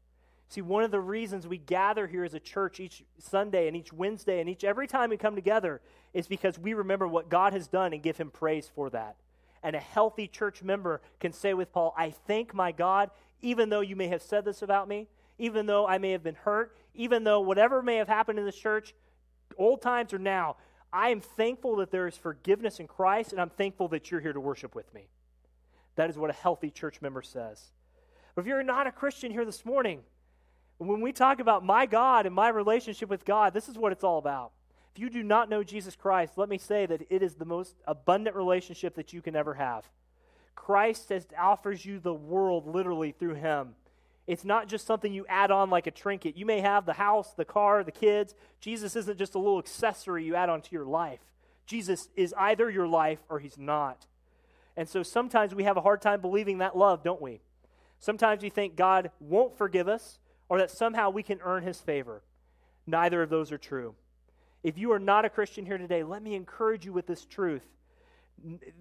See, 0.49 0.59
one 0.59 0.83
of 0.83 0.89
the 0.89 0.99
reasons 0.99 1.47
we 1.47 1.59
gather 1.59 2.07
here 2.07 2.23
as 2.23 2.33
a 2.33 2.39
church 2.39 2.79
each 2.79 3.03
Sunday 3.19 3.67
and 3.67 3.77
each 3.77 3.93
Wednesday 3.93 4.39
and 4.39 4.49
each 4.49 4.63
every 4.63 4.88
time 4.88 5.11
we 5.11 5.17
come 5.17 5.35
together 5.35 5.81
is 6.15 6.25
because 6.25 6.57
we 6.57 6.73
remember 6.73 7.07
what 7.07 7.29
God 7.29 7.53
has 7.53 7.67
done 7.67 7.93
and 7.93 8.01
give 8.01 8.17
him 8.17 8.31
praise 8.31 8.67
for 8.73 8.89
that. 8.89 9.17
And 9.61 9.75
a 9.75 9.79
healthy 9.79 10.27
church 10.27 10.63
member 10.63 10.99
can 11.19 11.31
say 11.31 11.53
with 11.53 11.71
Paul, 11.71 11.93
I 11.95 12.09
thank 12.09 12.55
my 12.55 12.71
God, 12.71 13.11
even 13.43 13.69
though 13.69 13.81
you 13.81 13.95
may 13.95 14.07
have 14.07 14.23
said 14.23 14.45
this 14.45 14.63
about 14.63 14.88
me, 14.88 15.07
even 15.38 15.67
though 15.67 15.85
I 15.85 15.99
may 15.99 16.09
have 16.09 16.23
been 16.23 16.33
hurt, 16.33 16.75
even 16.95 17.23
though 17.23 17.41
whatever 17.41 17.83
may 17.83 17.97
have 17.97 18.07
happened 18.07 18.39
in 18.39 18.45
this 18.45 18.57
church, 18.57 18.95
old 19.59 19.83
times 19.83 20.11
or 20.11 20.17
now, 20.17 20.57
I 20.91 21.09
am 21.09 21.21
thankful 21.21 21.75
that 21.75 21.91
there 21.91 22.07
is 22.07 22.17
forgiveness 22.17 22.79
in 22.79 22.88
Christ, 22.88 23.31
and 23.31 23.39
I'm 23.39 23.51
thankful 23.51 23.89
that 23.89 24.09
you're 24.09 24.21
here 24.21 24.33
to 24.33 24.39
worship 24.39 24.73
with 24.73 24.91
me. 24.91 25.07
That 25.95 26.10
is 26.10 26.17
what 26.17 26.29
a 26.29 26.34
healthy 26.34 26.69
church 26.69 27.01
member 27.01 27.21
says. 27.21 27.71
But 28.34 28.41
if 28.41 28.47
you're 28.47 28.63
not 28.63 28.88
a 28.88 28.91
Christian 28.91 29.31
here 29.31 29.45
this 29.45 29.65
morning, 29.65 30.01
when 30.77 31.01
we 31.01 31.13
talk 31.13 31.39
about 31.39 31.65
my 31.65 31.86
God 31.86 32.25
and 32.25 32.36
my 32.36 32.49
relationship 32.49 33.10
with 33.10 33.23
God, 33.23 33.53
this 33.53 33.69
is 33.69 33.77
what 33.77 33.91
it's 33.91 34.03
all 34.03 34.17
about. 34.17 34.51
If 34.93 34.99
you 34.99 35.10
do 35.10 35.23
not 35.23 35.49
know 35.49 35.63
Jesus 35.63 35.95
Christ, 35.95 36.34
let 36.38 36.49
me 36.49 36.58
say 36.58 36.86
that 36.86 37.01
it 37.10 37.21
is 37.21 37.36
the 37.36 37.45
most 37.45 37.75
abundant 37.86 38.36
relationship 38.36 38.95
that 38.95 39.13
you 39.13 39.21
can 39.21 39.36
ever 39.36 39.53
have. 39.53 39.86
Christ 40.55 41.10
has, 41.10 41.27
offers 41.38 41.86
you 41.86 41.99
the 41.99 42.13
world 42.13 42.67
literally 42.67 43.12
through 43.12 43.36
him. 43.36 43.75
It's 44.27 44.45
not 44.45 44.67
just 44.67 44.88
something 44.88 45.13
you 45.13 45.25
add 45.29 45.51
on 45.51 45.69
like 45.69 45.86
a 45.88 45.91
trinket. 45.91 46.36
You 46.36 46.45
may 46.45 46.62
have 46.62 46.86
the 46.86 46.93
house, 46.93 47.34
the 47.34 47.45
car, 47.45 47.84
the 47.84 47.91
kids. 47.91 48.34
Jesus 48.60 48.95
isn't 48.95 49.19
just 49.19 49.36
a 49.36 49.39
little 49.39 49.60
accessory 49.60 50.25
you 50.25 50.36
add 50.36 50.49
onto 50.49 50.75
your 50.75 50.86
life. 50.86 51.19
Jesus 51.65 52.10
is 52.15 52.34
either 52.38 52.69
your 52.69 52.88
life 52.88 53.19
or 53.29 53.39
he's 53.39 53.58
not. 53.58 54.08
And 54.77 54.88
so 54.88 55.03
sometimes 55.03 55.55
we 55.55 55.63
have 55.63 55.77
a 55.77 55.81
hard 55.81 56.01
time 56.01 56.21
believing 56.21 56.57
that 56.59 56.77
love, 56.77 57.03
don't 57.03 57.21
we? 57.21 57.41
Sometimes 57.99 58.43
we 58.43 58.49
think 58.49 58.75
God 58.75 59.11
won't 59.19 59.57
forgive 59.57 59.88
us 59.88 60.19
or 60.49 60.57
that 60.59 60.71
somehow 60.71 61.09
we 61.09 61.23
can 61.23 61.39
earn 61.43 61.63
his 61.63 61.79
favor. 61.79 62.23
Neither 62.85 63.21
of 63.21 63.29
those 63.29 63.51
are 63.51 63.57
true. 63.57 63.95
If 64.63 64.77
you 64.77 64.91
are 64.91 64.99
not 64.99 65.25
a 65.25 65.29
Christian 65.29 65.65
here 65.65 65.77
today, 65.77 66.03
let 66.03 66.21
me 66.21 66.35
encourage 66.35 66.85
you 66.85 66.93
with 66.93 67.07
this 67.07 67.25
truth. 67.25 67.65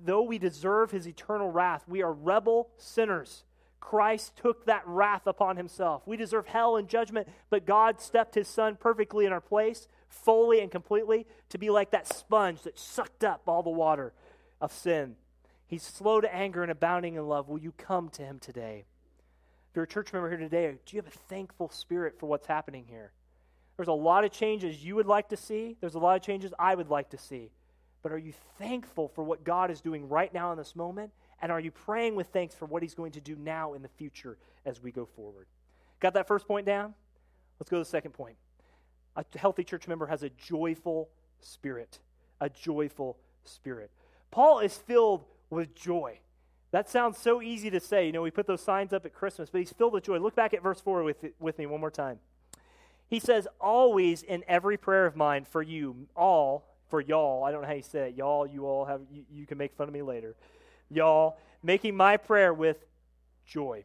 Though 0.04 0.22
we 0.22 0.38
deserve 0.38 0.90
his 0.90 1.07
eternal 1.07 1.50
wrath, 1.50 1.85
we 1.87 2.02
are 2.02 2.12
rebel 2.12 2.70
sinners 2.76 3.44
Christ 3.85 4.35
took 4.37 4.64
that 4.64 4.83
wrath 4.87 5.26
upon 5.26 5.59
himself. 5.59 6.07
We 6.07 6.16
deserve 6.16 6.46
hell 6.46 6.76
and 6.76 6.88
judgment, 6.88 7.28
but 7.50 7.66
God 7.66 8.00
stepped 8.00 8.35
his 8.35 8.48
son 8.48 8.76
perfectly 8.80 9.26
in 9.26 9.33
our 9.33 9.42
place, 9.42 9.88
fully 10.09 10.61
and 10.61 10.70
completely, 10.70 11.26
to 11.50 11.59
be 11.59 11.68
like 11.68 11.90
that 11.90 12.09
sponge 12.09 12.62
that 12.62 12.78
sucked 12.78 13.22
up 13.22 13.42
all 13.46 13.62
the 13.62 13.68
water 13.68 14.14
of 14.59 14.72
sin. 14.72 15.16
He's 15.66 15.83
slow 15.83 16.20
to 16.20 16.35
anger 16.35 16.62
and 16.62 16.70
abounding 16.70 17.14
in 17.14 17.27
love. 17.27 17.48
Will 17.48 17.59
you 17.59 17.72
come 17.72 18.09
to 18.11 18.22
him 18.22 18.38
today? 18.38 18.85
If 19.70 19.77
you're 19.77 19.85
a 19.85 19.88
church 19.88 20.12
member 20.12 20.29
here 20.29 20.38
today, 20.38 20.70
do 20.87 20.96
you 20.96 21.03
have 21.03 21.12
a 21.12 21.18
thankful 21.29 21.68
spirit 21.70 22.18
for 22.18 22.27
what's 22.27 22.46
happening 22.46 22.85
here? 22.88 23.12
There's 23.77 23.88
a 23.88 23.92
lot 23.92 24.24
of 24.24 24.31
changes 24.31 24.85
you 24.85 24.94
would 24.94 25.07
like 25.07 25.31
to 25.31 25.37
see, 25.37 25.77
there's 25.81 25.96
a 25.96 25.98
lot 25.98 26.16
of 26.16 26.22
changes 26.22 26.55
I 26.59 26.74
would 26.74 26.90
like 26.90 27.11
to 27.11 27.18
see. 27.18 27.50
But 28.03 28.12
are 28.12 28.18
you 28.18 28.35
thankful 28.59 29.09
for 29.09 29.24
what 29.24 29.44
God 29.44 29.70
is 29.70 29.81
doing 29.81 30.09
right 30.09 30.33
now 30.33 30.53
in 30.53 30.59
this 30.59 30.77
moment? 30.77 31.11
And 31.40 31.50
are 31.50 31.59
you 31.59 31.70
praying 31.70 32.14
with 32.14 32.29
thanks 32.29 32.55
for 32.55 32.66
what 32.66 32.83
He's 32.83 32.94
going 32.94 33.12
to 33.12 33.20
do 33.20 33.35
now 33.35 33.74
in 33.74 33.83
the 33.83 33.88
future 33.88 34.37
as 34.64 34.81
we 34.81 34.92
go 34.92 35.07
forward? 35.07 35.46
Got 36.00 36.14
that 36.14 36.29
first 36.29 36.46
point 36.46 36.66
down? 36.66 36.94
Let's 37.59 37.70
go 37.70 37.79
to 37.79 37.83
the 37.83 37.88
second 37.88 38.12
point. 38.12 38.37
A 39.16 39.24
healthy 39.37 39.64
church 39.64 39.88
member 39.88 40.07
has 40.07 40.22
a 40.22 40.29
joyful 40.31 41.09
spirit. 41.40 41.98
A 42.40 42.50
joyful 42.50 43.16
spirit. 43.44 43.90
Paul 44.31 44.59
is 44.59 44.77
filled 44.77 45.24
with 45.54 45.74
joy. 45.74 46.18
That 46.72 46.88
sounds 46.90 47.18
so 47.18 47.40
easy 47.40 47.70
to 47.70 47.80
say. 47.80 48.06
You 48.06 48.12
know, 48.12 48.22
we 48.22 48.30
put 48.30 48.46
those 48.46 48.60
signs 48.60 48.92
up 48.92 49.06
at 49.06 49.14
Christmas, 49.14 49.48
but 49.48 49.60
he's 49.60 49.72
filled 49.72 49.92
with 49.92 50.04
joy. 50.04 50.18
Look 50.18 50.34
back 50.34 50.54
at 50.54 50.62
verse 50.62 50.80
4 50.80 51.04
with, 51.04 51.24
with 51.38 51.56
me 51.56 51.66
one 51.66 51.80
more 51.80 51.90
time. 51.90 52.18
He 53.08 53.20
says, 53.20 53.46
Always 53.60 54.22
in 54.22 54.42
every 54.48 54.76
prayer 54.76 55.06
of 55.06 55.14
mine 55.14 55.44
for 55.44 55.62
you, 55.62 56.08
all, 56.16 56.66
for 56.88 57.00
y'all, 57.00 57.44
I 57.44 57.52
don't 57.52 57.62
know 57.62 57.68
how 57.68 57.74
you 57.74 57.82
say 57.82 58.08
it, 58.08 58.16
y'all, 58.16 58.46
you 58.46 58.66
all 58.66 58.84
have, 58.84 59.02
you, 59.10 59.24
you 59.30 59.46
can 59.46 59.56
make 59.58 59.74
fun 59.74 59.88
of 59.88 59.94
me 59.94 60.02
later, 60.02 60.34
y'all, 60.90 61.38
making 61.62 61.96
my 61.96 62.16
prayer 62.16 62.52
with 62.52 62.84
joy. 63.46 63.84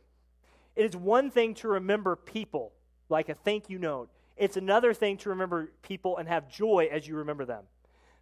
It 0.75 0.86
is 0.86 0.95
one 0.95 1.29
thing 1.29 1.53
to 1.55 1.67
remember 1.67 2.15
people, 2.15 2.71
like 3.10 3.29
a 3.29 3.36
thank 3.36 3.69
you 3.69 3.77
note. 3.77 4.10
It's 4.38 4.58
another 4.58 4.93
thing 4.93 5.17
to 5.17 5.29
remember 5.29 5.71
people 5.82 6.17
and 6.17 6.27
have 6.27 6.49
joy 6.49 6.88
as 6.91 7.08
you 7.08 7.17
remember 7.17 7.45
them. 7.45 7.65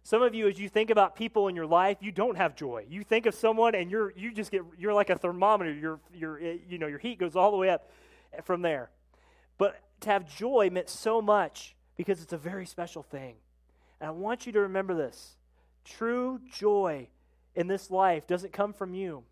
Some 0.08 0.22
of 0.22 0.34
you, 0.34 0.48
as 0.48 0.58
you 0.58 0.70
think 0.70 0.88
about 0.88 1.16
people 1.16 1.48
in 1.48 1.54
your 1.54 1.66
life, 1.66 1.98
you 2.00 2.10
don't 2.10 2.38
have 2.38 2.56
joy. 2.56 2.86
You 2.88 3.04
think 3.04 3.26
of 3.26 3.34
someone 3.34 3.74
and 3.74 3.90
you're 3.90 4.14
you 4.16 4.32
just 4.32 4.50
get 4.50 4.62
you're 4.78 4.94
like 4.94 5.10
a 5.10 5.18
thermometer. 5.18 5.70
Your 5.70 6.00
your 6.14 6.40
eh, 6.40 6.56
you 6.66 6.78
know 6.78 6.86
your 6.86 6.98
heat 6.98 7.18
goes 7.18 7.36
all 7.36 7.50
the 7.50 7.58
way 7.58 7.68
up 7.68 7.90
from 8.44 8.62
there. 8.62 8.88
But 9.58 9.78
to 10.00 10.08
have 10.08 10.26
joy 10.34 10.70
meant 10.72 10.88
so 10.88 11.20
much 11.20 11.76
because 11.94 12.22
it's 12.22 12.32
a 12.32 12.38
very 12.38 12.64
special 12.64 13.02
thing. 13.02 13.34
And 14.00 14.08
I 14.08 14.10
want 14.12 14.46
you 14.46 14.52
to 14.52 14.60
remember 14.60 14.94
this. 14.94 15.36
True 15.84 16.40
joy 16.50 17.08
in 17.54 17.66
this 17.66 17.90
life 17.90 18.26
doesn't 18.26 18.54
come 18.54 18.72
from 18.72 18.94
you. 18.94 19.24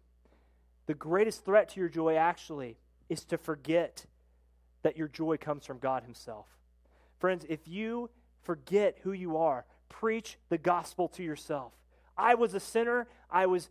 The 0.85 0.95
greatest 0.95 1.43
threat 1.47 1.71
to 1.71 1.81
your 1.81 1.89
joy 1.89 2.17
actually 2.17 2.77
is 3.09 3.25
to 3.25 3.39
forget 3.39 4.05
that 4.83 4.99
your 4.99 5.09
joy 5.09 5.39
comes 5.39 5.65
from 5.65 5.79
God 5.79 6.03
Himself. 6.03 6.49
Friends, 7.19 7.47
if 7.49 7.67
you 7.67 8.11
forget 8.43 8.99
who 9.05 9.13
you 9.13 9.39
are, 9.39 9.65
preach 9.89 10.39
the 10.49 10.59
gospel 10.59 11.09
to 11.09 11.23
yourself. 11.23 11.73
I 12.17 12.35
was 12.35 12.55
a 12.55 12.61
sinner. 12.61 13.07
I 13.31 13.47
was 13.47 13.69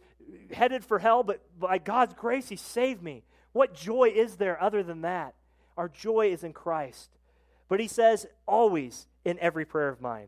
headed 0.51 0.83
for 0.83 0.99
hell, 0.99 1.23
but 1.23 1.41
by 1.59 1.77
God's 1.77 2.13
grace, 2.13 2.49
He 2.49 2.55
saved 2.55 3.01
me. 3.01 3.23
What 3.53 3.73
joy 3.73 4.11
is 4.13 4.35
there 4.35 4.61
other 4.61 4.83
than 4.83 5.01
that? 5.01 5.33
Our 5.77 5.89
joy 5.89 6.31
is 6.31 6.43
in 6.43 6.53
Christ. 6.53 7.09
But 7.67 7.79
He 7.79 7.87
says, 7.87 8.27
always 8.45 9.07
in 9.23 9.39
every 9.39 9.65
prayer 9.65 9.89
of 9.89 10.01
mine. 10.01 10.27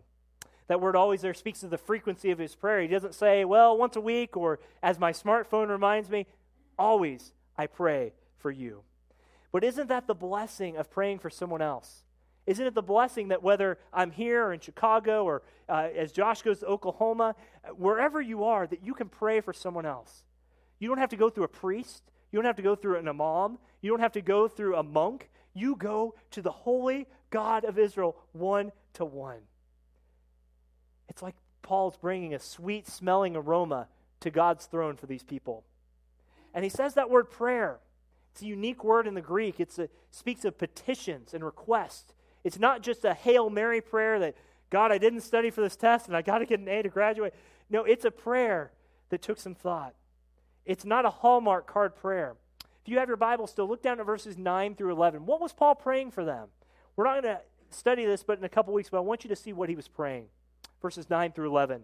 That 0.68 0.82
word 0.82 0.96
always 0.96 1.22
there 1.22 1.34
speaks 1.34 1.64
of 1.64 1.70
the 1.70 1.78
frequency 1.78 2.32
of 2.32 2.40
His 2.40 2.56
prayer. 2.56 2.82
He 2.82 2.88
doesn't 2.88 3.16
say, 3.16 3.46
well, 3.46 3.78
once 3.78 3.96
a 3.96 4.02
week 4.02 4.36
or 4.36 4.60
as 4.82 5.00
my 5.00 5.14
smartphone 5.14 5.70
reminds 5.70 6.10
me. 6.10 6.26
Always 6.78 7.34
I 7.58 7.68
pray 7.68 8.14
for 8.38 8.52
you. 8.52 8.84
But 9.52 9.64
isn't 9.64 9.88
that 9.88 10.08
the 10.08 10.14
blessing 10.14 10.76
of 10.76 10.92
praying 10.92 11.20
for 11.20 11.30
someone 11.30 11.62
else? 11.62 12.04
Isn't 12.48 12.66
it 12.66 12.74
the 12.74 12.82
blessing 12.82 13.28
that 13.28 13.44
whether 13.44 13.78
I'm 13.94 14.10
here 14.10 14.46
or 14.46 14.54
in 14.54 14.62
Chicago 14.62 15.26
or 15.26 15.44
uh, 15.68 15.90
as 15.96 16.14
Josh 16.14 16.42
goes 16.42 16.60
to 16.60 16.66
Oklahoma, 16.66 17.36
wherever 17.76 18.22
you 18.22 18.46
are, 18.46 18.66
that 18.66 18.84
you 18.84 18.94
can 18.94 19.10
pray 19.10 19.42
for 19.42 19.52
someone 19.52 19.86
else? 19.86 20.24
You 20.80 20.88
don't 20.88 20.98
have 20.98 21.10
to 21.10 21.18
go 21.18 21.30
through 21.30 21.44
a 21.44 21.50
priest. 21.50 22.04
You 22.32 22.38
don't 22.38 22.46
have 22.46 22.56
to 22.56 22.62
go 22.62 22.76
through 22.76 22.98
an 22.98 23.08
imam. 23.08 23.58
You 23.82 23.92
don't 23.92 24.00
have 24.00 24.14
to 24.14 24.22
go 24.22 24.48
through 24.48 24.78
a 24.78 24.84
monk. 24.84 25.30
You 25.54 25.76
go 25.76 26.16
to 26.32 26.42
the 26.42 26.52
holy 26.52 27.08
God 27.32 27.66
of 27.66 27.78
Israel 27.78 28.16
one 28.32 28.72
to 28.94 29.04
one. 29.04 29.42
It's 31.10 31.22
like 31.22 31.36
Paul's 31.62 31.98
bringing 31.98 32.34
a 32.34 32.40
sweet 32.40 32.88
smelling 32.88 33.36
aroma 33.36 33.90
to 34.22 34.32
God's 34.32 34.68
throne 34.68 34.96
for 34.96 35.06
these 35.06 35.24
people. 35.24 35.66
And 36.54 36.64
he 36.64 36.70
says 36.70 36.94
that 36.94 37.10
word 37.10 37.30
prayer. 37.30 37.80
It's 38.32 38.42
a 38.42 38.46
unique 38.46 38.84
word 38.84 39.06
in 39.06 39.16
the 39.16 39.22
Greek. 39.22 39.60
It 39.60 39.78
speaks 40.12 40.46
of 40.46 40.58
petitions 40.58 41.34
and 41.34 41.44
requests. 41.44 42.14
It's 42.44 42.60
not 42.60 42.82
just 42.82 43.06
a 43.06 43.14
Hail 43.14 43.50
Mary 43.50 43.82
prayer 43.82 44.20
that, 44.20 44.36
God, 44.70 44.92
I 44.92 44.98
didn't 44.98 45.22
study 45.22 45.50
for 45.50 45.62
this 45.62 45.76
test 45.76 46.08
and 46.08 46.16
I 46.16 46.22
got 46.22 46.40
to 46.40 46.46
get 46.46 46.60
an 46.60 46.68
A 46.68 46.82
to 46.82 46.90
graduate. 46.90 47.34
No, 47.70 47.84
it's 47.84 48.06
a 48.06 48.12
prayer 48.12 48.72
that 49.10 49.22
took 49.22 49.40
some 49.40 49.56
thought. 49.56 49.94
It's 50.66 50.86
not 50.86 51.06
a 51.06 51.10
Hallmark 51.10 51.68
card 51.68 51.96
prayer. 51.96 52.36
If 52.82 52.92
you 52.92 53.00
have 53.00 53.08
your 53.08 53.18
Bible 53.18 53.48
still, 53.48 53.68
look 53.68 53.82
down 53.82 54.00
at 54.00 54.06
verses 54.06 54.38
9 54.38 54.76
through 54.76 54.92
11. 54.92 55.26
What 55.26 55.42
was 55.42 55.54
Paul 55.54 55.76
praying 55.76 56.12
for 56.12 56.24
them? 56.24 56.48
We're 56.96 57.06
not 57.06 57.22
going 57.22 57.36
to 57.36 57.42
study 57.70 58.06
this 58.06 58.24
but 58.24 58.38
in 58.38 58.44
a 58.44 58.50
couple 58.50 58.74
weeks, 58.74 58.90
but 58.90 58.98
I 58.98 59.02
want 59.02 59.24
you 59.24 59.30
to 59.30 59.36
see 59.36 59.54
what 59.54 59.70
he 59.70 59.76
was 59.76 59.88
praying. 59.88 60.26
Verses 60.82 61.10
9 61.10 61.32
through 61.32 61.50
11. 61.50 61.84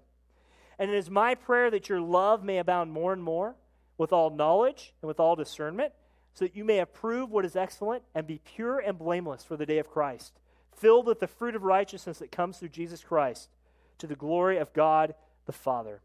And 0.79 0.89
it 0.89 0.95
is 0.95 1.09
my 1.09 1.35
prayer 1.35 1.69
that 1.71 1.89
your 1.89 2.01
love 2.01 2.43
may 2.43 2.57
abound 2.57 2.91
more 2.91 3.13
and 3.13 3.23
more 3.23 3.55
with 3.97 4.11
all 4.11 4.29
knowledge 4.29 4.93
and 5.01 5.07
with 5.07 5.19
all 5.19 5.35
discernment, 5.35 5.93
so 6.33 6.45
that 6.45 6.55
you 6.55 6.63
may 6.63 6.79
approve 6.79 7.29
what 7.29 7.45
is 7.45 7.55
excellent 7.55 8.03
and 8.15 8.25
be 8.25 8.39
pure 8.43 8.79
and 8.79 8.97
blameless 8.97 9.43
for 9.43 9.55
the 9.55 9.65
day 9.65 9.77
of 9.77 9.89
Christ 9.89 10.39
filled 10.77 11.07
with 11.07 11.19
the 11.19 11.27
fruit 11.27 11.55
of 11.55 11.63
righteousness 11.63 12.19
that 12.19 12.31
comes 12.31 12.57
through 12.57 12.69
Jesus 12.69 13.03
Christ, 13.03 13.49
to 13.99 14.07
the 14.07 14.15
glory 14.15 14.57
of 14.57 14.73
God 14.73 15.15
the 15.45 15.51
Father. 15.51 16.01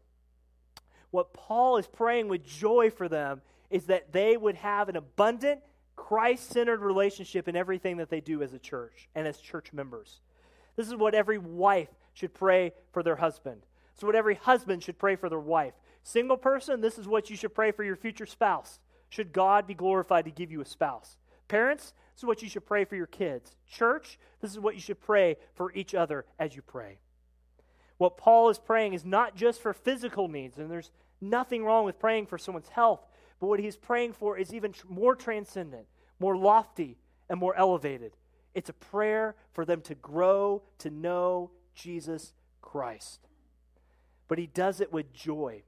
What 1.11 1.33
Paul 1.33 1.77
is 1.77 1.87
praying 1.87 2.27
with 2.27 2.45
joy 2.45 2.91
for 2.91 3.07
them 3.07 3.41
is 3.69 3.85
that 3.85 4.11
they 4.11 4.37
would 4.37 4.55
have 4.55 4.89
an 4.89 4.95
abundant, 4.95 5.61
Christ 5.95 6.49
centered 6.51 6.81
relationship 6.81 7.47
in 7.47 7.55
everything 7.55 7.97
that 7.97 8.09
they 8.09 8.21
do 8.21 8.41
as 8.41 8.53
a 8.53 8.59
church 8.59 9.09
and 9.15 9.27
as 9.27 9.37
church 9.39 9.73
members. 9.73 10.21
This 10.75 10.87
is 10.87 10.95
what 10.95 11.13
every 11.15 11.37
wife 11.37 11.89
should 12.13 12.33
pray 12.33 12.73
for 12.91 13.03
their 13.03 13.17
husband. 13.17 13.61
Is 13.97 14.03
what 14.03 14.15
every 14.15 14.35
husband 14.35 14.81
should 14.83 14.97
pray 14.97 15.15
for 15.15 15.29
their 15.29 15.39
wife. 15.39 15.73
Single 16.03 16.37
person, 16.37 16.79
this 16.79 16.97
is 16.97 17.07
what 17.07 17.29
you 17.29 17.35
should 17.35 17.53
pray 17.53 17.71
for 17.71 17.83
your 17.83 17.97
future 17.97 18.25
spouse. 18.25 18.79
Should 19.09 19.33
God 19.33 19.67
be 19.67 19.73
glorified 19.73 20.25
to 20.25 20.31
give 20.31 20.51
you 20.51 20.61
a 20.61 20.65
spouse? 20.65 21.17
Parents, 21.47 21.93
this 22.19 22.25
is 22.25 22.27
what 22.27 22.41
you 22.41 22.49
should 22.49 22.65
pray 22.65 22.83
for 22.83 22.97
your 22.97 23.07
kids. 23.07 23.55
Church, 23.65 24.19
this 24.41 24.51
is 24.51 24.59
what 24.59 24.75
you 24.75 24.81
should 24.81 24.99
pray 24.99 25.37
for 25.53 25.71
each 25.71 25.95
other 25.95 26.25
as 26.37 26.53
you 26.53 26.61
pray. 26.61 26.97
What 27.97 28.17
Paul 28.17 28.49
is 28.49 28.59
praying 28.59 28.93
is 28.93 29.05
not 29.05 29.37
just 29.37 29.61
for 29.61 29.71
physical 29.71 30.27
needs, 30.27 30.57
and 30.57 30.69
there's 30.69 30.91
nothing 31.21 31.63
wrong 31.63 31.85
with 31.85 31.97
praying 31.97 32.25
for 32.25 32.37
someone's 32.37 32.67
health, 32.67 32.99
but 33.39 33.47
what 33.47 33.61
he's 33.61 33.77
praying 33.77 34.11
for 34.11 34.37
is 34.37 34.53
even 34.53 34.73
more 34.89 35.15
transcendent, 35.15 35.85
more 36.19 36.35
lofty, 36.35 36.97
and 37.29 37.39
more 37.39 37.55
elevated. 37.55 38.17
It's 38.53 38.69
a 38.69 38.73
prayer 38.73 39.37
for 39.53 39.63
them 39.63 39.79
to 39.83 39.95
grow 39.95 40.63
to 40.79 40.89
know 40.89 41.51
Jesus 41.73 42.33
Christ. 42.61 43.29
But 44.27 44.39
he 44.39 44.47
does 44.47 44.81
it 44.81 44.91
with 44.91 45.13
joy. 45.13 45.63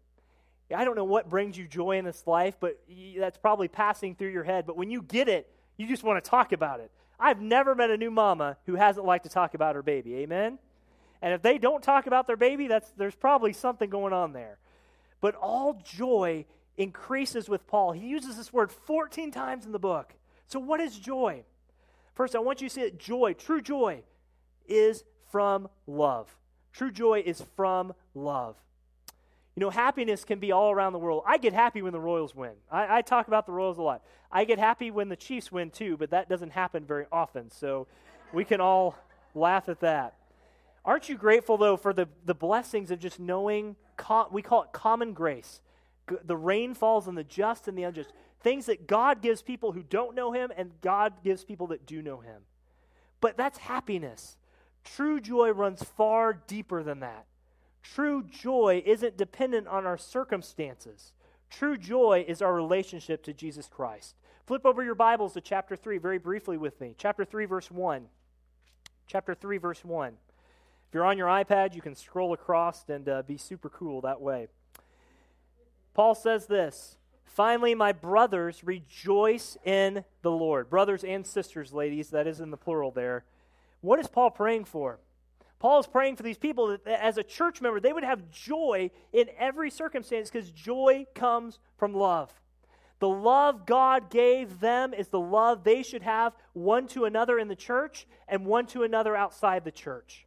I 0.75 0.83
don't 0.83 0.97
know 0.97 1.05
what 1.05 1.29
brings 1.29 1.57
you 1.57 1.65
joy 1.65 1.97
in 1.97 2.03
this 2.03 2.27
life, 2.27 2.57
but 2.59 2.77
that's 3.17 3.37
probably 3.37 3.69
passing 3.69 4.15
through 4.15 4.31
your 4.31 4.43
head. 4.43 4.65
But 4.65 4.75
when 4.75 4.91
you 4.91 5.01
get 5.01 5.29
it, 5.29 5.49
you 5.81 5.87
just 5.87 6.03
want 6.03 6.23
to 6.23 6.29
talk 6.29 6.51
about 6.51 6.79
it. 6.79 6.91
I've 7.19 7.41
never 7.41 7.75
met 7.75 7.89
a 7.89 7.97
new 7.97 8.11
mama 8.11 8.57
who 8.65 8.75
hasn't 8.75 9.05
liked 9.05 9.25
to 9.25 9.29
talk 9.29 9.53
about 9.53 9.75
her 9.75 9.83
baby. 9.83 10.15
Amen? 10.17 10.57
And 11.21 11.33
if 11.33 11.41
they 11.41 11.57
don't 11.57 11.83
talk 11.83 12.07
about 12.07 12.27
their 12.27 12.37
baby, 12.37 12.67
that's, 12.67 12.89
there's 12.97 13.15
probably 13.15 13.53
something 13.53 13.89
going 13.89 14.13
on 14.13 14.33
there. 14.33 14.57
But 15.19 15.35
all 15.35 15.79
joy 15.83 16.45
increases 16.77 17.47
with 17.47 17.67
Paul. 17.67 17.91
He 17.91 18.07
uses 18.07 18.37
this 18.37 18.51
word 18.51 18.71
14 18.71 19.31
times 19.31 19.65
in 19.65 19.71
the 19.71 19.79
book. 19.79 20.13
So, 20.47 20.59
what 20.59 20.79
is 20.79 20.97
joy? 20.97 21.43
First, 22.15 22.35
I 22.35 22.39
want 22.39 22.61
you 22.61 22.69
to 22.69 22.73
see 22.73 22.81
that 22.81 22.99
joy, 22.99 23.33
true 23.33 23.61
joy, 23.61 24.01
is 24.67 25.03
from 25.31 25.69
love. 25.87 26.35
True 26.73 26.91
joy 26.91 27.23
is 27.25 27.43
from 27.55 27.93
love. 28.15 28.55
You 29.55 29.61
know, 29.61 29.69
happiness 29.69 30.23
can 30.23 30.39
be 30.39 30.51
all 30.51 30.71
around 30.71 30.93
the 30.93 30.99
world. 30.99 31.23
I 31.25 31.37
get 31.37 31.53
happy 31.53 31.81
when 31.81 31.91
the 31.91 31.99
Royals 31.99 32.33
win. 32.33 32.53
I, 32.71 32.99
I, 32.99 33.01
talk 33.01 33.27
about 33.27 33.45
the 33.45 33.51
Royals 33.51 33.77
a 33.77 33.81
lot. 33.81 34.01
I 34.31 34.45
get 34.45 34.59
happy 34.59 34.91
when 34.91 35.09
the 35.09 35.17
Chiefs 35.17 35.51
win 35.51 35.71
too, 35.71 35.97
but 35.97 36.11
that 36.11 36.29
doesn't 36.29 36.51
happen 36.51 36.85
very 36.85 37.05
often. 37.11 37.51
So 37.51 37.87
we 38.31 38.45
can 38.45 38.61
all 38.61 38.95
laugh 39.35 39.67
at 39.67 39.81
that. 39.81 40.15
Aren't 40.85 41.09
you 41.09 41.17
grateful, 41.17 41.57
though, 41.57 41.77
for 41.77 41.93
the, 41.93 42.07
the 42.25 42.33
blessings 42.33 42.91
of 42.91 42.99
just 42.99 43.19
knowing, 43.19 43.75
we 44.31 44.41
call 44.41 44.63
it 44.63 44.71
common 44.71 45.13
grace? 45.13 45.61
The 46.23 46.37
rain 46.37 46.73
falls 46.73 47.07
on 47.07 47.15
the 47.15 47.23
just 47.23 47.67
and 47.67 47.77
the 47.77 47.83
unjust. 47.83 48.11
Things 48.41 48.65
that 48.65 48.87
God 48.87 49.21
gives 49.21 49.41
people 49.41 49.73
who 49.73 49.83
don't 49.83 50.15
know 50.15 50.31
Him, 50.31 50.51
and 50.55 50.71
God 50.81 51.23
gives 51.23 51.43
people 51.43 51.67
that 51.67 51.85
do 51.85 52.01
know 52.01 52.19
Him. 52.21 52.41
But 53.19 53.37
that's 53.37 53.59
happiness. 53.59 54.37
True 54.83 55.19
joy 55.19 55.51
runs 55.51 55.83
far 55.83 56.33
deeper 56.33 56.81
than 56.81 57.01
that. 57.01 57.27
True 57.83 58.23
joy 58.23 58.83
isn't 58.85 59.17
dependent 59.17 59.67
on 59.67 59.85
our 59.85 59.97
circumstances. 59.97 61.13
True 61.49 61.77
joy 61.77 62.23
is 62.27 62.41
our 62.41 62.53
relationship 62.53 63.23
to 63.23 63.33
Jesus 63.33 63.67
Christ. 63.67 64.15
Flip 64.45 64.65
over 64.65 64.83
your 64.83 64.95
Bibles 64.95 65.33
to 65.33 65.41
chapter 65.41 65.75
3 65.75 65.97
very 65.97 66.17
briefly 66.17 66.57
with 66.57 66.79
me. 66.79 66.95
Chapter 66.97 67.25
3, 67.25 67.45
verse 67.45 67.69
1. 67.69 68.05
Chapter 69.07 69.35
3, 69.35 69.57
verse 69.57 69.83
1. 69.83 70.13
If 70.13 70.93
you're 70.93 71.05
on 71.05 71.17
your 71.17 71.27
iPad, 71.27 71.75
you 71.75 71.81
can 71.81 71.95
scroll 71.95 72.33
across 72.33 72.87
and 72.89 73.07
uh, 73.07 73.21
be 73.23 73.37
super 73.37 73.69
cool 73.69 74.01
that 74.01 74.21
way. 74.21 74.47
Paul 75.93 76.15
says 76.15 76.47
this 76.47 76.97
Finally, 77.25 77.75
my 77.75 77.93
brothers, 77.93 78.61
rejoice 78.63 79.57
in 79.63 80.03
the 80.21 80.31
Lord. 80.31 80.69
Brothers 80.69 81.03
and 81.03 81.25
sisters, 81.25 81.71
ladies, 81.71 82.09
that 82.09 82.27
is 82.27 82.41
in 82.41 82.51
the 82.51 82.57
plural 82.57 82.91
there. 82.91 83.23
What 83.79 83.99
is 83.99 84.07
Paul 84.07 84.31
praying 84.31 84.65
for? 84.65 84.99
Paul 85.61 85.79
is 85.79 85.85
praying 85.85 86.15
for 86.15 86.23
these 86.23 86.39
people 86.39 86.69
that 86.69 86.87
as 86.87 87.19
a 87.19 87.23
church 87.23 87.61
member, 87.61 87.79
they 87.79 87.93
would 87.93 88.03
have 88.03 88.31
joy 88.31 88.89
in 89.13 89.27
every 89.37 89.69
circumstance 89.69 90.31
because 90.31 90.49
joy 90.49 91.05
comes 91.13 91.59
from 91.77 91.93
love. 91.93 92.33
The 92.97 93.07
love 93.07 93.67
God 93.67 94.09
gave 94.09 94.59
them 94.59 94.91
is 94.91 95.09
the 95.09 95.19
love 95.19 95.63
they 95.63 95.83
should 95.83 96.01
have 96.01 96.33
one 96.53 96.87
to 96.87 97.05
another 97.05 97.37
in 97.37 97.47
the 97.47 97.55
church 97.55 98.07
and 98.27 98.43
one 98.43 98.65
to 98.67 98.81
another 98.81 99.15
outside 99.15 99.63
the 99.63 99.71
church. 99.71 100.25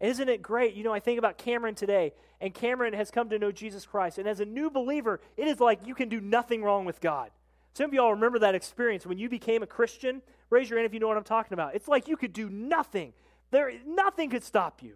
Isn't 0.00 0.30
it 0.30 0.40
great? 0.40 0.72
You 0.72 0.84
know, 0.84 0.94
I 0.94 1.00
think 1.00 1.18
about 1.18 1.36
Cameron 1.36 1.74
today, 1.74 2.14
and 2.40 2.54
Cameron 2.54 2.94
has 2.94 3.10
come 3.10 3.28
to 3.28 3.38
know 3.38 3.52
Jesus 3.52 3.84
Christ. 3.84 4.16
And 4.16 4.26
as 4.26 4.40
a 4.40 4.46
new 4.46 4.70
believer, 4.70 5.20
it 5.36 5.46
is 5.46 5.60
like 5.60 5.86
you 5.86 5.94
can 5.94 6.08
do 6.08 6.22
nothing 6.22 6.62
wrong 6.62 6.86
with 6.86 7.02
God. 7.02 7.32
Some 7.74 7.90
of 7.90 7.92
y'all 7.92 8.14
remember 8.14 8.38
that 8.38 8.54
experience 8.54 9.04
when 9.04 9.18
you 9.18 9.28
became 9.28 9.62
a 9.62 9.66
Christian. 9.66 10.22
Raise 10.48 10.70
your 10.70 10.78
hand 10.78 10.86
if 10.86 10.94
you 10.94 11.00
know 11.00 11.08
what 11.08 11.18
I'm 11.18 11.22
talking 11.22 11.52
about. 11.52 11.74
It's 11.74 11.86
like 11.86 12.08
you 12.08 12.16
could 12.16 12.32
do 12.32 12.48
nothing. 12.48 13.12
There 13.52 13.70
nothing 13.86 14.30
could 14.30 14.42
stop 14.42 14.82
you. 14.82 14.94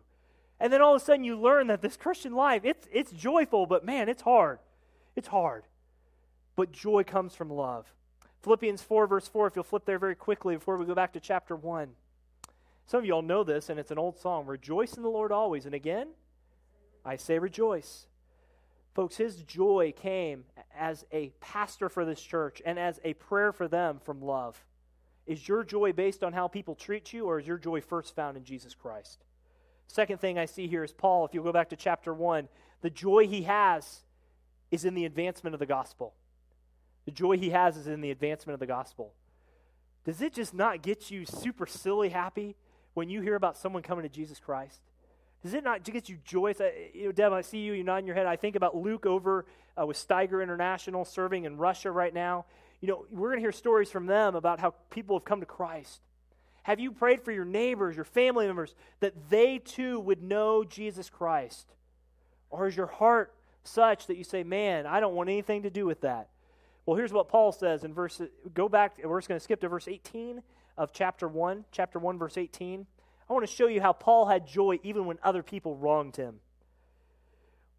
And 0.58 0.72
then 0.72 0.82
all 0.82 0.96
of 0.96 1.02
a 1.02 1.04
sudden 1.04 1.24
you 1.24 1.38
learn 1.38 1.68
that 1.68 1.82
this 1.82 1.96
Christian 1.96 2.34
life, 2.34 2.62
it's 2.64 2.88
it's 2.90 3.12
joyful, 3.12 3.66
but 3.66 3.84
man, 3.84 4.08
it's 4.08 4.22
hard. 4.22 4.58
It's 5.14 5.28
hard. 5.28 5.64
But 6.56 6.72
joy 6.72 7.04
comes 7.04 7.34
from 7.34 7.50
love. 7.50 7.92
Philippians 8.42 8.82
4, 8.82 9.06
verse 9.06 9.28
4, 9.28 9.48
if 9.48 9.56
you'll 9.56 9.64
flip 9.64 9.84
there 9.84 9.98
very 9.98 10.14
quickly 10.14 10.54
before 10.54 10.76
we 10.76 10.86
go 10.86 10.94
back 10.94 11.12
to 11.12 11.20
chapter 11.20 11.54
1. 11.54 11.88
Some 12.86 13.00
of 13.00 13.04
y'all 13.04 13.22
know 13.22 13.44
this, 13.44 13.68
and 13.68 13.78
it's 13.78 13.90
an 13.90 13.98
old 13.98 14.18
song 14.18 14.46
Rejoice 14.46 14.96
in 14.96 15.02
the 15.02 15.10
Lord 15.10 15.32
always. 15.32 15.66
And 15.66 15.74
again, 15.74 16.08
I 17.04 17.16
say 17.16 17.38
rejoice. 17.38 18.06
Folks, 18.94 19.16
his 19.16 19.42
joy 19.42 19.92
came 19.94 20.44
as 20.74 21.04
a 21.12 21.32
pastor 21.40 21.90
for 21.90 22.06
this 22.06 22.20
church 22.20 22.62
and 22.64 22.78
as 22.78 23.00
a 23.04 23.12
prayer 23.14 23.52
for 23.52 23.68
them 23.68 24.00
from 24.02 24.22
love. 24.22 24.64
Is 25.26 25.48
your 25.48 25.64
joy 25.64 25.92
based 25.92 26.22
on 26.22 26.32
how 26.32 26.48
people 26.48 26.74
treat 26.74 27.12
you, 27.12 27.26
or 27.26 27.38
is 27.38 27.46
your 27.46 27.58
joy 27.58 27.80
first 27.80 28.14
found 28.14 28.36
in 28.36 28.44
Jesus 28.44 28.74
Christ? 28.74 29.24
Second 29.88 30.20
thing 30.20 30.38
I 30.38 30.46
see 30.46 30.66
here 30.66 30.84
is 30.84 30.92
Paul, 30.92 31.24
if 31.24 31.34
you'll 31.34 31.44
go 31.44 31.52
back 31.52 31.70
to 31.70 31.76
chapter 31.76 32.12
1, 32.12 32.48
the 32.82 32.90
joy 32.90 33.26
he 33.26 33.42
has 33.42 34.02
is 34.70 34.84
in 34.84 34.94
the 34.94 35.04
advancement 35.04 35.54
of 35.54 35.60
the 35.60 35.66
gospel. 35.66 36.14
The 37.04 37.12
joy 37.12 37.38
he 37.38 37.50
has 37.50 37.76
is 37.76 37.86
in 37.86 38.00
the 38.00 38.10
advancement 38.10 38.54
of 38.54 38.60
the 38.60 38.66
gospel. 38.66 39.12
Does 40.04 40.22
it 40.22 40.32
just 40.32 40.54
not 40.54 40.82
get 40.82 41.10
you 41.10 41.24
super 41.24 41.66
silly 41.66 42.08
happy 42.08 42.56
when 42.94 43.08
you 43.08 43.20
hear 43.20 43.34
about 43.34 43.56
someone 43.56 43.82
coming 43.82 44.02
to 44.02 44.08
Jesus 44.08 44.38
Christ? 44.38 44.80
Does 45.42 45.54
it 45.54 45.64
not 45.64 45.84
get 45.84 46.08
you 46.08 46.18
joyous? 46.24 46.60
you 46.94 47.06
know, 47.06 47.12
Deb, 47.12 47.32
I 47.32 47.40
see 47.40 47.58
you, 47.58 47.72
you're 47.72 47.84
nodding 47.84 48.06
your 48.06 48.16
head. 48.16 48.26
I 48.26 48.36
think 48.36 48.56
about 48.56 48.76
Luke 48.76 49.06
over 49.06 49.46
uh, 49.80 49.86
with 49.86 49.96
Steiger 49.96 50.42
International 50.42 51.04
serving 51.04 51.44
in 51.44 51.56
Russia 51.56 51.90
right 51.90 52.12
now. 52.12 52.46
You 52.80 52.88
know, 52.88 53.06
we're 53.10 53.28
going 53.28 53.38
to 53.38 53.42
hear 53.42 53.52
stories 53.52 53.90
from 53.90 54.06
them 54.06 54.34
about 54.34 54.60
how 54.60 54.74
people 54.90 55.18
have 55.18 55.24
come 55.24 55.40
to 55.40 55.46
Christ. 55.46 56.00
Have 56.64 56.80
you 56.80 56.90
prayed 56.90 57.22
for 57.22 57.32
your 57.32 57.44
neighbors, 57.44 57.96
your 57.96 58.04
family 58.04 58.46
members, 58.46 58.74
that 59.00 59.30
they 59.30 59.58
too 59.58 60.00
would 60.00 60.22
know 60.22 60.64
Jesus 60.64 61.08
Christ? 61.08 61.74
Or 62.50 62.66
is 62.66 62.76
your 62.76 62.86
heart 62.86 63.34
such 63.64 64.06
that 64.06 64.16
you 64.16 64.24
say, 64.24 64.42
man, 64.42 64.86
I 64.86 65.00
don't 65.00 65.14
want 65.14 65.28
anything 65.28 65.62
to 65.62 65.70
do 65.70 65.86
with 65.86 66.00
that? 66.02 66.28
Well, 66.84 66.96
here's 66.96 67.12
what 67.12 67.28
Paul 67.28 67.52
says 67.52 67.84
in 67.84 67.94
verse, 67.94 68.20
go 68.54 68.68
back, 68.68 68.98
we're 69.02 69.18
just 69.18 69.28
going 69.28 69.38
to 69.38 69.44
skip 69.44 69.60
to 69.60 69.68
verse 69.68 69.88
18 69.88 70.42
of 70.76 70.92
chapter 70.92 71.26
1, 71.26 71.64
chapter 71.72 71.98
1, 71.98 72.18
verse 72.18 72.36
18. 72.36 72.86
I 73.28 73.32
want 73.32 73.46
to 73.46 73.52
show 73.52 73.66
you 73.66 73.80
how 73.80 73.92
Paul 73.92 74.26
had 74.26 74.46
joy 74.46 74.78
even 74.82 75.06
when 75.06 75.18
other 75.22 75.42
people 75.42 75.76
wronged 75.76 76.16
him. 76.16 76.40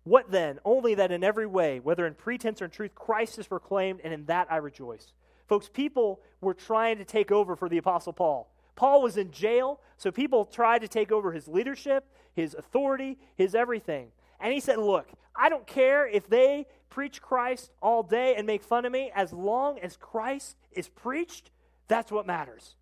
What 0.07 0.31
then? 0.31 0.59
Only 0.63 0.95
that 0.95 1.11
in 1.11 1.21
every 1.21 1.45
way, 1.45 1.81
whether 1.81 2.07
in 2.07 2.13
pretense 2.13 2.61
or 2.61 2.65
in 2.65 2.71
truth, 2.71 2.95
Christ 2.95 3.37
is 3.39 3.47
proclaimed, 3.47 3.99
and 4.05 4.13
in 4.13 4.25
that 4.25 4.47
I 4.49 4.55
rejoice. 4.57 5.11
Folks, 5.47 5.67
people 5.67 6.21
were 6.39 6.53
trying 6.53 6.97
to 6.99 7.05
take 7.05 7.29
over 7.29 7.57
for 7.57 7.67
the 7.67 7.77
Apostle 7.77 8.13
Paul. 8.13 8.49
Paul 8.77 9.01
was 9.01 9.17
in 9.17 9.31
jail, 9.31 9.81
so 9.97 10.09
people 10.09 10.45
tried 10.45 10.79
to 10.79 10.87
take 10.87 11.11
over 11.11 11.33
his 11.33 11.49
leadership, 11.49 12.05
his 12.33 12.53
authority, 12.53 13.17
his 13.35 13.53
everything. 13.53 14.07
And 14.39 14.53
he 14.53 14.61
said, 14.61 14.77
Look, 14.77 15.09
I 15.35 15.49
don't 15.49 15.67
care 15.67 16.07
if 16.07 16.29
they 16.29 16.67
preach 16.89 17.21
Christ 17.21 17.71
all 17.81 18.01
day 18.01 18.35
and 18.35 18.47
make 18.47 18.63
fun 18.63 18.85
of 18.85 18.93
me, 18.93 19.11
as 19.13 19.33
long 19.33 19.77
as 19.79 19.97
Christ 19.97 20.55
is 20.71 20.87
preached, 20.87 21.51
that's 21.89 22.13
what 22.13 22.25
matters. 22.25 22.75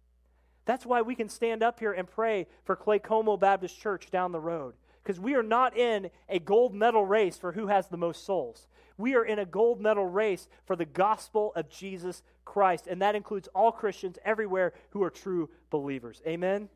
That's 0.65 0.85
why 0.85 1.01
we 1.01 1.15
can 1.15 1.29
stand 1.29 1.63
up 1.63 1.79
here 1.79 1.93
and 1.93 2.07
pray 2.07 2.45
for 2.65 2.75
Claycomo 2.75 3.39
Baptist 3.39 3.79
Church 3.79 4.11
down 4.11 4.31
the 4.31 4.39
road. 4.39 4.75
Because 5.05 5.19
we 5.19 5.35
are 5.35 5.43
not 5.43 5.77
in 5.77 6.09
a 6.27 6.39
gold 6.39 6.73
medal 6.73 7.05
race 7.05 7.37
for 7.37 7.51
who 7.51 7.67
has 7.67 7.87
the 7.87 7.97
most 7.97 8.25
souls. 8.25 8.67
We 8.97 9.13
are 9.13 9.23
in 9.23 9.37
a 9.37 9.45
gold 9.45 9.79
medal 9.79 10.07
race 10.07 10.47
for 10.65 10.75
the 10.75 10.85
gospel 10.85 11.53
of 11.55 11.69
Jesus 11.69 12.23
Christ. 12.43 12.87
And 12.87 12.99
that 13.03 13.13
includes 13.13 13.47
all 13.53 13.71
Christians 13.71 14.17
everywhere 14.25 14.73
who 14.89 15.03
are 15.03 15.11
true 15.11 15.51
believers. 15.69 16.23
Amen? 16.25 16.69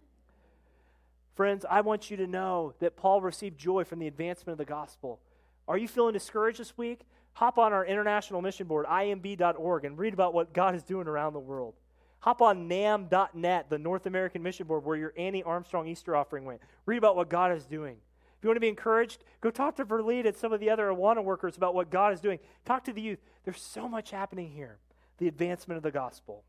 Friends, 1.33 1.65
I 1.67 1.81
want 1.81 2.11
you 2.11 2.17
to 2.17 2.27
know 2.27 2.75
that 2.79 2.97
Paul 2.97 3.21
received 3.21 3.57
joy 3.57 3.83
from 3.83 3.97
the 3.97 4.07
advancement 4.07 4.53
of 4.53 4.57
the 4.59 4.71
gospel. 4.71 5.19
Are 5.67 5.77
you 5.77 5.87
feeling 5.87 6.13
discouraged 6.13 6.59
this 6.59 6.77
week? 6.77 7.01
Hop 7.33 7.57
on 7.57 7.73
our 7.73 7.85
international 7.85 8.43
mission 8.43 8.67
board, 8.67 8.85
imb.org, 8.85 9.85
and 9.85 9.97
read 9.97 10.13
about 10.13 10.35
what 10.35 10.53
God 10.53 10.75
is 10.75 10.83
doing 10.83 11.07
around 11.07 11.33
the 11.33 11.39
world. 11.39 11.73
Hop 12.19 12.41
on 12.41 12.69
namb.net, 12.69 13.69
the 13.69 13.77
North 13.77 14.05
American 14.05 14.43
Mission 14.43 14.67
Board, 14.67 14.83
where 14.83 14.97
your 14.97 15.13
Annie 15.17 15.41
Armstrong 15.41 15.87
Easter 15.87 16.15
offering 16.15 16.43
went. 16.43 16.59
Read 16.85 16.97
about 16.97 17.15
what 17.15 17.29
God 17.29 17.53
is 17.53 17.65
doing. 17.65 17.95
If 18.39 18.45
you 18.45 18.49
want 18.51 18.55
to 18.55 18.61
be 18.61 18.69
encouraged, 18.69 19.25
go 19.41 19.51
talk 19.51 19.75
to 19.75 19.85
Verlene 19.85 20.25
and 20.25 20.35
some 20.35 20.53
of 20.53 20.61
the 20.61 20.69
other 20.69 20.87
Awana 20.87 21.21
workers 21.21 21.57
about 21.57 21.75
what 21.75 21.89
God 21.89 22.13
is 22.13 22.21
doing. 22.21 22.39
Talk 22.63 22.85
to 22.85 22.93
the 22.93 23.01
youth. 23.01 23.19
There's 23.43 23.61
so 23.61 23.89
much 23.89 24.11
happening 24.11 24.49
here. 24.49 24.77
The 25.17 25.27
advancement 25.27 25.75
of 25.75 25.83
the 25.83 25.91
gospel. 25.91 26.45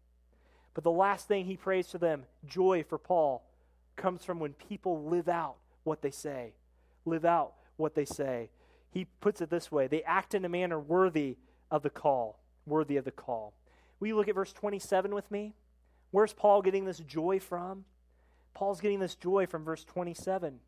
But 0.72 0.85
the 0.85 0.92
last 0.92 1.26
thing 1.26 1.46
he 1.46 1.57
prays 1.57 1.88
to 1.88 1.98
them, 1.98 2.26
joy 2.46 2.85
for 2.88 2.96
Paul, 2.96 3.44
comes 3.96 4.24
from 4.24 4.38
when 4.38 4.53
people 4.53 5.03
live 5.07 5.29
out 5.29 5.57
what 5.83 6.00
they 6.00 6.12
say. 6.12 6.53
Live 7.05 7.24
out 7.24 7.55
what 7.76 7.96
they 7.96 8.05
say. 8.05 8.50
He 8.92 9.07
puts 9.20 9.40
it 9.40 9.50
this 9.50 9.72
way 9.72 9.88
they 9.88 10.05
act 10.05 10.33
in 10.33 10.44
a 10.44 10.48
manner 10.48 10.79
worthy 10.79 11.38
of 11.72 11.83
the 11.83 11.90
call. 11.90 12.38
Worthy 12.66 12.98
of 12.98 13.05
the 13.05 13.11
call. 13.11 13.53
Will 13.98 14.07
you 14.07 14.16
look 14.16 14.29
at 14.29 14.37
verse 14.37 14.53
27 14.53 15.12
with 15.12 15.29
me? 15.29 15.55
Where's 16.12 16.33
Paul 16.33 16.62
getting 16.62 16.85
this 16.85 17.00
joy 17.00 17.40
from? 17.40 17.85
Paul's 18.55 18.81
getting 18.81 19.00
this 19.00 19.16
joy 19.16 19.46
from 19.46 19.64
verse 19.64 19.83
27. 19.85 20.61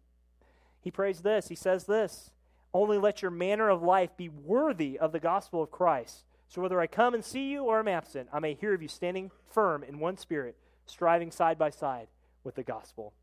He 0.83 0.91
prays 0.91 1.21
this. 1.21 1.49
He 1.49 1.55
says 1.55 1.85
this 1.85 2.31
Only 2.75 2.99
let 2.99 3.23
your 3.23 3.31
manner 3.31 3.71
of 3.71 3.83
life 3.83 4.11
be 4.17 4.29
worthy 4.29 4.99
of 4.99 5.13
the 5.13 5.21
gospel 5.21 5.63
of 5.63 5.71
Christ. 5.71 6.25
So 6.49 6.61
whether 6.61 6.81
I 6.81 6.87
come 6.87 7.15
and 7.15 7.25
see 7.25 7.51
you 7.51 7.65
or 7.65 7.79
I'm 7.79 7.89
absent, 7.89 8.29
I 8.31 8.39
may 8.39 8.53
hear 8.53 8.75
of 8.75 8.83
you 8.83 8.89
standing 8.89 9.31
firm 9.51 9.83
in 9.83 9.99
one 9.99 10.19
spirit, 10.19 10.57
striving 10.85 11.31
side 11.31 11.57
by 11.57 11.71
side 11.71 12.09
with 12.45 12.57
the 12.57 12.63
gospel. 12.63 13.15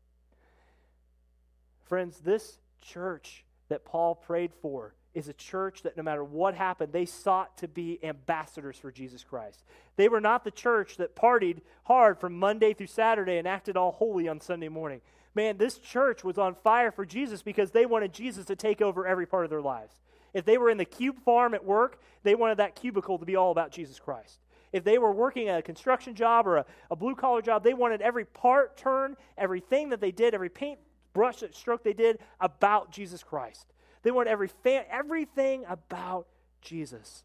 Friends, 1.84 2.18
this 2.20 2.58
church 2.80 3.44
that 3.68 3.84
Paul 3.84 4.16
prayed 4.16 4.52
for 4.60 4.94
is 5.14 5.28
a 5.28 5.32
church 5.32 5.82
that 5.82 5.96
no 5.96 6.02
matter 6.02 6.24
what 6.24 6.54
happened, 6.54 6.92
they 6.92 7.04
sought 7.04 7.58
to 7.58 7.68
be 7.68 7.98
ambassadors 8.02 8.78
for 8.78 8.92
Jesus 8.92 9.24
Christ. 9.24 9.64
They 9.96 10.08
were 10.08 10.20
not 10.20 10.44
the 10.44 10.50
church 10.50 10.96
that 10.96 11.16
partied 11.16 11.60
hard 11.84 12.18
from 12.18 12.38
Monday 12.38 12.74
through 12.74 12.86
Saturday 12.86 13.38
and 13.38 13.46
acted 13.46 13.76
all 13.76 13.92
holy 13.92 14.28
on 14.28 14.40
Sunday 14.40 14.68
morning. 14.68 15.00
Man, 15.34 15.58
this 15.58 15.78
church 15.78 16.24
was 16.24 16.38
on 16.38 16.54
fire 16.54 16.90
for 16.90 17.06
Jesus 17.06 17.42
because 17.42 17.70
they 17.70 17.86
wanted 17.86 18.12
Jesus 18.12 18.46
to 18.46 18.56
take 18.56 18.82
over 18.82 19.06
every 19.06 19.26
part 19.26 19.44
of 19.44 19.50
their 19.50 19.62
lives. 19.62 19.94
If 20.34 20.44
they 20.44 20.58
were 20.58 20.70
in 20.70 20.78
the 20.78 20.84
cube 20.84 21.20
farm 21.24 21.54
at 21.54 21.64
work, 21.64 22.00
they 22.22 22.34
wanted 22.34 22.58
that 22.58 22.74
cubicle 22.74 23.18
to 23.18 23.26
be 23.26 23.36
all 23.36 23.50
about 23.50 23.72
Jesus 23.72 23.98
Christ. 23.98 24.40
If 24.72 24.84
they 24.84 24.98
were 24.98 25.12
working 25.12 25.48
a 25.48 25.62
construction 25.62 26.14
job 26.14 26.46
or 26.46 26.58
a, 26.58 26.66
a 26.90 26.96
blue 26.96 27.14
collar 27.14 27.42
job, 27.42 27.64
they 27.64 27.74
wanted 27.74 28.00
every 28.00 28.24
part, 28.24 28.76
turn, 28.76 29.16
everything 29.36 29.90
that 29.90 30.00
they 30.00 30.12
did, 30.12 30.34
every 30.34 30.48
paint 30.48 30.78
brush 31.12 31.42
stroke 31.52 31.82
they 31.82 31.92
did 31.92 32.18
about 32.40 32.92
Jesus 32.92 33.22
Christ. 33.22 33.72
They 34.02 34.10
wanted 34.10 34.30
every 34.30 34.48
fa- 34.48 34.84
everything 34.90 35.64
about 35.68 36.26
Jesus. 36.62 37.24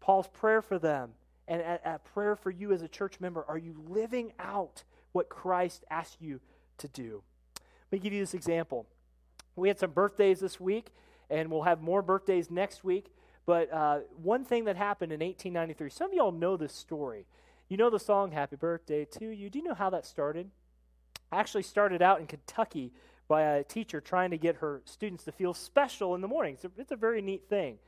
Paul's 0.00 0.28
prayer 0.28 0.62
for 0.62 0.78
them 0.78 1.12
and 1.48 1.60
a, 1.60 1.94
a 1.94 1.98
prayer 1.98 2.36
for 2.36 2.50
you 2.50 2.72
as 2.72 2.82
a 2.82 2.88
church 2.88 3.20
member 3.20 3.44
are 3.46 3.58
you 3.58 3.74
living 3.88 4.32
out 4.38 4.82
what 5.12 5.28
Christ 5.28 5.84
asked 5.90 6.20
you 6.20 6.40
to 6.78 6.88
do? 6.88 7.22
Let 7.90 7.92
me 7.92 7.98
give 7.98 8.12
you 8.12 8.20
this 8.20 8.34
example. 8.34 8.86
We 9.54 9.68
had 9.68 9.78
some 9.78 9.92
birthdays 9.92 10.40
this 10.40 10.60
week, 10.60 10.88
and 11.30 11.50
we'll 11.50 11.62
have 11.62 11.80
more 11.80 12.02
birthdays 12.02 12.50
next 12.50 12.84
week. 12.84 13.12
But 13.46 13.72
uh, 13.72 14.00
one 14.20 14.44
thing 14.44 14.64
that 14.64 14.76
happened 14.76 15.12
in 15.12 15.20
1893, 15.20 15.90
some 15.90 16.10
of 16.10 16.14
y'all 16.14 16.32
know 16.32 16.56
this 16.56 16.74
story. 16.74 17.26
You 17.68 17.76
know 17.76 17.90
the 17.90 17.98
song 17.98 18.32
Happy 18.32 18.56
Birthday 18.56 19.04
to 19.18 19.30
You. 19.30 19.50
Do 19.50 19.58
you 19.58 19.64
know 19.64 19.74
how 19.74 19.90
that 19.90 20.04
started? 20.04 20.50
I 21.32 21.38
actually 21.38 21.62
started 21.62 22.02
out 22.02 22.20
in 22.20 22.26
Kentucky 22.26 22.92
by 23.28 23.42
a 23.42 23.64
teacher 23.64 24.00
trying 24.00 24.30
to 24.30 24.38
get 24.38 24.56
her 24.56 24.82
students 24.84 25.24
to 25.24 25.32
feel 25.32 25.54
special 25.54 26.14
in 26.14 26.20
the 26.20 26.28
morning. 26.28 26.54
It's 26.54 26.64
a, 26.64 26.70
it's 26.76 26.92
a 26.92 26.96
very 26.96 27.22
neat 27.22 27.48
thing. 27.48 27.78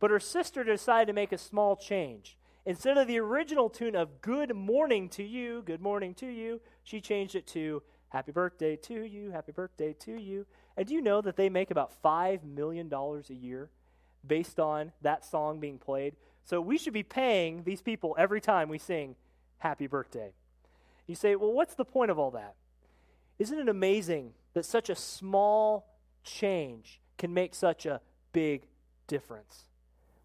But 0.00 0.10
her 0.10 0.20
sister 0.20 0.64
decided 0.64 1.06
to 1.06 1.12
make 1.12 1.32
a 1.32 1.38
small 1.38 1.76
change. 1.76 2.36
Instead 2.66 2.98
of 2.98 3.06
the 3.06 3.18
original 3.18 3.70
tune 3.70 3.94
of 3.94 4.20
Good 4.20 4.54
Morning 4.54 5.08
to 5.10 5.22
You, 5.22 5.62
Good 5.64 5.80
Morning 5.80 6.14
to 6.14 6.26
You, 6.26 6.60
she 6.82 7.00
changed 7.00 7.34
it 7.34 7.46
to 7.48 7.82
Happy 8.10 8.32
Birthday 8.32 8.76
to 8.76 9.02
You, 9.02 9.30
Happy 9.30 9.52
Birthday 9.52 9.92
to 10.00 10.20
You. 10.20 10.46
And 10.76 10.86
do 10.86 10.94
you 10.94 11.00
know 11.00 11.20
that 11.20 11.36
they 11.36 11.48
make 11.48 11.70
about 11.70 11.92
$5 12.02 12.44
million 12.44 12.92
a 12.92 13.32
year 13.32 13.70
based 14.26 14.60
on 14.60 14.92
that 15.00 15.24
song 15.24 15.60
being 15.60 15.78
played? 15.78 16.16
So 16.44 16.60
we 16.60 16.76
should 16.76 16.92
be 16.92 17.04
paying 17.04 17.62
these 17.62 17.80
people 17.80 18.16
every 18.18 18.40
time 18.40 18.68
we 18.68 18.78
sing 18.78 19.14
Happy 19.58 19.86
Birthday. 19.86 20.32
You 21.06 21.14
say, 21.14 21.36
well, 21.36 21.52
what's 21.52 21.74
the 21.74 21.84
point 21.84 22.10
of 22.10 22.18
all 22.18 22.32
that? 22.32 22.56
Isn't 23.38 23.58
it 23.58 23.68
amazing 23.68 24.32
that 24.54 24.64
such 24.64 24.90
a 24.90 24.94
small 24.96 25.86
change 26.24 27.00
can 27.16 27.32
make 27.32 27.54
such 27.54 27.86
a 27.86 28.00
big 28.32 28.66
difference? 29.06 29.64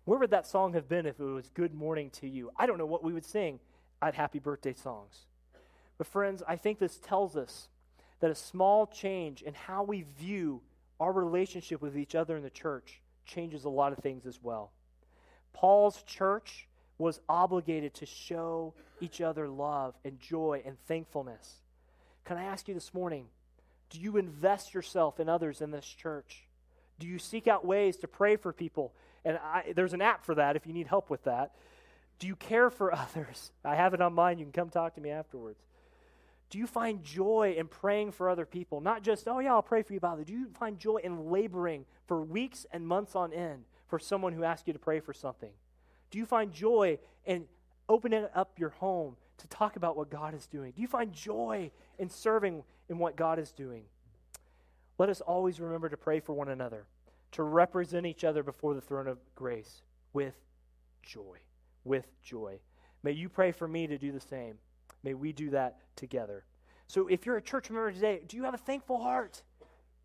Where 0.06 0.20
would 0.20 0.32
that 0.32 0.48
song 0.48 0.74
have 0.74 0.90
been 0.90 1.06
if 1.06 1.20
it 1.20 1.24
was 1.24 1.50
Good 1.50 1.74
Morning 1.74 2.10
to 2.12 2.28
You? 2.28 2.52
I 2.58 2.66
don't 2.66 2.78
know 2.78 2.86
what 2.86 3.04
we 3.04 3.14
would 3.14 3.26
sing 3.26 3.60
at 4.02 4.16
happy 4.16 4.40
birthday 4.40 4.74
songs. 4.74 5.26
But, 5.98 6.08
friends, 6.08 6.44
I 6.48 6.56
think 6.56 6.80
this 6.80 6.98
tells 6.98 7.36
us 7.36 7.70
that 8.20 8.32
a 8.32 8.36
small 8.36 8.88
change 8.88 9.42
in 9.42 9.54
how 9.54 9.84
we 9.84 10.06
view 10.18 10.62
our 11.00 11.12
relationship 11.12 11.82
with 11.82 11.98
each 11.98 12.16
other 12.16 12.38
in 12.38 12.44
the 12.44 12.50
church 12.50 13.02
changes 13.26 13.66
a 13.66 13.70
lot 13.70 13.92
of 13.92 14.00
things 14.00 14.26
as 14.26 14.40
well. 14.42 14.72
Paul's 15.54 16.02
church 16.04 16.68
was 16.98 17.20
obligated 17.28 17.94
to 17.96 18.06
show 18.06 18.74
each 19.02 19.20
other 19.22 19.48
love 19.50 19.96
and 20.06 20.20
joy 20.20 20.62
and 20.66 20.78
thankfulness. 20.88 21.62
Can 22.24 22.38
I 22.38 22.44
ask 22.44 22.68
you 22.68 22.74
this 22.74 22.94
morning 22.94 23.28
do 23.92 24.00
you 24.00 24.18
invest 24.18 24.74
yourself 24.74 25.20
in 25.20 25.30
others 25.30 25.62
in 25.62 25.72
this 25.72 25.86
church? 25.86 26.48
Do 27.00 27.08
you 27.08 27.20
seek 27.20 27.48
out 27.48 27.66
ways 27.66 27.98
to 27.98 28.08
pray 28.08 28.36
for 28.36 28.52
people? 28.52 28.94
And 29.24 29.38
I, 29.38 29.74
there's 29.76 29.94
an 29.94 30.02
app 30.02 30.26
for 30.26 30.36
that 30.36 30.56
if 30.56 30.66
you 30.66 30.74
need 30.74 30.88
help 30.88 31.10
with 31.10 31.24
that. 31.26 31.52
Do 32.20 32.28
you 32.28 32.36
care 32.36 32.70
for 32.70 32.94
others? 32.96 33.52
I 33.64 33.76
have 33.76 33.94
it 33.94 34.02
on 34.02 34.14
mine. 34.14 34.40
You 34.40 34.46
can 34.46 34.52
come 34.52 34.70
talk 34.70 34.96
to 34.96 35.02
me 35.02 35.12
afterwards. 35.12 35.62
Do 36.50 36.60
you 36.60 36.68
find 36.68 37.04
joy 37.04 37.56
in 37.58 37.68
praying 37.68 38.12
for 38.12 38.30
other 38.30 38.46
people? 38.46 38.80
Not 38.80 39.04
just, 39.04 39.28
oh, 39.28 39.40
yeah, 39.40 39.54
I'll 39.54 39.64
pray 39.64 39.82
for 39.82 39.94
you 39.94 40.00
it. 40.02 40.26
Do 40.26 40.34
you 40.34 40.50
find 40.58 40.78
joy 40.78 40.98
in 41.04 41.30
laboring 41.30 41.86
for 42.08 42.22
weeks 42.22 42.66
and 42.72 42.88
months 42.88 43.16
on 43.16 43.34
end 43.34 43.66
for 43.88 44.00
someone 44.00 44.34
who 44.34 44.44
asks 44.44 44.68
you 44.68 44.74
to 44.74 44.80
pray 44.80 45.00
for 45.00 45.14
something? 45.14 45.52
Do 46.12 46.18
you 46.18 46.26
find 46.26 46.54
joy 46.54 47.00
in 47.26 47.46
opening 47.90 48.28
up 48.34 48.60
your 48.60 48.70
home 48.70 49.16
to 49.38 49.48
talk 49.48 49.76
about 49.76 49.98
what 49.98 50.10
God 50.10 50.34
is 50.34 50.48
doing? 50.48 50.72
Do 50.72 50.82
you 50.82 50.88
find 50.88 51.12
joy 51.12 51.72
in 51.98 52.10
serving 52.10 52.64
in 52.90 53.00
what 53.00 53.16
God 53.16 53.40
is 53.40 53.52
doing? 53.52 53.84
Let 54.98 55.10
us 55.10 55.22
always 55.22 55.60
remember 55.60 55.90
to 55.90 55.98
pray 55.98 56.20
for 56.20 56.34
one 56.34 56.50
another, 56.50 56.86
to 57.34 57.44
represent 57.44 58.06
each 58.06 58.24
other 58.24 58.44
before 58.44 58.74
the 58.74 58.82
throne 58.82 59.08
of 59.08 59.18
grace 59.36 59.82
with 60.14 60.36
joy. 61.04 61.40
With 61.84 62.06
joy. 62.22 62.60
May 63.04 63.12
you 63.12 63.30
pray 63.30 63.52
for 63.52 63.68
me 63.68 63.88
to 63.88 63.98
do 63.98 64.12
the 64.12 64.20
same. 64.20 64.56
May 65.06 65.14
we 65.14 65.32
do 65.32 65.52
that 65.52 65.78
together. 65.96 66.44
So, 66.88 67.08
if 67.08 67.26
you're 67.26 67.38
a 67.38 67.42
church 67.42 67.70
member 67.70 67.92
today, 67.92 68.22
do 68.28 68.36
you 68.36 68.44
have 68.44 68.56
a 68.56 68.58
thankful 68.58 68.98
heart? 68.98 69.44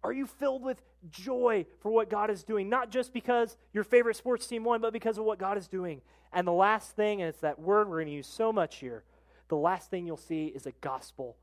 Are 0.05 0.13
you 0.13 0.27
filled 0.27 0.63
with 0.63 0.83
joy 1.11 1.67
for 1.81 1.91
what 1.91 2.09
God 2.11 2.31
is 2.31 2.45
doing? 2.45 2.69
Not 2.69 2.91
just 2.91 3.13
because 3.13 3.57
your 3.73 3.85
favorite 3.85 4.17
sports 4.17 4.47
team 4.47 4.63
won, 4.63 4.81
but 4.81 4.93
because 4.93 5.19
of 5.19 5.25
what 5.25 5.39
God 5.39 5.59
is 5.59 5.69
doing. 5.69 6.03
And 6.33 6.47
the 6.47 6.53
last 6.53 6.97
thing, 6.97 7.21
and 7.21 7.29
it's 7.29 7.41
that 7.41 7.59
word 7.59 7.89
we're 7.89 7.97
going 7.97 8.07
to 8.07 8.13
use 8.13 8.27
so 8.27 8.53
much 8.53 8.77
here, 8.77 9.05
the 9.49 9.57
last 9.57 9.91
thing 9.91 10.07
you'll 10.07 10.17
see 10.17 10.47
is 10.47 10.67
a 10.67 10.73
gospel 10.81 11.37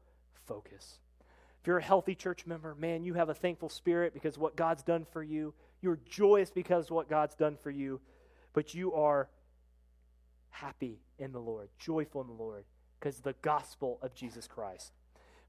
focus. 0.45 0.99
If 1.61 1.67
you're 1.67 1.79
a 1.79 1.83
healthy 1.83 2.15
church 2.15 2.45
member, 2.45 2.73
man, 2.75 3.03
you 3.03 3.15
have 3.15 3.29
a 3.29 3.33
thankful 3.33 3.69
spirit 3.69 4.13
because 4.13 4.37
what 4.37 4.55
God's 4.55 4.83
done 4.83 5.05
for 5.11 5.21
you. 5.21 5.53
You're 5.81 5.99
joyous 6.09 6.49
because 6.49 6.89
what 6.89 7.09
God's 7.09 7.35
done 7.35 7.57
for 7.61 7.69
you, 7.69 8.01
but 8.53 8.73
you 8.73 8.93
are 8.93 9.29
happy 10.49 11.01
in 11.19 11.31
the 11.31 11.39
Lord, 11.39 11.69
joyful 11.77 12.21
in 12.21 12.27
the 12.27 12.33
Lord, 12.33 12.63
because 12.99 13.19
the 13.19 13.35
gospel 13.41 13.99
of 14.01 14.13
Jesus 14.13 14.47
Christ. 14.47 14.91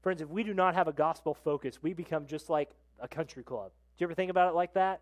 Friends, 0.01 0.21
if 0.21 0.29
we 0.29 0.43
do 0.43 0.53
not 0.53 0.75
have 0.75 0.87
a 0.87 0.93
gospel 0.93 1.33
focus, 1.33 1.81
we 1.81 1.93
become 1.93 2.25
just 2.25 2.49
like 2.49 2.69
a 2.99 3.07
country 3.07 3.43
club. 3.43 3.71
Do 3.97 4.03
you 4.03 4.07
ever 4.07 4.13
think 4.13 4.31
about 4.31 4.49
it 4.49 4.55
like 4.55 4.73
that? 4.73 5.01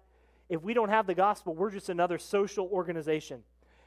If 0.50 0.64
we 0.64 0.74
don't 0.74 0.90
have 0.90 1.08
the 1.08 1.14
gospel, 1.14 1.54
we're 1.54 1.72
just 1.72 1.90
another 1.90 2.18
social 2.18 2.68
organization. 2.72 3.44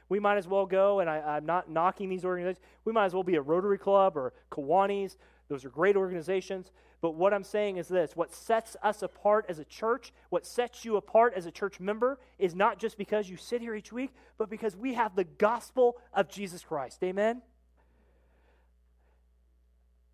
We 0.09 0.19
might 0.19 0.37
as 0.37 0.47
well 0.47 0.65
go, 0.65 0.99
and 0.99 1.09
I, 1.09 1.37
am 1.37 1.45
not 1.45 1.69
knocking 1.69 2.09
these 2.09 2.23
organizations, 2.23 2.63
we 2.85 2.93
might 2.93 3.05
as 3.05 3.13
well 3.13 3.23
be 3.23 3.35
a 3.35 3.41
Rotary 3.41 3.77
Club 3.77 4.15
or 4.15 4.33
Kiwanis. 4.51 5.15
Those 5.47 5.65
are 5.65 5.69
great 5.69 5.95
organizations. 5.95 6.71
But 7.01 7.15
what 7.15 7.33
I'm 7.33 7.43
saying 7.43 7.77
is 7.77 7.87
this 7.87 8.15
what 8.15 8.33
sets 8.33 8.77
us 8.83 9.01
apart 9.01 9.45
as 9.49 9.57
a 9.57 9.65
church, 9.65 10.13
what 10.29 10.45
sets 10.45 10.85
you 10.85 10.97
apart 10.97 11.33
as 11.35 11.45
a 11.45 11.51
church 11.51 11.79
member, 11.79 12.19
is 12.37 12.53
not 12.53 12.77
just 12.77 12.97
because 12.97 13.29
you 13.29 13.37
sit 13.37 13.61
here 13.61 13.73
each 13.73 13.91
week, 13.91 14.11
but 14.37 14.49
because 14.49 14.77
we 14.77 14.93
have 14.93 15.15
the 15.15 15.23
gospel 15.23 15.97
of 16.13 16.29
Jesus 16.29 16.63
Christ. 16.63 17.03
Amen? 17.03 17.41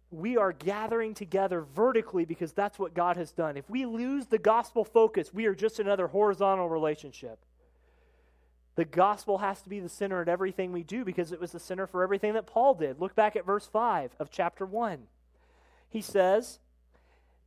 We 0.10 0.38
are 0.38 0.54
gathering 0.54 1.14
together 1.14 1.62
vertically 1.62 2.26
because 2.26 2.54
that's 2.54 2.80
what 2.80 2.94
God 2.94 3.18
has 3.18 3.32
done. 3.32 3.58
If 3.58 3.70
we 3.70 3.86
lose 3.86 4.28
the 4.28 4.38
gospel 4.38 4.86
focus, 4.86 5.34
we 5.34 5.46
are 5.46 5.56
just 5.56 5.80
another 5.80 6.08
horizontal 6.08 6.70
relationship. 6.70 7.40
The 8.76 8.86
gospel 8.86 9.40
has 9.40 9.62
to 9.64 9.70
be 9.70 9.80
the 9.80 9.90
center 9.90 10.22
of 10.22 10.30
everything 10.30 10.72
we 10.72 10.84
do 10.84 11.04
because 11.04 11.32
it 11.32 11.42
was 11.42 11.52
the 11.52 11.60
center 11.60 11.88
for 11.88 12.04
everything 12.04 12.34
that 12.34 12.46
Paul 12.46 12.76
did. 12.76 13.02
Look 13.02 13.16
back 13.16 13.36
at 13.36 13.46
verse 13.46 13.66
5 13.66 14.16
of 14.20 14.30
chapter 14.30 14.66
1. 14.66 15.00
He 15.90 16.02
says, 16.02 16.60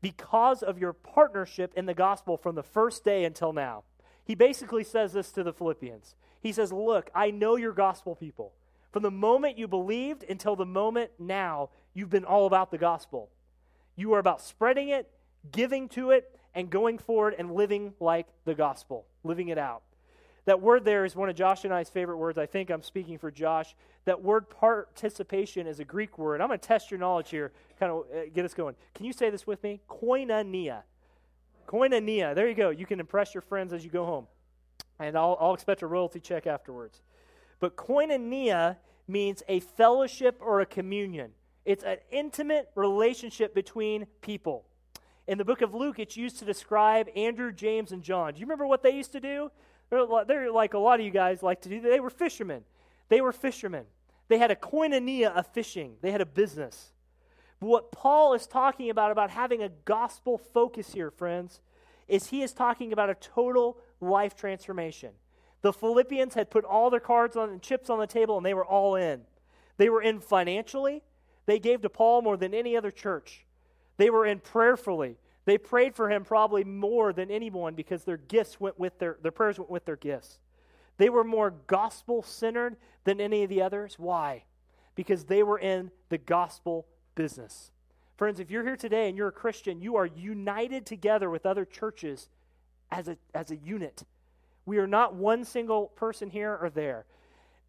Because 0.03 0.63
of 0.63 0.79
your 0.79 0.93
partnership 0.93 1.73
in 1.77 1.87
the 1.87 1.95
gospel 1.95 2.37
from 2.37 2.57
the 2.57 2.63
first 2.63 3.05
day 3.05 3.25
until 3.25 3.53
now. 3.53 3.85
He 4.25 4.35
basically 4.35 4.85
says 4.85 5.13
this 5.13 5.31
to 5.33 5.43
the 5.43 5.53
Philippians. 5.53 6.15
He 6.41 6.53
says, 6.53 6.73
Look, 6.73 7.11
I 7.15 7.31
know 7.31 7.57
you're 7.57 7.73
gospel 7.73 8.17
people. 8.17 8.53
From 8.91 9.05
the 9.05 9.11
moment 9.11 9.57
you 9.57 9.69
believed 9.69 10.25
until 10.29 10.57
the 10.57 10.67
moment 10.67 11.13
now, 11.19 11.71
you've 11.95 12.11
been 12.11 12.25
all 12.25 12.47
about 12.47 12.71
the 12.71 12.79
gospel. 12.79 13.31
You 13.97 14.15
are 14.15 14.19
about 14.19 14.41
spreading 14.41 14.89
it, 14.89 15.11
giving 15.51 15.89
to 15.91 16.11
it, 16.11 16.39
and 16.55 16.71
going 16.71 16.99
forward 16.99 17.35
and 17.39 17.53
living 17.53 17.95
like 18.01 18.27
the 18.45 18.55
gospel, 18.55 19.07
living 19.25 19.49
it 19.49 19.59
out. 19.59 19.83
That 20.47 20.61
word 20.61 20.85
there 20.85 21.05
is 21.05 21.15
one 21.15 21.29
of 21.29 21.37
Josh 21.37 21.65
and 21.65 21.73
I's 21.73 21.91
favorite 21.91 22.17
words. 22.17 22.39
I 22.39 22.47
think 22.47 22.71
I'm 22.71 22.83
speaking 22.83 23.19
for 23.19 23.31
Josh. 23.31 23.75
That 24.07 24.23
word 24.23 24.49
participation 24.49 25.67
is 25.67 25.81
a 25.81 25.85
Greek 25.85 26.19
word. 26.19 26.41
I'm 26.41 26.49
going 26.49 26.59
to 26.59 26.67
test 26.67 26.91
your 26.91 26.99
knowledge 26.99 27.31
here, 27.31 27.53
kind 27.79 27.93
of 27.93 28.05
uh, 28.13 28.21
get 28.35 28.45
us 28.45 28.55
going. 28.55 28.75
Can 28.95 29.07
you 29.07 29.13
say 29.13 29.31
this 29.31 29.47
with 29.47 29.63
me? 29.63 29.81
Koinonia. 29.89 30.83
Koinonia. 31.67 32.35
There 32.35 32.49
you 32.49 32.55
go. 32.55 32.71
You 32.71 32.87
can 32.87 33.01
impress 33.01 33.35
your 33.35 33.43
friends 33.43 33.73
as 33.73 33.85
you 33.85 33.91
go 33.91 34.05
home. 34.05 34.27
And 34.99 35.17
I'll, 35.17 35.37
I'll 35.41 35.55
expect 35.55 35.83
a 35.83 35.87
royalty 35.87 36.21
check 36.21 36.47
afterwards. 36.47 37.03
But 37.61 37.77
koinonia 37.77 38.77
means 39.07 39.43
a 39.49 39.61
fellowship 39.61 40.41
or 40.41 40.61
a 40.61 40.67
communion. 40.67 41.33
It's 41.65 41.85
an 41.85 41.99
intimate 42.11 42.71
relationship 42.75 43.55
between 43.55 44.07
people. 44.23 44.65
In 45.27 45.39
the 45.39 45.45
book 45.45 45.61
of 45.61 45.75
Luke, 45.75 45.99
it's 45.99 46.17
used 46.17 46.39
to 46.39 46.45
describe 46.45 47.09
Andrew, 47.15 47.53
James, 47.53 47.93
and 47.93 48.03
John. 48.03 48.35
Do 48.35 48.41
you 48.41 48.47
remember 48.47 48.67
what 48.67 48.83
they 48.83 48.91
used 48.91 49.13
to 49.13 49.21
do? 49.21 49.51
They're, 49.91 50.51
like 50.51 50.75
a 50.75 50.79
lot 50.79 51.01
of 51.01 51.07
you 51.07 51.13
guys 51.13 51.43
like 51.43 51.63
to 51.63 51.69
do. 51.69 51.81
They 51.81 52.01
were 52.01 52.11
fishermen. 52.11 52.65
They 53.09 53.21
were 53.21 53.33
fishermen. 53.33 53.85
They 54.29 54.39
had 54.39 54.51
a 54.51 54.57
koinonia 54.57 55.33
of 55.37 55.47
fishing. 55.49 55.97
They 56.01 56.13
had 56.13 56.21
a 56.21 56.27
business. 56.27 56.93
But 57.59 57.67
what 57.67 57.93
Paul 57.93 58.35
is 58.35 58.47
talking 58.47 58.89
about, 58.89 59.11
about 59.11 59.31
having 59.31 59.63
a 59.63 59.69
gospel 59.69 60.39
focus 60.39 60.93
here, 60.93 61.11
friends, 61.11 61.61
is 62.09 62.29
he 62.29 62.43
is 62.43 62.53
talking 62.53 62.93
about 62.93 63.11
a 63.11 63.15
total 63.15 63.79
life 64.01 64.37
transformation. 64.37 65.11
The 65.63 65.73
Philippians 65.73 66.35
had 66.35 66.51
put 66.51 66.65
all 66.65 66.91
their 66.91 67.01
cards 67.01 67.37
on 67.37 67.61
chips 67.61 67.91
on 67.91 67.99
the 67.99 68.07
table 68.07 68.37
and 68.37 68.47
they 68.47 68.55
were 68.55 68.65
all 68.65 68.95
in. 68.95 69.23
They 69.77 69.91
were 69.91 70.03
in 70.03 70.21
financially. 70.21 71.03
They 71.51 71.59
gave 71.59 71.83
to 71.83 71.89
Paul 71.89 72.23
more 72.23 72.37
than 72.37 72.55
any 72.55 72.77
other 72.77 72.93
church. 72.93 73.45
They 73.97 74.09
were 74.09 74.25
in 74.25 74.39
prayerfully. 74.39 75.17
They 75.47 75.59
prayed 75.59 75.97
for 75.97 76.09
him 76.09 76.25
probably 76.25 76.63
more 76.63 77.13
than 77.13 77.29
anyone 77.29 77.75
because 77.75 78.05
their 78.05 78.19
gifts 78.19 78.61
went 78.61 78.79
with 78.79 79.01
their 79.01 79.17
their 79.21 79.33
prayers 79.33 79.59
went 79.59 79.69
with 79.69 79.85
their 79.85 79.97
gifts. 79.97 80.39
They 80.97 81.09
were 81.09 81.25
more 81.25 81.51
gospel 81.67 82.23
centered 82.23 82.77
than 83.03 83.21
any 83.21 83.43
of 83.43 83.49
the 83.49 83.63
others. 83.63 83.97
Why? 83.99 84.45
Because 84.95 85.25
they 85.25 85.43
were 85.43 85.59
in 85.59 85.91
the 86.09 86.19
gospel 86.19 86.87
business. 87.17 87.73
Friends, 88.17 88.39
if 88.39 88.49
you're 88.49 88.63
here 88.63 88.77
today 88.77 89.09
and 89.09 89.19
you're 89.19 89.27
a 89.27 89.33
Christian, 89.33 89.81
you 89.81 89.97
are 89.97 90.07
united 90.07 90.87
together 90.87 91.31
with 91.31 91.47
other 91.47 91.65
churches 91.65 92.29
as 92.93 93.09
a, 93.09 93.19
as 93.35 93.51
a 93.51 93.57
unit. 93.57 94.05
We 94.67 94.79
are 94.79 94.87
not 94.87 95.17
one 95.17 95.45
single 95.45 95.89
person 95.89 96.31
here 96.31 96.57
or 96.63 96.71
there. 96.71 97.07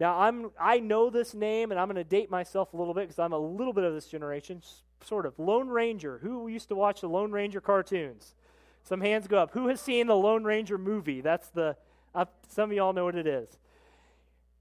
Now, 0.01 0.17
I'm, 0.19 0.49
I 0.59 0.79
know 0.79 1.11
this 1.11 1.35
name, 1.35 1.69
and 1.69 1.79
I'm 1.79 1.85
going 1.85 1.95
to 1.95 2.03
date 2.03 2.31
myself 2.31 2.73
a 2.73 2.77
little 2.77 2.95
bit 2.95 3.01
because 3.01 3.19
I'm 3.19 3.33
a 3.33 3.37
little 3.37 3.71
bit 3.71 3.83
of 3.83 3.93
this 3.93 4.07
generation, 4.07 4.63
sort 5.05 5.27
of. 5.27 5.37
Lone 5.37 5.67
Ranger. 5.67 6.17
Who 6.23 6.47
used 6.47 6.69
to 6.69 6.75
watch 6.75 7.01
the 7.01 7.07
Lone 7.07 7.31
Ranger 7.31 7.61
cartoons? 7.61 8.33
Some 8.81 9.01
hands 9.01 9.27
go 9.27 9.37
up. 9.37 9.51
Who 9.51 9.67
has 9.67 9.79
seen 9.79 10.07
the 10.07 10.15
Lone 10.15 10.43
Ranger 10.43 10.79
movie? 10.79 11.21
That's 11.21 11.49
the, 11.49 11.75
uh, 12.15 12.25
some 12.49 12.71
of 12.71 12.75
y'all 12.75 12.93
know 12.93 13.05
what 13.05 13.13
it 13.13 13.27
is. 13.27 13.59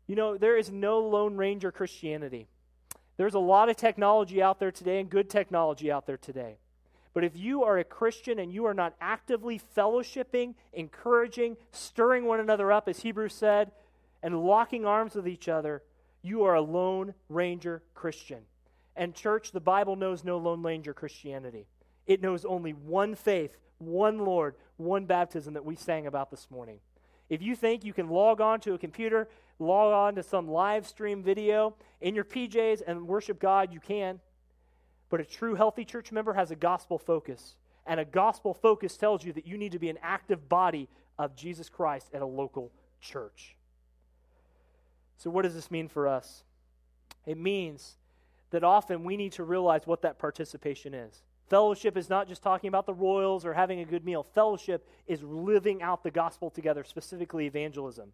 You 0.06 0.14
know, 0.14 0.36
there 0.36 0.58
is 0.58 0.70
no 0.70 1.00
Lone 1.00 1.38
Ranger 1.38 1.72
Christianity. 1.72 2.46
There's 3.16 3.32
a 3.32 3.38
lot 3.38 3.70
of 3.70 3.76
technology 3.76 4.42
out 4.42 4.60
there 4.60 4.70
today 4.70 5.00
and 5.00 5.08
good 5.08 5.30
technology 5.30 5.90
out 5.90 6.06
there 6.06 6.18
today. 6.18 6.58
But 7.14 7.24
if 7.24 7.34
you 7.34 7.64
are 7.64 7.78
a 7.78 7.84
Christian 7.84 8.38
and 8.38 8.52
you 8.52 8.66
are 8.66 8.74
not 8.74 8.94
actively 9.00 9.58
fellowshipping, 9.74 10.54
encouraging, 10.74 11.56
stirring 11.72 12.26
one 12.26 12.40
another 12.40 12.70
up, 12.70 12.90
as 12.90 13.00
Hebrews 13.00 13.32
said, 13.32 13.72
and 14.22 14.42
locking 14.44 14.84
arms 14.84 15.14
with 15.14 15.28
each 15.28 15.48
other, 15.48 15.82
you 16.22 16.44
are 16.44 16.54
a 16.54 16.60
lone 16.60 17.14
ranger 17.28 17.82
Christian. 17.94 18.40
And, 18.96 19.14
church, 19.14 19.52
the 19.52 19.60
Bible 19.60 19.96
knows 19.96 20.24
no 20.24 20.38
lone 20.38 20.62
ranger 20.62 20.92
Christianity. 20.92 21.66
It 22.06 22.20
knows 22.20 22.44
only 22.44 22.72
one 22.72 23.14
faith, 23.14 23.56
one 23.78 24.18
Lord, 24.18 24.56
one 24.76 25.06
baptism 25.06 25.54
that 25.54 25.64
we 25.64 25.76
sang 25.76 26.06
about 26.06 26.30
this 26.30 26.48
morning. 26.50 26.80
If 27.28 27.40
you 27.40 27.54
think 27.54 27.84
you 27.84 27.92
can 27.92 28.08
log 28.08 28.40
on 28.40 28.60
to 28.60 28.74
a 28.74 28.78
computer, 28.78 29.28
log 29.58 29.92
on 29.92 30.16
to 30.16 30.22
some 30.22 30.48
live 30.48 30.86
stream 30.86 31.22
video 31.22 31.74
in 32.00 32.14
your 32.14 32.24
PJs 32.24 32.82
and 32.86 33.06
worship 33.06 33.38
God, 33.38 33.72
you 33.72 33.80
can. 33.80 34.20
But 35.08 35.20
a 35.20 35.24
true 35.24 35.54
healthy 35.54 35.84
church 35.84 36.12
member 36.12 36.32
has 36.32 36.50
a 36.50 36.56
gospel 36.56 36.98
focus. 36.98 37.56
And 37.86 38.00
a 38.00 38.04
gospel 38.04 38.52
focus 38.52 38.96
tells 38.96 39.24
you 39.24 39.32
that 39.32 39.46
you 39.46 39.56
need 39.56 39.72
to 39.72 39.78
be 39.78 39.90
an 39.90 39.98
active 40.02 40.48
body 40.48 40.88
of 41.18 41.36
Jesus 41.36 41.68
Christ 41.68 42.08
at 42.12 42.22
a 42.22 42.26
local 42.26 42.72
church. 43.00 43.56
So, 45.20 45.28
what 45.28 45.42
does 45.42 45.54
this 45.54 45.70
mean 45.70 45.86
for 45.86 46.08
us? 46.08 46.44
It 47.26 47.36
means 47.36 47.96
that 48.52 48.64
often 48.64 49.04
we 49.04 49.18
need 49.18 49.32
to 49.32 49.44
realize 49.44 49.86
what 49.86 50.00
that 50.00 50.18
participation 50.18 50.94
is. 50.94 51.20
Fellowship 51.50 51.98
is 51.98 52.08
not 52.08 52.26
just 52.26 52.42
talking 52.42 52.68
about 52.68 52.86
the 52.86 52.94
royals 52.94 53.44
or 53.44 53.52
having 53.52 53.80
a 53.80 53.84
good 53.84 54.02
meal. 54.02 54.22
Fellowship 54.34 54.88
is 55.06 55.22
living 55.22 55.82
out 55.82 56.02
the 56.02 56.10
gospel 56.10 56.48
together, 56.48 56.84
specifically 56.84 57.44
evangelism. 57.44 58.12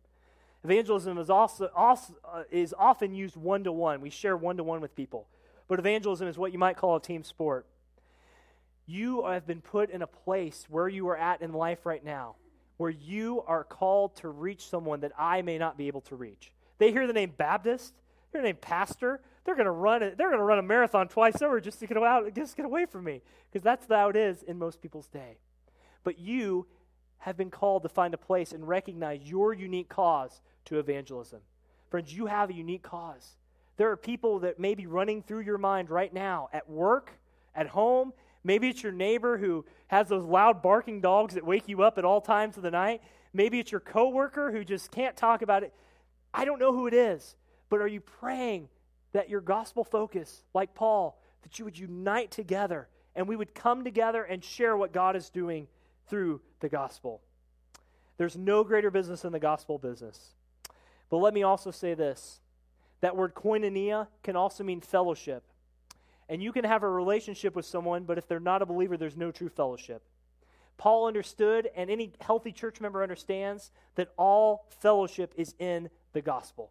Evangelism 0.64 1.16
is 1.18 1.30
also, 1.30 1.70
also 1.76 2.12
uh, 2.24 2.42
is 2.50 2.74
often 2.76 3.14
used 3.14 3.36
one 3.36 3.62
to 3.62 3.70
one. 3.70 4.00
We 4.00 4.11
share 4.11 4.36
one 4.36 4.57
to 4.57 4.64
one 4.64 4.80
with 4.80 4.96
people, 4.96 5.28
but 5.68 5.78
evangelism 5.78 6.26
is 6.26 6.36
what 6.36 6.52
you 6.52 6.59
might 6.59 6.76
call 6.76 6.96
a 6.96 7.00
team 7.00 7.22
sport. 7.22 7.66
You 8.84 9.24
have 9.26 9.46
been 9.46 9.61
put 9.61 9.90
in 9.90 10.02
a 10.02 10.09
place 10.09 10.66
where 10.68 10.88
you 10.88 11.07
are 11.09 11.16
at 11.16 11.40
in 11.40 11.52
life 11.52 11.86
right 11.86 12.04
now, 12.04 12.34
where 12.78 12.90
you 12.90 13.44
are 13.46 13.62
called 13.62 14.16
to 14.16 14.28
reach 14.28 14.66
someone 14.66 15.00
that 15.00 15.12
I 15.16 15.42
may 15.42 15.57
not 15.57 15.78
be 15.78 15.86
able 15.86 16.00
to 16.00 16.16
reach. 16.16 16.50
They 16.79 16.93
hear 16.93 17.07
the 17.07 17.12
name 17.12 17.33
Baptist, 17.37 17.95
hear 18.33 18.43
the 18.43 18.49
name 18.49 18.59
pastor, 18.61 19.20
they're 19.47 19.55
going 19.55 19.66
to 19.66 19.70
run 19.70 20.03
it. 20.03 20.18
They're 20.18 20.29
going 20.29 20.41
to 20.41 20.45
run 20.45 20.59
a 20.59 20.62
marathon 20.62 21.07
twice 21.07 21.41
over 21.41 21.61
just 21.61 21.79
to 21.79 21.87
get 21.87 21.97
out, 21.97 22.35
just 22.35 22.57
get 22.57 22.66
away 22.66 22.85
from 22.85 23.05
me, 23.05 23.22
because 23.49 23.62
that's 23.62 23.87
how 23.89 24.09
it 24.09 24.16
is 24.16 24.43
in 24.43 24.59
most 24.59 24.83
people's 24.83 25.07
day. 25.07 25.39
But 26.03 26.18
you 26.18 26.66
have 27.18 27.37
been 27.37 27.51
called 27.51 27.85
to 27.85 27.89
find 27.89 28.12
a 28.12 28.18
place 28.18 28.53
and 28.53 28.66
recognize 28.66 29.22
your 29.22 29.55
unique 29.55 29.89
cause 29.89 30.43
to 30.66 30.81
evangelism. 30.81 31.41
Friends, 31.91 32.12
you 32.12 32.27
have 32.27 32.51
a 32.51 32.55
unique 32.55 32.83
cause. 32.83 33.37
There 33.77 33.89
are 33.91 33.97
people 33.97 34.41
that 34.41 34.59
may 34.59 34.74
be 34.74 34.87
running 34.87 35.22
through 35.22 35.41
your 35.43 35.59
mind 35.59 35.91
right 35.91 36.12
now 36.12 36.49
at 36.53 36.68
work, 36.68 37.12
at 37.55 37.68
home. 37.68 38.12
Maybe 38.43 38.68
it's 38.68 38.83
your 38.83 38.93
neighbor 38.93 39.39
who 39.39 39.64
has 39.87 40.09
those 40.09 40.24
loud 40.24 40.61
barking 40.61 41.01
dogs 41.01 41.35
that 41.35 41.47
wake 41.47 41.68
you 41.68 41.83
up 41.83 41.99
at 41.99 42.05
all 42.05 42.20
times 42.20 42.57
of 42.57 42.64
the 42.64 42.70
night. 42.70 43.01
Maybe 43.33 43.61
it's 43.61 43.70
your 43.70 43.81
coworker 43.81 44.51
who 44.51 44.64
just 44.64 44.91
can't 44.91 45.16
talk 45.16 45.43
about 45.43 45.62
it. 45.62 45.72
I 46.33 46.45
don't 46.45 46.59
know 46.59 46.72
who 46.72 46.87
it 46.87 46.95
is, 46.95 47.37
but 47.68 47.81
are 47.81 47.87
you 47.87 48.01
praying 48.01 48.68
that 49.12 49.31
your 49.31 49.41
gospel 49.41 49.85
focus, 49.85 50.43
like 50.55 50.74
Paul, 50.74 51.20
that 51.43 51.59
you 51.59 51.64
would 51.64 51.79
unite 51.79 52.31
together 52.31 52.89
and 53.14 53.27
we 53.27 53.37
would 53.37 53.55
come 53.55 53.85
together 53.85 54.22
and 54.22 54.45
share 54.45 54.77
what 54.77 54.93
God 54.93 55.16
is 55.16 55.31
doing 55.31 55.68
through 56.09 56.41
the 56.61 56.68
gospel? 56.68 57.22
There's 58.18 58.37
no 58.37 58.64
greater 58.64 58.91
business 58.91 59.22
than 59.22 59.33
the 59.33 59.39
gospel 59.39 59.79
business. 59.79 60.35
But 61.11 61.18
let 61.18 61.35
me 61.35 61.43
also 61.43 61.70
say 61.70 61.95
this 61.95 62.41
that 63.01 63.16
word 63.16 63.35
koinonia 63.35 64.09
can 64.22 64.37
also 64.37 64.64
mean 64.64 64.81
fellowship. 64.81 65.45
And 66.29 66.43
you 66.43 66.53
can 66.53 66.64
have 66.64 66.83
a 66.83 66.89
relationship 66.89 67.55
with 67.55 67.64
someone, 67.64 68.05
but 68.05 68.18
if 68.18 68.27
they're 68.27 68.41
not 68.41 68.62
a 68.62 68.66
believer, 68.66 68.97
there's 68.97 69.16
no 69.16 69.31
true 69.31 69.49
fellowship. 69.49 70.03
Paul 70.77 71.07
understood, 71.07 71.70
and 71.74 71.89
any 71.89 72.12
healthy 72.20 72.53
church 72.53 72.81
member 72.81 73.03
understands, 73.03 73.70
that 73.95 74.12
all 74.16 74.66
fellowship 74.81 75.33
is 75.37 75.55
in 75.59 75.89
the 76.16 76.22
gospel. 76.22 76.70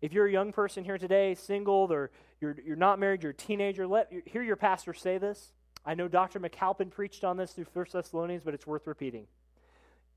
If 0.00 0.12
you're 0.12 0.26
a 0.26 0.32
young 0.32 0.52
person 0.52 0.84
here 0.84 0.98
today, 0.98 1.34
single, 1.34 1.86
or 1.92 2.10
you're, 2.40 2.56
you're 2.64 2.76
not 2.76 2.98
married, 2.98 3.22
you're 3.22 3.30
a 3.30 3.34
teenager, 3.34 3.86
let 3.86 4.10
hear 4.26 4.42
your 4.42 4.56
pastor 4.56 4.94
say 4.94 5.18
this. 5.18 5.52
I 5.84 5.94
know 5.94 6.08
Dr. 6.08 6.40
McAlpin 6.40 6.90
preached 6.90 7.24
on 7.24 7.36
this 7.36 7.52
through 7.52 7.66
1 7.72 7.86
Thessalonians, 7.92 8.42
but 8.42 8.54
it's 8.54 8.66
worth 8.66 8.86
repeating. 8.86 9.26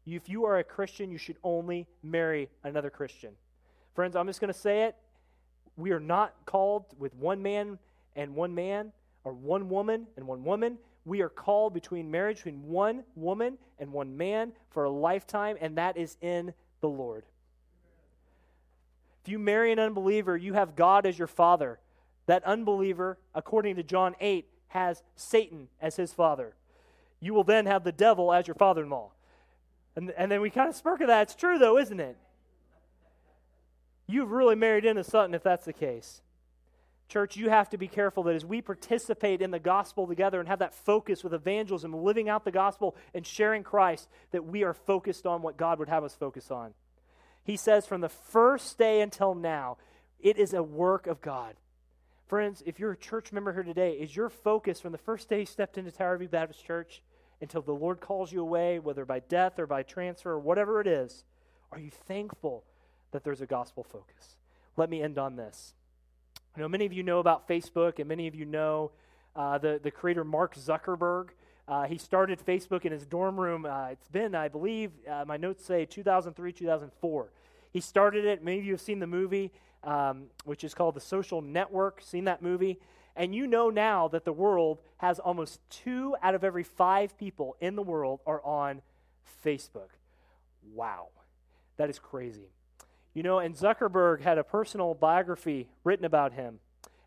If 0.05 0.29
you 0.29 0.45
are 0.45 0.57
a 0.57 0.63
Christian, 0.63 1.11
you 1.11 1.17
should 1.17 1.37
only 1.43 1.87
marry 2.01 2.49
another 2.63 2.89
Christian. 2.89 3.31
Friends, 3.93 4.15
I'm 4.15 4.27
just 4.27 4.39
going 4.39 4.53
to 4.53 4.59
say 4.59 4.83
it. 4.83 4.95
We 5.75 5.91
are 5.91 5.99
not 5.99 6.33
called 6.45 6.85
with 6.97 7.13
one 7.15 7.43
man 7.43 7.79
and 8.15 8.33
one 8.33 8.55
man, 8.55 8.93
or 9.25 9.33
one 9.33 9.67
woman 9.67 10.07
and 10.15 10.25
one 10.25 10.43
woman. 10.43 10.77
We 11.03 11.21
are 11.21 11.29
called 11.29 11.73
between 11.73 12.09
marriage 12.09 12.37
between 12.37 12.63
one 12.63 13.03
woman 13.15 13.57
and 13.77 13.91
one 13.91 14.15
man 14.15 14.53
for 14.69 14.85
a 14.85 14.89
lifetime, 14.89 15.57
and 15.59 15.77
that 15.77 15.97
is 15.97 16.15
in 16.21 16.53
the 16.79 16.87
Lord. 16.87 17.25
If 19.25 19.29
you 19.29 19.39
marry 19.39 19.71
an 19.71 19.79
unbeliever, 19.79 20.37
you 20.37 20.53
have 20.53 20.75
God 20.75 21.07
as 21.07 21.17
your 21.17 21.27
father. 21.27 21.79
That 22.27 22.43
unbeliever, 22.43 23.17
according 23.33 23.75
to 23.77 23.83
John 23.83 24.13
8, 24.19 24.47
has 24.67 25.01
Satan 25.15 25.67
as 25.81 25.95
his 25.95 26.13
father. 26.13 26.53
You 27.19 27.33
will 27.33 27.43
then 27.43 27.65
have 27.65 27.83
the 27.83 27.91
devil 27.91 28.31
as 28.31 28.45
your 28.45 28.53
father 28.53 28.83
in 28.83 28.91
law. 28.91 29.13
And, 29.95 30.11
and 30.11 30.31
then 30.31 30.41
we 30.41 30.51
kind 30.51 30.69
of 30.69 30.75
smirk 30.75 31.01
at 31.01 31.07
that. 31.07 31.23
It's 31.23 31.33
true, 31.33 31.57
though, 31.57 31.79
isn't 31.79 31.99
it? 31.99 32.17
You've 34.05 34.29
really 34.29 34.53
married 34.53 34.85
into 34.85 35.03
something 35.03 35.33
if 35.33 35.41
that's 35.41 35.65
the 35.65 35.73
case. 35.73 36.21
Church, 37.09 37.35
you 37.35 37.49
have 37.49 37.69
to 37.71 37.79
be 37.79 37.87
careful 37.87 38.21
that 38.23 38.35
as 38.35 38.45
we 38.45 38.61
participate 38.61 39.41
in 39.41 39.49
the 39.49 39.57
gospel 39.57 40.05
together 40.05 40.39
and 40.39 40.47
have 40.47 40.59
that 40.59 40.75
focus 40.75 41.23
with 41.23 41.33
evangelism, 41.33 41.95
living 41.95 42.29
out 42.29 42.45
the 42.45 42.51
gospel 42.51 42.95
and 43.15 43.25
sharing 43.25 43.63
Christ, 43.63 44.07
that 44.29 44.45
we 44.45 44.61
are 44.61 44.75
focused 44.75 45.25
on 45.25 45.41
what 45.41 45.57
God 45.57 45.79
would 45.79 45.89
have 45.89 46.03
us 46.03 46.13
focus 46.13 46.51
on. 46.51 46.75
He 47.45 47.55
says, 47.55 47.85
from 47.85 48.01
the 48.01 48.09
first 48.09 48.77
day 48.77 48.99
until 49.01 49.35
now, 49.35 49.77
it 50.19 50.37
is 50.37 50.53
a 50.53 50.63
work 50.63 51.07
of 51.07 51.21
God. 51.21 51.55
Friends, 52.27 52.63
if 52.65 52.79
you're 52.79 52.93
a 52.93 52.97
church 52.97 53.31
member 53.31 53.53
here 53.53 53.63
today, 53.63 53.91
is 53.91 54.15
your 54.15 54.29
focus 54.29 54.81
from 54.81 54.91
the 54.91 54.97
first 54.97 55.29
day 55.29 55.41
you 55.41 55.45
stepped 55.45 55.77
into 55.77 55.91
Tower 55.91 56.17
View 56.17 56.27
Baptist 56.27 56.65
Church 56.65 57.03
until 57.39 57.61
the 57.61 57.71
Lord 57.71 58.01
calls 58.01 58.31
you 58.31 58.41
away, 58.41 58.79
whether 58.79 59.05
by 59.05 59.19
death 59.19 59.59
or 59.59 59.67
by 59.67 59.83
transfer 59.83 60.31
or 60.31 60.39
whatever 60.39 60.81
it 60.81 60.87
is, 60.87 61.23
are 61.71 61.79
you 61.79 61.91
thankful 61.91 62.63
that 63.11 63.23
there's 63.23 63.41
a 63.41 63.45
gospel 63.45 63.83
focus? 63.83 64.37
Let 64.75 64.89
me 64.89 65.03
end 65.03 65.19
on 65.19 65.35
this. 65.35 65.75
I 66.57 66.61
know 66.61 66.67
many 66.67 66.85
of 66.85 66.93
you 66.93 67.03
know 67.03 67.19
about 67.19 67.47
Facebook, 67.47 67.99
and 67.99 68.07
many 68.07 68.27
of 68.27 68.33
you 68.33 68.45
know 68.45 68.91
uh, 69.35 69.59
the, 69.59 69.79
the 69.83 69.91
creator 69.91 70.23
Mark 70.23 70.55
Zuckerberg. 70.55 71.29
Uh, 71.67 71.85
he 71.85 71.97
started 71.97 72.39
Facebook 72.45 72.85
in 72.85 72.91
his 72.91 73.05
dorm 73.05 73.39
room. 73.39 73.65
Uh, 73.65 73.87
it's 73.87 74.07
been, 74.07 74.35
I 74.35 74.47
believe, 74.47 74.91
uh, 75.09 75.25
my 75.25 75.37
notes 75.37 75.65
say 75.65 75.85
2003, 75.85 76.51
2004. 76.53 77.31
He 77.71 77.81
started 77.81 78.25
it. 78.25 78.43
Many 78.43 78.59
of 78.59 78.65
you 78.65 78.73
have 78.73 78.81
seen 78.81 78.99
the 78.99 79.07
movie, 79.07 79.51
um, 79.83 80.25
which 80.43 80.63
is 80.63 80.73
called 80.73 80.95
The 80.95 81.01
Social 81.01 81.41
Network. 81.41 82.01
Seen 82.03 82.25
that 82.25 82.41
movie? 82.41 82.79
And 83.15 83.33
you 83.33 83.47
know 83.47 83.69
now 83.69 84.07
that 84.09 84.25
the 84.25 84.33
world 84.33 84.81
has 84.97 85.19
almost 85.19 85.59
two 85.69 86.15
out 86.21 86.35
of 86.35 86.43
every 86.43 86.63
five 86.63 87.17
people 87.17 87.55
in 87.59 87.75
the 87.75 87.81
world 87.81 88.19
are 88.27 88.43
on 88.43 88.81
Facebook. 89.43 89.89
Wow. 90.73 91.07
That 91.77 91.89
is 91.89 91.97
crazy. 91.97 92.49
You 93.13 93.23
know, 93.23 93.39
and 93.39 93.55
Zuckerberg 93.55 94.21
had 94.21 94.37
a 94.37 94.43
personal 94.43 94.93
biography 94.93 95.69
written 95.83 96.05
about 96.05 96.33
him. 96.33 96.59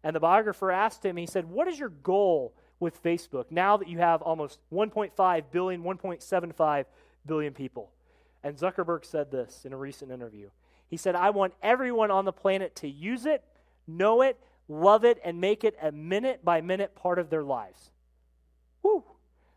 And 0.02 0.16
the 0.16 0.20
biographer 0.20 0.70
asked 0.70 1.04
him, 1.04 1.16
he 1.16 1.26
said, 1.26 1.50
What 1.50 1.68
is 1.68 1.78
your 1.78 1.90
goal 1.90 2.54
with 2.80 3.02
Facebook 3.02 3.46
now 3.50 3.76
that 3.76 3.88
you 3.88 3.98
have 3.98 4.22
almost 4.22 4.58
1.5 4.72 5.42
billion, 5.50 5.82
1.75 5.82 6.84
billion 7.26 7.52
people? 7.52 7.90
And 8.42 8.56
Zuckerberg 8.56 9.04
said 9.04 9.30
this 9.30 9.64
in 9.64 9.72
a 9.72 9.76
recent 9.76 10.10
interview. 10.10 10.50
He 10.86 10.96
said, 10.96 11.14
I 11.14 11.30
want 11.30 11.54
everyone 11.62 12.10
on 12.10 12.24
the 12.24 12.32
planet 12.32 12.74
to 12.76 12.88
use 12.88 13.26
it, 13.26 13.44
know 13.86 14.22
it, 14.22 14.38
love 14.68 15.04
it, 15.04 15.18
and 15.24 15.40
make 15.40 15.64
it 15.64 15.76
a 15.82 15.92
minute 15.92 16.44
by 16.44 16.60
minute 16.60 16.94
part 16.94 17.18
of 17.18 17.30
their 17.30 17.42
lives. 17.42 17.90
Whew, 18.82 19.04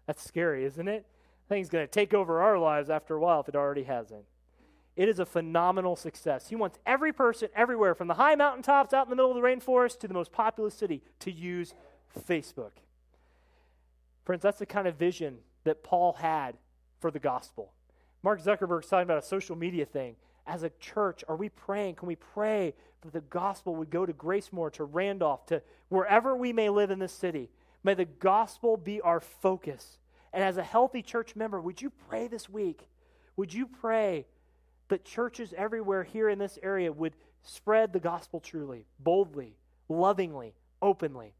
that's 0.07 0.23
scary, 0.23 0.65
isn't 0.65 0.87
it? 0.87 1.05
It's 1.49 1.69
going 1.69 1.85
to 1.85 1.91
take 1.91 2.13
over 2.13 2.41
our 2.41 2.57
lives 2.57 2.89
after 2.89 3.15
a 3.15 3.19
while 3.19 3.41
if 3.41 3.49
it 3.49 3.55
already 3.55 3.83
hasn't. 3.83 4.23
It 4.95 5.09
is 5.09 5.19
a 5.19 5.25
phenomenal 5.25 5.95
success. 5.95 6.47
He 6.47 6.55
wants 6.55 6.79
every 6.85 7.11
person 7.11 7.49
everywhere, 7.55 7.93
from 7.93 8.07
the 8.07 8.13
high 8.13 8.35
mountaintops 8.35 8.93
out 8.93 9.05
in 9.05 9.09
the 9.09 9.15
middle 9.15 9.31
of 9.31 9.35
the 9.35 9.41
rainforest 9.41 9.99
to 9.99 10.07
the 10.07 10.13
most 10.13 10.31
populous 10.31 10.73
city, 10.73 11.03
to 11.19 11.31
use 11.31 11.73
Facebook. 12.27 12.71
Friends, 14.25 14.41
that's 14.41 14.59
the 14.59 14.65
kind 14.65 14.87
of 14.87 14.95
vision 14.95 15.37
that 15.63 15.83
Paul 15.83 16.13
had 16.13 16.57
for 16.99 17.11
the 17.11 17.19
gospel. 17.19 17.73
Mark 18.23 18.41
Zuckerberg's 18.41 18.87
talking 18.87 19.03
about 19.03 19.17
a 19.17 19.25
social 19.25 19.55
media 19.55 19.85
thing 19.85 20.15
as 20.47 20.63
a 20.63 20.71
church, 20.79 21.23
are 21.27 21.35
we 21.35 21.49
praying? 21.49 21.95
Can 21.95 22.07
we 22.07 22.15
pray 22.15 22.73
that 23.01 23.13
the 23.13 23.21
gospel 23.21 23.75
would 23.75 23.89
go 23.89 24.05
to 24.05 24.13
Gracemore, 24.13 24.71
to 24.73 24.83
Randolph, 24.83 25.45
to 25.47 25.61
wherever 25.89 26.35
we 26.35 26.53
may 26.53 26.69
live 26.69 26.91
in 26.91 26.99
this 26.99 27.13
city? 27.13 27.49
May 27.83 27.93
the 27.93 28.05
gospel 28.05 28.77
be 28.77 29.01
our 29.01 29.19
focus. 29.19 29.97
And 30.33 30.43
as 30.43 30.57
a 30.57 30.63
healthy 30.63 31.01
church 31.01 31.35
member, 31.35 31.59
would 31.59 31.81
you 31.81 31.89
pray 31.89 32.27
this 32.27 32.49
week? 32.49 32.87
Would 33.37 33.53
you 33.53 33.65
pray 33.65 34.25
that 34.89 35.05
churches 35.05 35.53
everywhere 35.57 36.03
here 36.03 36.29
in 36.29 36.39
this 36.39 36.59
area 36.61 36.91
would 36.91 37.15
spread 37.43 37.91
the 37.91 37.99
gospel 37.99 38.39
truly, 38.39 38.85
boldly, 38.99 39.55
lovingly, 39.89 40.53
openly? 40.81 41.33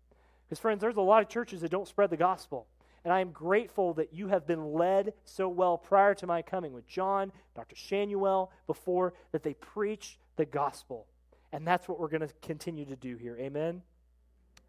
Because, 0.46 0.60
friends, 0.60 0.82
there's 0.82 0.98
a 0.98 1.02
lot 1.02 1.22
of 1.22 1.30
churches 1.30 1.62
that 1.62 1.72
don't 1.72 1.88
spread 1.88 2.10
the 2.10 2.18
gospel. 2.18 2.68
And 3.04 3.14
I 3.14 3.22
am 3.22 3.32
grateful 3.32 3.94
that 3.96 4.14
you 4.14 4.28
have 4.28 4.46
been 4.46 4.74
led 4.74 5.14
so 5.26 5.50
well 5.50 5.78
prior 5.78 6.14
to 6.16 6.28
my 6.28 6.42
coming 6.42 6.72
with 6.74 6.88
John, 6.88 7.32
Dr. 7.56 7.76
Shanuel, 7.76 8.50
before, 8.68 9.14
that 9.32 9.44
they 9.44 9.56
preached 9.56 10.18
the 10.36 10.46
gospel. 10.46 11.08
And 11.52 11.68
that's 11.68 11.88
what 11.88 12.00
we're 12.00 12.10
going 12.10 12.28
to 12.28 12.34
continue 12.42 12.86
to 12.86 12.96
do 12.96 13.18
here. 13.18 13.38
Amen? 13.40 13.82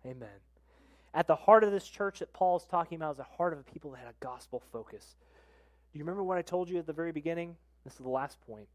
Amen. 0.07 0.28
At 1.14 1.26
the 1.26 1.37
heart 1.37 1.62
of 1.62 1.72
this 1.72 1.87
church 1.87 2.20
that 2.20 2.33
Paul 2.33 2.57
is 2.57 2.64
talking 2.64 2.97
about 2.97 3.12
is 3.12 3.16
the 3.18 3.24
heart 3.37 3.53
of 3.53 3.59
a 3.59 3.62
people 3.62 3.91
that 3.91 3.99
had 3.99 4.09
a 4.09 4.24
gospel 4.24 4.62
focus. 4.72 5.14
Do 5.93 5.99
you 5.99 6.05
remember 6.05 6.22
what 6.22 6.39
I 6.39 6.43
told 6.43 6.70
you 6.70 6.78
at 6.78 6.87
the 6.87 6.93
very 6.95 7.12
beginning? 7.12 7.57
This 7.85 7.93
is 7.93 7.99
the 7.99 8.09
last 8.09 8.41
point. 8.47 8.66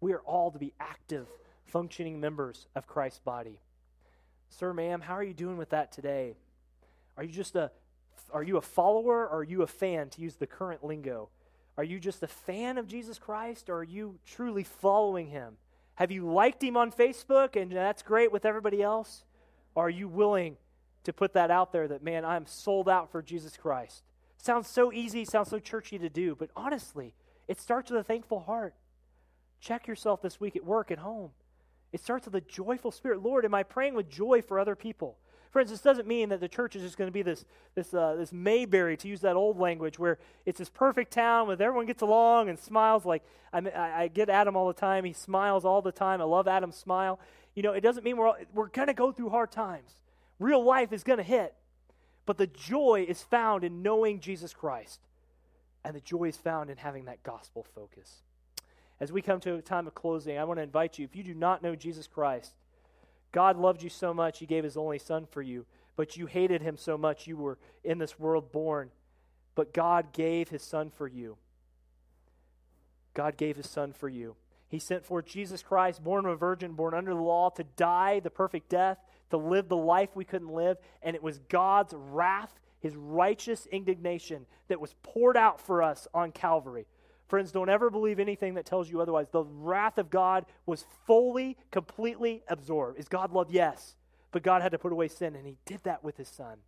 We 0.00 0.12
are 0.12 0.20
all 0.20 0.50
to 0.50 0.58
be 0.58 0.74
active, 0.78 1.26
functioning 1.64 2.20
members 2.20 2.66
of 2.76 2.86
Christ's 2.86 3.20
body. 3.20 3.58
Sir, 4.50 4.74
ma'am, 4.74 5.00
how 5.00 5.14
are 5.14 5.22
you 5.22 5.32
doing 5.32 5.56
with 5.56 5.70
that 5.70 5.92
today? 5.92 6.34
Are 7.16 7.24
you 7.24 7.32
just 7.32 7.56
a 7.56 7.70
are 8.32 8.42
you 8.42 8.56
a 8.56 8.62
follower 8.62 9.26
or 9.26 9.38
are 9.38 9.44
you 9.44 9.62
a 9.62 9.66
fan 9.66 10.08
to 10.10 10.20
use 10.20 10.36
the 10.36 10.46
current 10.46 10.84
lingo? 10.84 11.28
Are 11.76 11.84
you 11.84 12.00
just 12.00 12.22
a 12.22 12.28
fan 12.28 12.78
of 12.78 12.88
Jesus 12.88 13.18
Christ 13.18 13.68
or 13.68 13.78
are 13.78 13.84
you 13.84 14.18
truly 14.24 14.64
following 14.64 15.28
him? 15.28 15.56
Have 15.96 16.10
you 16.10 16.30
liked 16.30 16.62
him 16.62 16.76
on 16.76 16.90
Facebook 16.92 17.60
and 17.60 17.70
that's 17.70 18.02
great 18.02 18.32
with 18.32 18.44
everybody 18.44 18.82
else? 18.82 19.24
Or 19.74 19.86
are 19.86 19.90
you 19.90 20.08
willing 20.08 20.56
to 21.04 21.12
put 21.12 21.34
that 21.34 21.50
out 21.50 21.72
there 21.72 21.86
that, 21.88 22.02
man, 22.02 22.24
I'm 22.24 22.46
sold 22.46 22.88
out 22.88 23.10
for 23.10 23.22
Jesus 23.22 23.56
Christ? 23.56 24.02
Sounds 24.38 24.68
so 24.68 24.92
easy, 24.92 25.24
sounds 25.24 25.50
so 25.50 25.58
churchy 25.58 25.98
to 25.98 26.08
do, 26.08 26.34
but 26.34 26.50
honestly, 26.56 27.14
it 27.48 27.60
starts 27.60 27.90
with 27.90 28.00
a 28.00 28.04
thankful 28.04 28.40
heart. 28.40 28.74
Check 29.60 29.86
yourself 29.86 30.22
this 30.22 30.40
week 30.40 30.56
at 30.56 30.64
work, 30.64 30.90
at 30.90 30.98
home. 30.98 31.30
It 31.92 32.00
starts 32.00 32.26
with 32.26 32.34
a 32.34 32.40
joyful 32.40 32.90
spirit. 32.90 33.22
Lord, 33.22 33.44
am 33.44 33.54
I 33.54 33.62
praying 33.62 33.94
with 33.94 34.10
joy 34.10 34.42
for 34.42 34.58
other 34.58 34.76
people? 34.76 35.18
Friends, 35.56 35.70
this 35.70 35.80
doesn't 35.80 36.06
mean 36.06 36.28
that 36.28 36.40
the 36.40 36.48
church 36.48 36.76
is 36.76 36.82
just 36.82 36.98
going 36.98 37.08
to 37.08 37.12
be 37.12 37.22
this, 37.22 37.46
this, 37.74 37.94
uh, 37.94 38.14
this 38.14 38.30
Mayberry, 38.30 38.94
to 38.98 39.08
use 39.08 39.22
that 39.22 39.36
old 39.36 39.58
language, 39.58 39.98
where 39.98 40.18
it's 40.44 40.58
this 40.58 40.68
perfect 40.68 41.14
town 41.14 41.46
where 41.46 41.54
everyone 41.62 41.86
gets 41.86 42.02
along 42.02 42.50
and 42.50 42.58
smiles. 42.58 43.06
Like 43.06 43.22
I, 43.54 43.60
I 44.02 44.08
get 44.08 44.28
Adam 44.28 44.54
all 44.54 44.66
the 44.66 44.74
time. 44.74 45.06
He 45.06 45.14
smiles 45.14 45.64
all 45.64 45.80
the 45.80 45.92
time. 45.92 46.20
I 46.20 46.24
love 46.24 46.46
Adam's 46.46 46.76
smile. 46.76 47.18
You 47.54 47.62
know, 47.62 47.72
it 47.72 47.80
doesn't 47.80 48.04
mean 48.04 48.18
we're, 48.18 48.34
we're 48.52 48.68
going 48.68 48.88
to 48.88 48.92
go 48.92 49.12
through 49.12 49.30
hard 49.30 49.50
times. 49.50 49.94
Real 50.38 50.62
life 50.62 50.92
is 50.92 51.02
going 51.02 51.16
to 51.16 51.22
hit. 51.22 51.54
But 52.26 52.36
the 52.36 52.48
joy 52.48 53.06
is 53.08 53.22
found 53.22 53.64
in 53.64 53.80
knowing 53.80 54.20
Jesus 54.20 54.52
Christ. 54.52 55.00
And 55.82 55.96
the 55.96 56.02
joy 56.02 56.24
is 56.24 56.36
found 56.36 56.68
in 56.68 56.76
having 56.76 57.06
that 57.06 57.22
gospel 57.22 57.66
focus. 57.74 58.16
As 59.00 59.10
we 59.10 59.22
come 59.22 59.40
to 59.40 59.54
a 59.54 59.62
time 59.62 59.86
of 59.86 59.94
closing, 59.94 60.36
I 60.36 60.44
want 60.44 60.58
to 60.58 60.64
invite 60.64 60.98
you, 60.98 61.06
if 61.06 61.16
you 61.16 61.22
do 61.22 61.32
not 61.32 61.62
know 61.62 61.74
Jesus 61.74 62.06
Christ, 62.06 62.52
God 63.32 63.56
loved 63.56 63.82
you 63.82 63.90
so 63.90 64.14
much, 64.14 64.38
He 64.38 64.46
gave 64.46 64.64
His 64.64 64.76
only 64.76 64.98
Son 64.98 65.26
for 65.30 65.42
you, 65.42 65.66
but 65.96 66.16
you 66.16 66.26
hated 66.26 66.62
Him 66.62 66.76
so 66.76 66.96
much, 66.96 67.26
you 67.26 67.36
were 67.36 67.58
in 67.84 67.98
this 67.98 68.18
world 68.18 68.52
born. 68.52 68.90
But 69.54 69.72
God 69.72 70.12
gave 70.12 70.50
His 70.50 70.62
Son 70.62 70.90
for 70.90 71.08
you. 71.08 71.36
God 73.14 73.36
gave 73.36 73.56
His 73.56 73.68
Son 73.68 73.92
for 73.92 74.08
you. 74.08 74.36
He 74.68 74.78
sent 74.78 75.04
forth 75.04 75.26
Jesus 75.26 75.62
Christ, 75.62 76.02
born 76.02 76.26
of 76.26 76.32
a 76.32 76.36
virgin, 76.36 76.72
born 76.72 76.92
under 76.92 77.14
the 77.14 77.20
law, 77.20 77.50
to 77.50 77.64
die 77.76 78.20
the 78.20 78.30
perfect 78.30 78.68
death, 78.68 78.98
to 79.30 79.36
live 79.36 79.68
the 79.68 79.76
life 79.76 80.10
we 80.14 80.24
couldn't 80.24 80.52
live. 80.52 80.76
And 81.02 81.14
it 81.14 81.22
was 81.22 81.38
God's 81.48 81.94
wrath, 81.96 82.58
His 82.80 82.96
righteous 82.96 83.66
indignation, 83.66 84.46
that 84.68 84.80
was 84.80 84.94
poured 85.02 85.36
out 85.36 85.60
for 85.60 85.82
us 85.82 86.08
on 86.12 86.32
Calvary. 86.32 86.86
Friends, 87.28 87.50
don't 87.50 87.68
ever 87.68 87.90
believe 87.90 88.20
anything 88.20 88.54
that 88.54 88.66
tells 88.66 88.88
you 88.88 89.00
otherwise. 89.00 89.26
The 89.30 89.44
wrath 89.44 89.98
of 89.98 90.10
God 90.10 90.46
was 90.64 90.84
fully, 91.06 91.56
completely 91.70 92.42
absorbed. 92.48 92.98
Is 92.98 93.08
God 93.08 93.32
love? 93.32 93.50
Yes. 93.50 93.96
But 94.30 94.42
God 94.42 94.62
had 94.62 94.72
to 94.72 94.78
put 94.78 94.92
away 94.92 95.08
sin, 95.08 95.34
and 95.34 95.46
He 95.46 95.56
did 95.64 95.80
that 95.84 96.04
with 96.04 96.16
His 96.16 96.28
Son. 96.28 96.58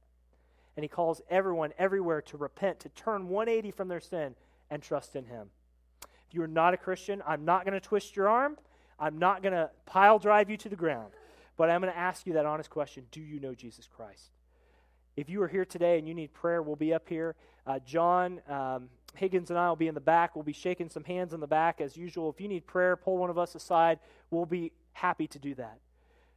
And 0.76 0.82
He 0.82 0.88
calls 0.88 1.20
everyone 1.30 1.72
everywhere 1.78 2.22
to 2.22 2.36
repent, 2.36 2.80
to 2.80 2.88
turn 2.88 3.28
180 3.28 3.70
from 3.70 3.88
their 3.88 4.00
sin, 4.00 4.34
and 4.70 4.82
trust 4.82 5.14
in 5.14 5.26
Him. 5.26 5.50
If 6.28 6.34
you 6.34 6.42
are 6.42 6.48
not 6.48 6.74
a 6.74 6.76
Christian, 6.76 7.22
I'm 7.26 7.44
not 7.44 7.64
going 7.64 7.78
to 7.78 7.80
twist 7.80 8.16
your 8.16 8.28
arm. 8.28 8.56
I'm 8.98 9.18
not 9.18 9.42
going 9.42 9.54
to 9.54 9.70
pile 9.86 10.18
drive 10.18 10.50
you 10.50 10.56
to 10.58 10.68
the 10.68 10.76
ground. 10.76 11.12
But 11.56 11.70
I'm 11.70 11.80
going 11.80 11.92
to 11.92 11.98
ask 11.98 12.26
you 12.26 12.34
that 12.34 12.46
honest 12.46 12.70
question 12.70 13.04
Do 13.10 13.20
you 13.20 13.38
know 13.38 13.54
Jesus 13.54 13.88
Christ? 13.88 14.30
If 15.16 15.28
you 15.28 15.42
are 15.42 15.48
here 15.48 15.64
today 15.64 15.98
and 15.98 16.06
you 16.06 16.14
need 16.14 16.32
prayer, 16.32 16.62
we'll 16.62 16.76
be 16.76 16.94
up 16.94 17.08
here. 17.08 17.34
Uh, 17.66 17.80
John 17.80 18.40
um, 18.48 18.88
Higgins 19.18 19.50
and 19.50 19.58
I 19.58 19.68
will 19.68 19.76
be 19.76 19.88
in 19.88 19.94
the 19.94 20.00
back. 20.00 20.34
We'll 20.34 20.44
be 20.44 20.52
shaking 20.52 20.88
some 20.88 21.04
hands 21.04 21.32
in 21.34 21.40
the 21.40 21.46
back 21.46 21.80
as 21.80 21.96
usual. 21.96 22.30
If 22.30 22.40
you 22.40 22.48
need 22.48 22.66
prayer, 22.66 22.96
pull 22.96 23.18
one 23.18 23.30
of 23.30 23.38
us 23.38 23.54
aside. 23.54 23.98
We'll 24.30 24.46
be 24.46 24.72
happy 24.92 25.26
to 25.28 25.38
do 25.38 25.54
that. 25.56 25.78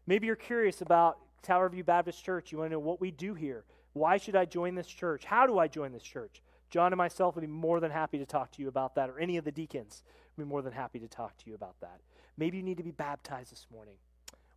Maybe 0.08 0.28
you're 0.28 0.36
curious 0.36 0.82
about 0.82 1.18
Tower 1.44 1.70
View 1.70 1.84
Baptist 1.84 2.24
Church. 2.24 2.52
You 2.52 2.58
want 2.58 2.70
to 2.70 2.74
know 2.74 2.80
what 2.80 3.00
we 3.00 3.12
do 3.12 3.34
here. 3.34 3.64
Why 3.94 4.18
should 4.18 4.36
I 4.36 4.46
join 4.46 4.76
this 4.76 4.88
church? 4.88 5.26
How 5.26 5.46
do 5.46 5.60
I 5.60 5.68
join 5.68 5.92
this 5.92 6.04
church? 6.04 6.42
John 6.70 6.94
and 6.94 6.98
myself 6.98 7.36
would 7.36 7.42
be 7.42 7.48
more 7.48 7.80
than 7.80 7.92
happy 7.92 8.18
to 8.18 8.26
talk 8.26 8.52
to 8.54 8.62
you 8.62 8.68
about 8.68 8.96
that, 8.96 9.10
or 9.10 9.20
any 9.20 9.38
of 9.38 9.44
the 9.44 9.52
deacons 9.52 10.04
would 10.36 10.46
be 10.46 10.50
more 10.50 10.62
than 10.62 10.72
happy 10.72 11.00
to 11.00 11.08
talk 11.08 11.38
to 11.38 11.50
you 11.50 11.56
about 11.56 11.76
that. 11.82 12.00
Maybe 12.38 12.58
you 12.58 12.64
need 12.64 12.78
to 12.78 12.84
be 12.84 12.92
baptized 12.92 13.52
this 13.52 13.68
morning. 13.72 13.96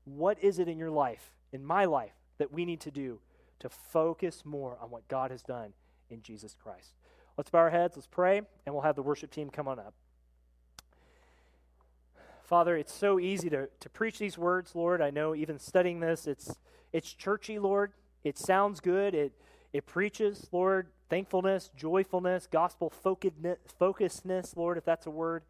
What 0.04 0.38
is 0.42 0.58
it 0.58 0.68
in 0.68 0.78
your 0.78 0.90
life, 0.90 1.30
in 1.52 1.64
my 1.64 1.86
life, 1.86 2.14
that 2.38 2.52
we 2.52 2.64
need 2.64 2.80
to 2.82 2.90
do 2.90 3.18
to 3.58 3.68
focus 3.68 4.44
more 4.44 4.78
on 4.80 4.90
what 4.90 5.08
God 5.08 5.30
has 5.30 5.42
done 5.42 5.72
in 6.08 6.22
Jesus 6.22 6.54
Christ? 6.54 6.94
Let's 7.36 7.50
bow 7.50 7.58
our 7.58 7.70
heads, 7.70 7.96
let's 7.96 8.06
pray, 8.06 8.42
and 8.64 8.74
we'll 8.74 8.82
have 8.82 8.96
the 8.96 9.02
worship 9.02 9.30
team 9.30 9.50
come 9.50 9.66
on 9.66 9.78
up. 9.78 9.94
Father, 12.44 12.76
it's 12.76 12.92
so 12.92 13.18
easy 13.18 13.50
to, 13.50 13.68
to 13.80 13.88
preach 13.88 14.18
these 14.18 14.36
words, 14.36 14.74
Lord. 14.74 15.00
I 15.00 15.10
know 15.10 15.34
even 15.34 15.58
studying 15.58 16.00
this, 16.00 16.26
it's 16.26 16.54
it's 16.92 17.12
churchy, 17.12 17.58
Lord. 17.58 17.92
It 18.22 18.38
sounds 18.38 18.80
good. 18.80 19.14
It 19.14 19.32
it 19.72 19.86
preaches, 19.86 20.46
Lord, 20.52 20.86
thankfulness, 21.08 21.70
joyfulness, 21.76 22.46
gospel 22.46 22.92
focusedness, 23.04 24.56
Lord, 24.56 24.78
if 24.78 24.84
that's 24.84 25.06
a 25.06 25.10
word. 25.10 25.42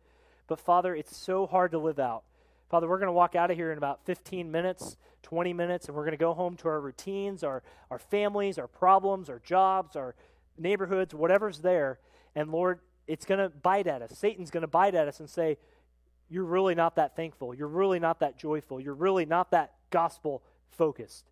But 0.47 0.61
Father, 0.61 0.95
it's 0.95 1.17
so 1.17 1.47
hard 1.47 1.73
to 1.73 1.79
live 1.79 1.99
out. 1.99 2.25
Father, 2.71 2.89
we're 2.89 2.99
going 2.99 3.09
to 3.09 3.13
walk 3.13 3.37
out 3.37 3.51
of 3.51 3.57
here 3.57 3.71
in 3.71 3.79
about 3.79 4.05
15 4.07 4.51
minutes, 4.51 4.97
20 5.23 5.53
minutes, 5.53 5.87
and 5.87 5.97
we're 5.97 6.05
going 6.05 6.13
to 6.13 6.17
go 6.17 6.33
home 6.33 6.57
to 6.57 6.69
our 6.69 6.81
routines, 6.81 7.45
our, 7.45 7.63
our 7.91 7.99
families, 7.99 8.59
our 8.59 8.67
problems, 8.67 9.29
our 9.29 9.41
jobs, 9.41 9.95
our 9.95 10.15
neighborhoods, 10.59 11.15
whatever's 11.15 11.61
there. 11.61 11.99
And 12.35 12.51
Lord, 12.51 12.81
it's 13.07 13.25
going 13.25 13.41
to 13.41 13.49
bite 13.49 13.87
at 13.87 14.03
us. 14.03 14.19
Satan's 14.19 14.51
going 14.51 14.63
to 14.63 14.69
bite 14.69 14.95
at 14.95 15.09
us 15.09 15.21
and 15.21 15.29
say, 15.29 15.59
You're 16.29 16.45
really 16.45 16.75
not 16.75 16.97
that 16.97 17.17
thankful. 17.17 17.55
You're 17.55 17.69
really 17.69 17.99
not 17.99 18.21
that 18.21 18.39
joyful. 18.39 18.81
You're 18.81 18.95
really 18.95 19.27
not 19.27 19.51
that 19.51 19.75
gospel 19.91 20.43
focused. 20.71 21.25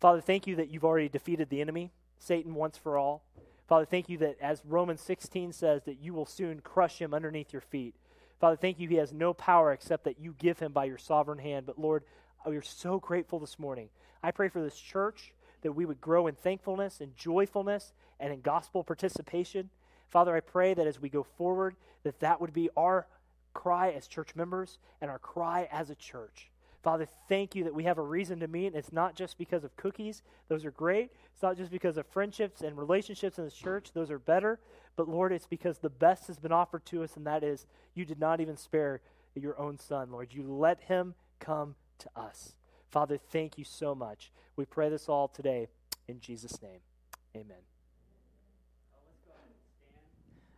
Father, 0.00 0.20
thank 0.20 0.46
you 0.46 0.56
that 0.56 0.68
you've 0.68 0.84
already 0.84 1.08
defeated 1.08 1.50
the 1.50 1.60
enemy, 1.60 1.90
Satan, 2.18 2.54
once 2.54 2.78
for 2.78 2.96
all. 2.96 3.24
Father, 3.66 3.84
thank 3.84 4.08
you 4.08 4.16
that 4.18 4.36
as 4.40 4.62
Romans 4.64 5.00
16 5.02 5.52
says, 5.52 5.82
that 5.84 6.00
you 6.00 6.14
will 6.14 6.24
soon 6.24 6.60
crush 6.60 7.00
him 7.00 7.12
underneath 7.12 7.52
your 7.52 7.60
feet. 7.60 7.94
Father, 8.40 8.56
thank 8.56 8.78
you 8.78 8.88
he 8.88 8.96
has 8.96 9.12
no 9.12 9.34
power 9.34 9.72
except 9.72 10.04
that 10.04 10.20
you 10.20 10.34
give 10.38 10.58
him 10.58 10.72
by 10.72 10.84
your 10.84 10.98
sovereign 10.98 11.38
hand. 11.38 11.66
But 11.66 11.78
Lord, 11.78 12.04
we 12.46 12.56
are 12.56 12.62
so 12.62 12.98
grateful 12.98 13.38
this 13.40 13.58
morning. 13.58 13.90
I 14.22 14.30
pray 14.30 14.48
for 14.48 14.62
this 14.62 14.78
church 14.78 15.34
that 15.62 15.72
we 15.72 15.84
would 15.84 16.00
grow 16.00 16.26
in 16.26 16.34
thankfulness 16.34 17.00
and 17.00 17.16
joyfulness 17.16 17.92
and 18.20 18.32
in 18.32 18.40
gospel 18.40 18.84
participation. 18.84 19.70
Father, 20.08 20.34
I 20.36 20.40
pray 20.40 20.74
that 20.74 20.86
as 20.86 21.00
we 21.00 21.08
go 21.08 21.22
forward, 21.22 21.76
that 22.02 22.20
that 22.20 22.40
would 22.40 22.52
be 22.52 22.70
our 22.76 23.06
cry 23.54 23.90
as 23.90 24.06
church 24.06 24.34
members 24.34 24.78
and 25.00 25.10
our 25.10 25.18
cry 25.18 25.68
as 25.70 25.90
a 25.90 25.94
church. 25.94 26.50
Father, 26.82 27.08
thank 27.28 27.54
you 27.54 27.64
that 27.64 27.74
we 27.74 27.84
have 27.84 27.98
a 27.98 28.02
reason 28.02 28.38
to 28.40 28.48
meet. 28.48 28.74
It's 28.74 28.92
not 28.92 29.16
just 29.16 29.36
because 29.36 29.64
of 29.64 29.76
cookies, 29.76 30.22
those 30.48 30.64
are 30.64 30.70
great. 30.70 31.10
It's 31.34 31.42
not 31.42 31.56
just 31.56 31.70
because 31.70 31.96
of 31.96 32.06
friendships 32.06 32.60
and 32.62 32.78
relationships 32.78 33.38
in 33.38 33.44
the 33.44 33.50
church, 33.50 33.92
those 33.92 34.10
are 34.10 34.18
better. 34.18 34.60
But 34.96 35.08
Lord, 35.08 35.32
it's 35.32 35.46
because 35.46 35.78
the 35.78 35.90
best 35.90 36.28
has 36.28 36.38
been 36.38 36.52
offered 36.52 36.86
to 36.86 37.02
us, 37.02 37.16
and 37.16 37.26
that 37.26 37.42
is 37.42 37.66
you 37.94 38.04
did 38.04 38.20
not 38.20 38.40
even 38.40 38.56
spare 38.56 39.00
your 39.34 39.58
own 39.58 39.78
son, 39.78 40.10
Lord. 40.10 40.32
You 40.32 40.44
let 40.44 40.80
him 40.82 41.14
come 41.40 41.74
to 41.98 42.08
us. 42.16 42.54
Father, 42.90 43.18
thank 43.18 43.58
you 43.58 43.64
so 43.64 43.94
much. 43.94 44.32
We 44.56 44.64
pray 44.64 44.88
this 44.88 45.08
all 45.08 45.28
today 45.28 45.68
in 46.08 46.20
Jesus' 46.20 46.60
name. 46.62 46.80
Amen. 47.36 47.58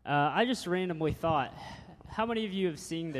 Uh, 0.06 0.32
I 0.34 0.44
just 0.46 0.66
randomly 0.66 1.12
thought, 1.12 1.52
how 2.08 2.24
many 2.24 2.46
of 2.46 2.52
you 2.52 2.68
have 2.68 2.78
seen 2.78 3.12
the 3.12 3.18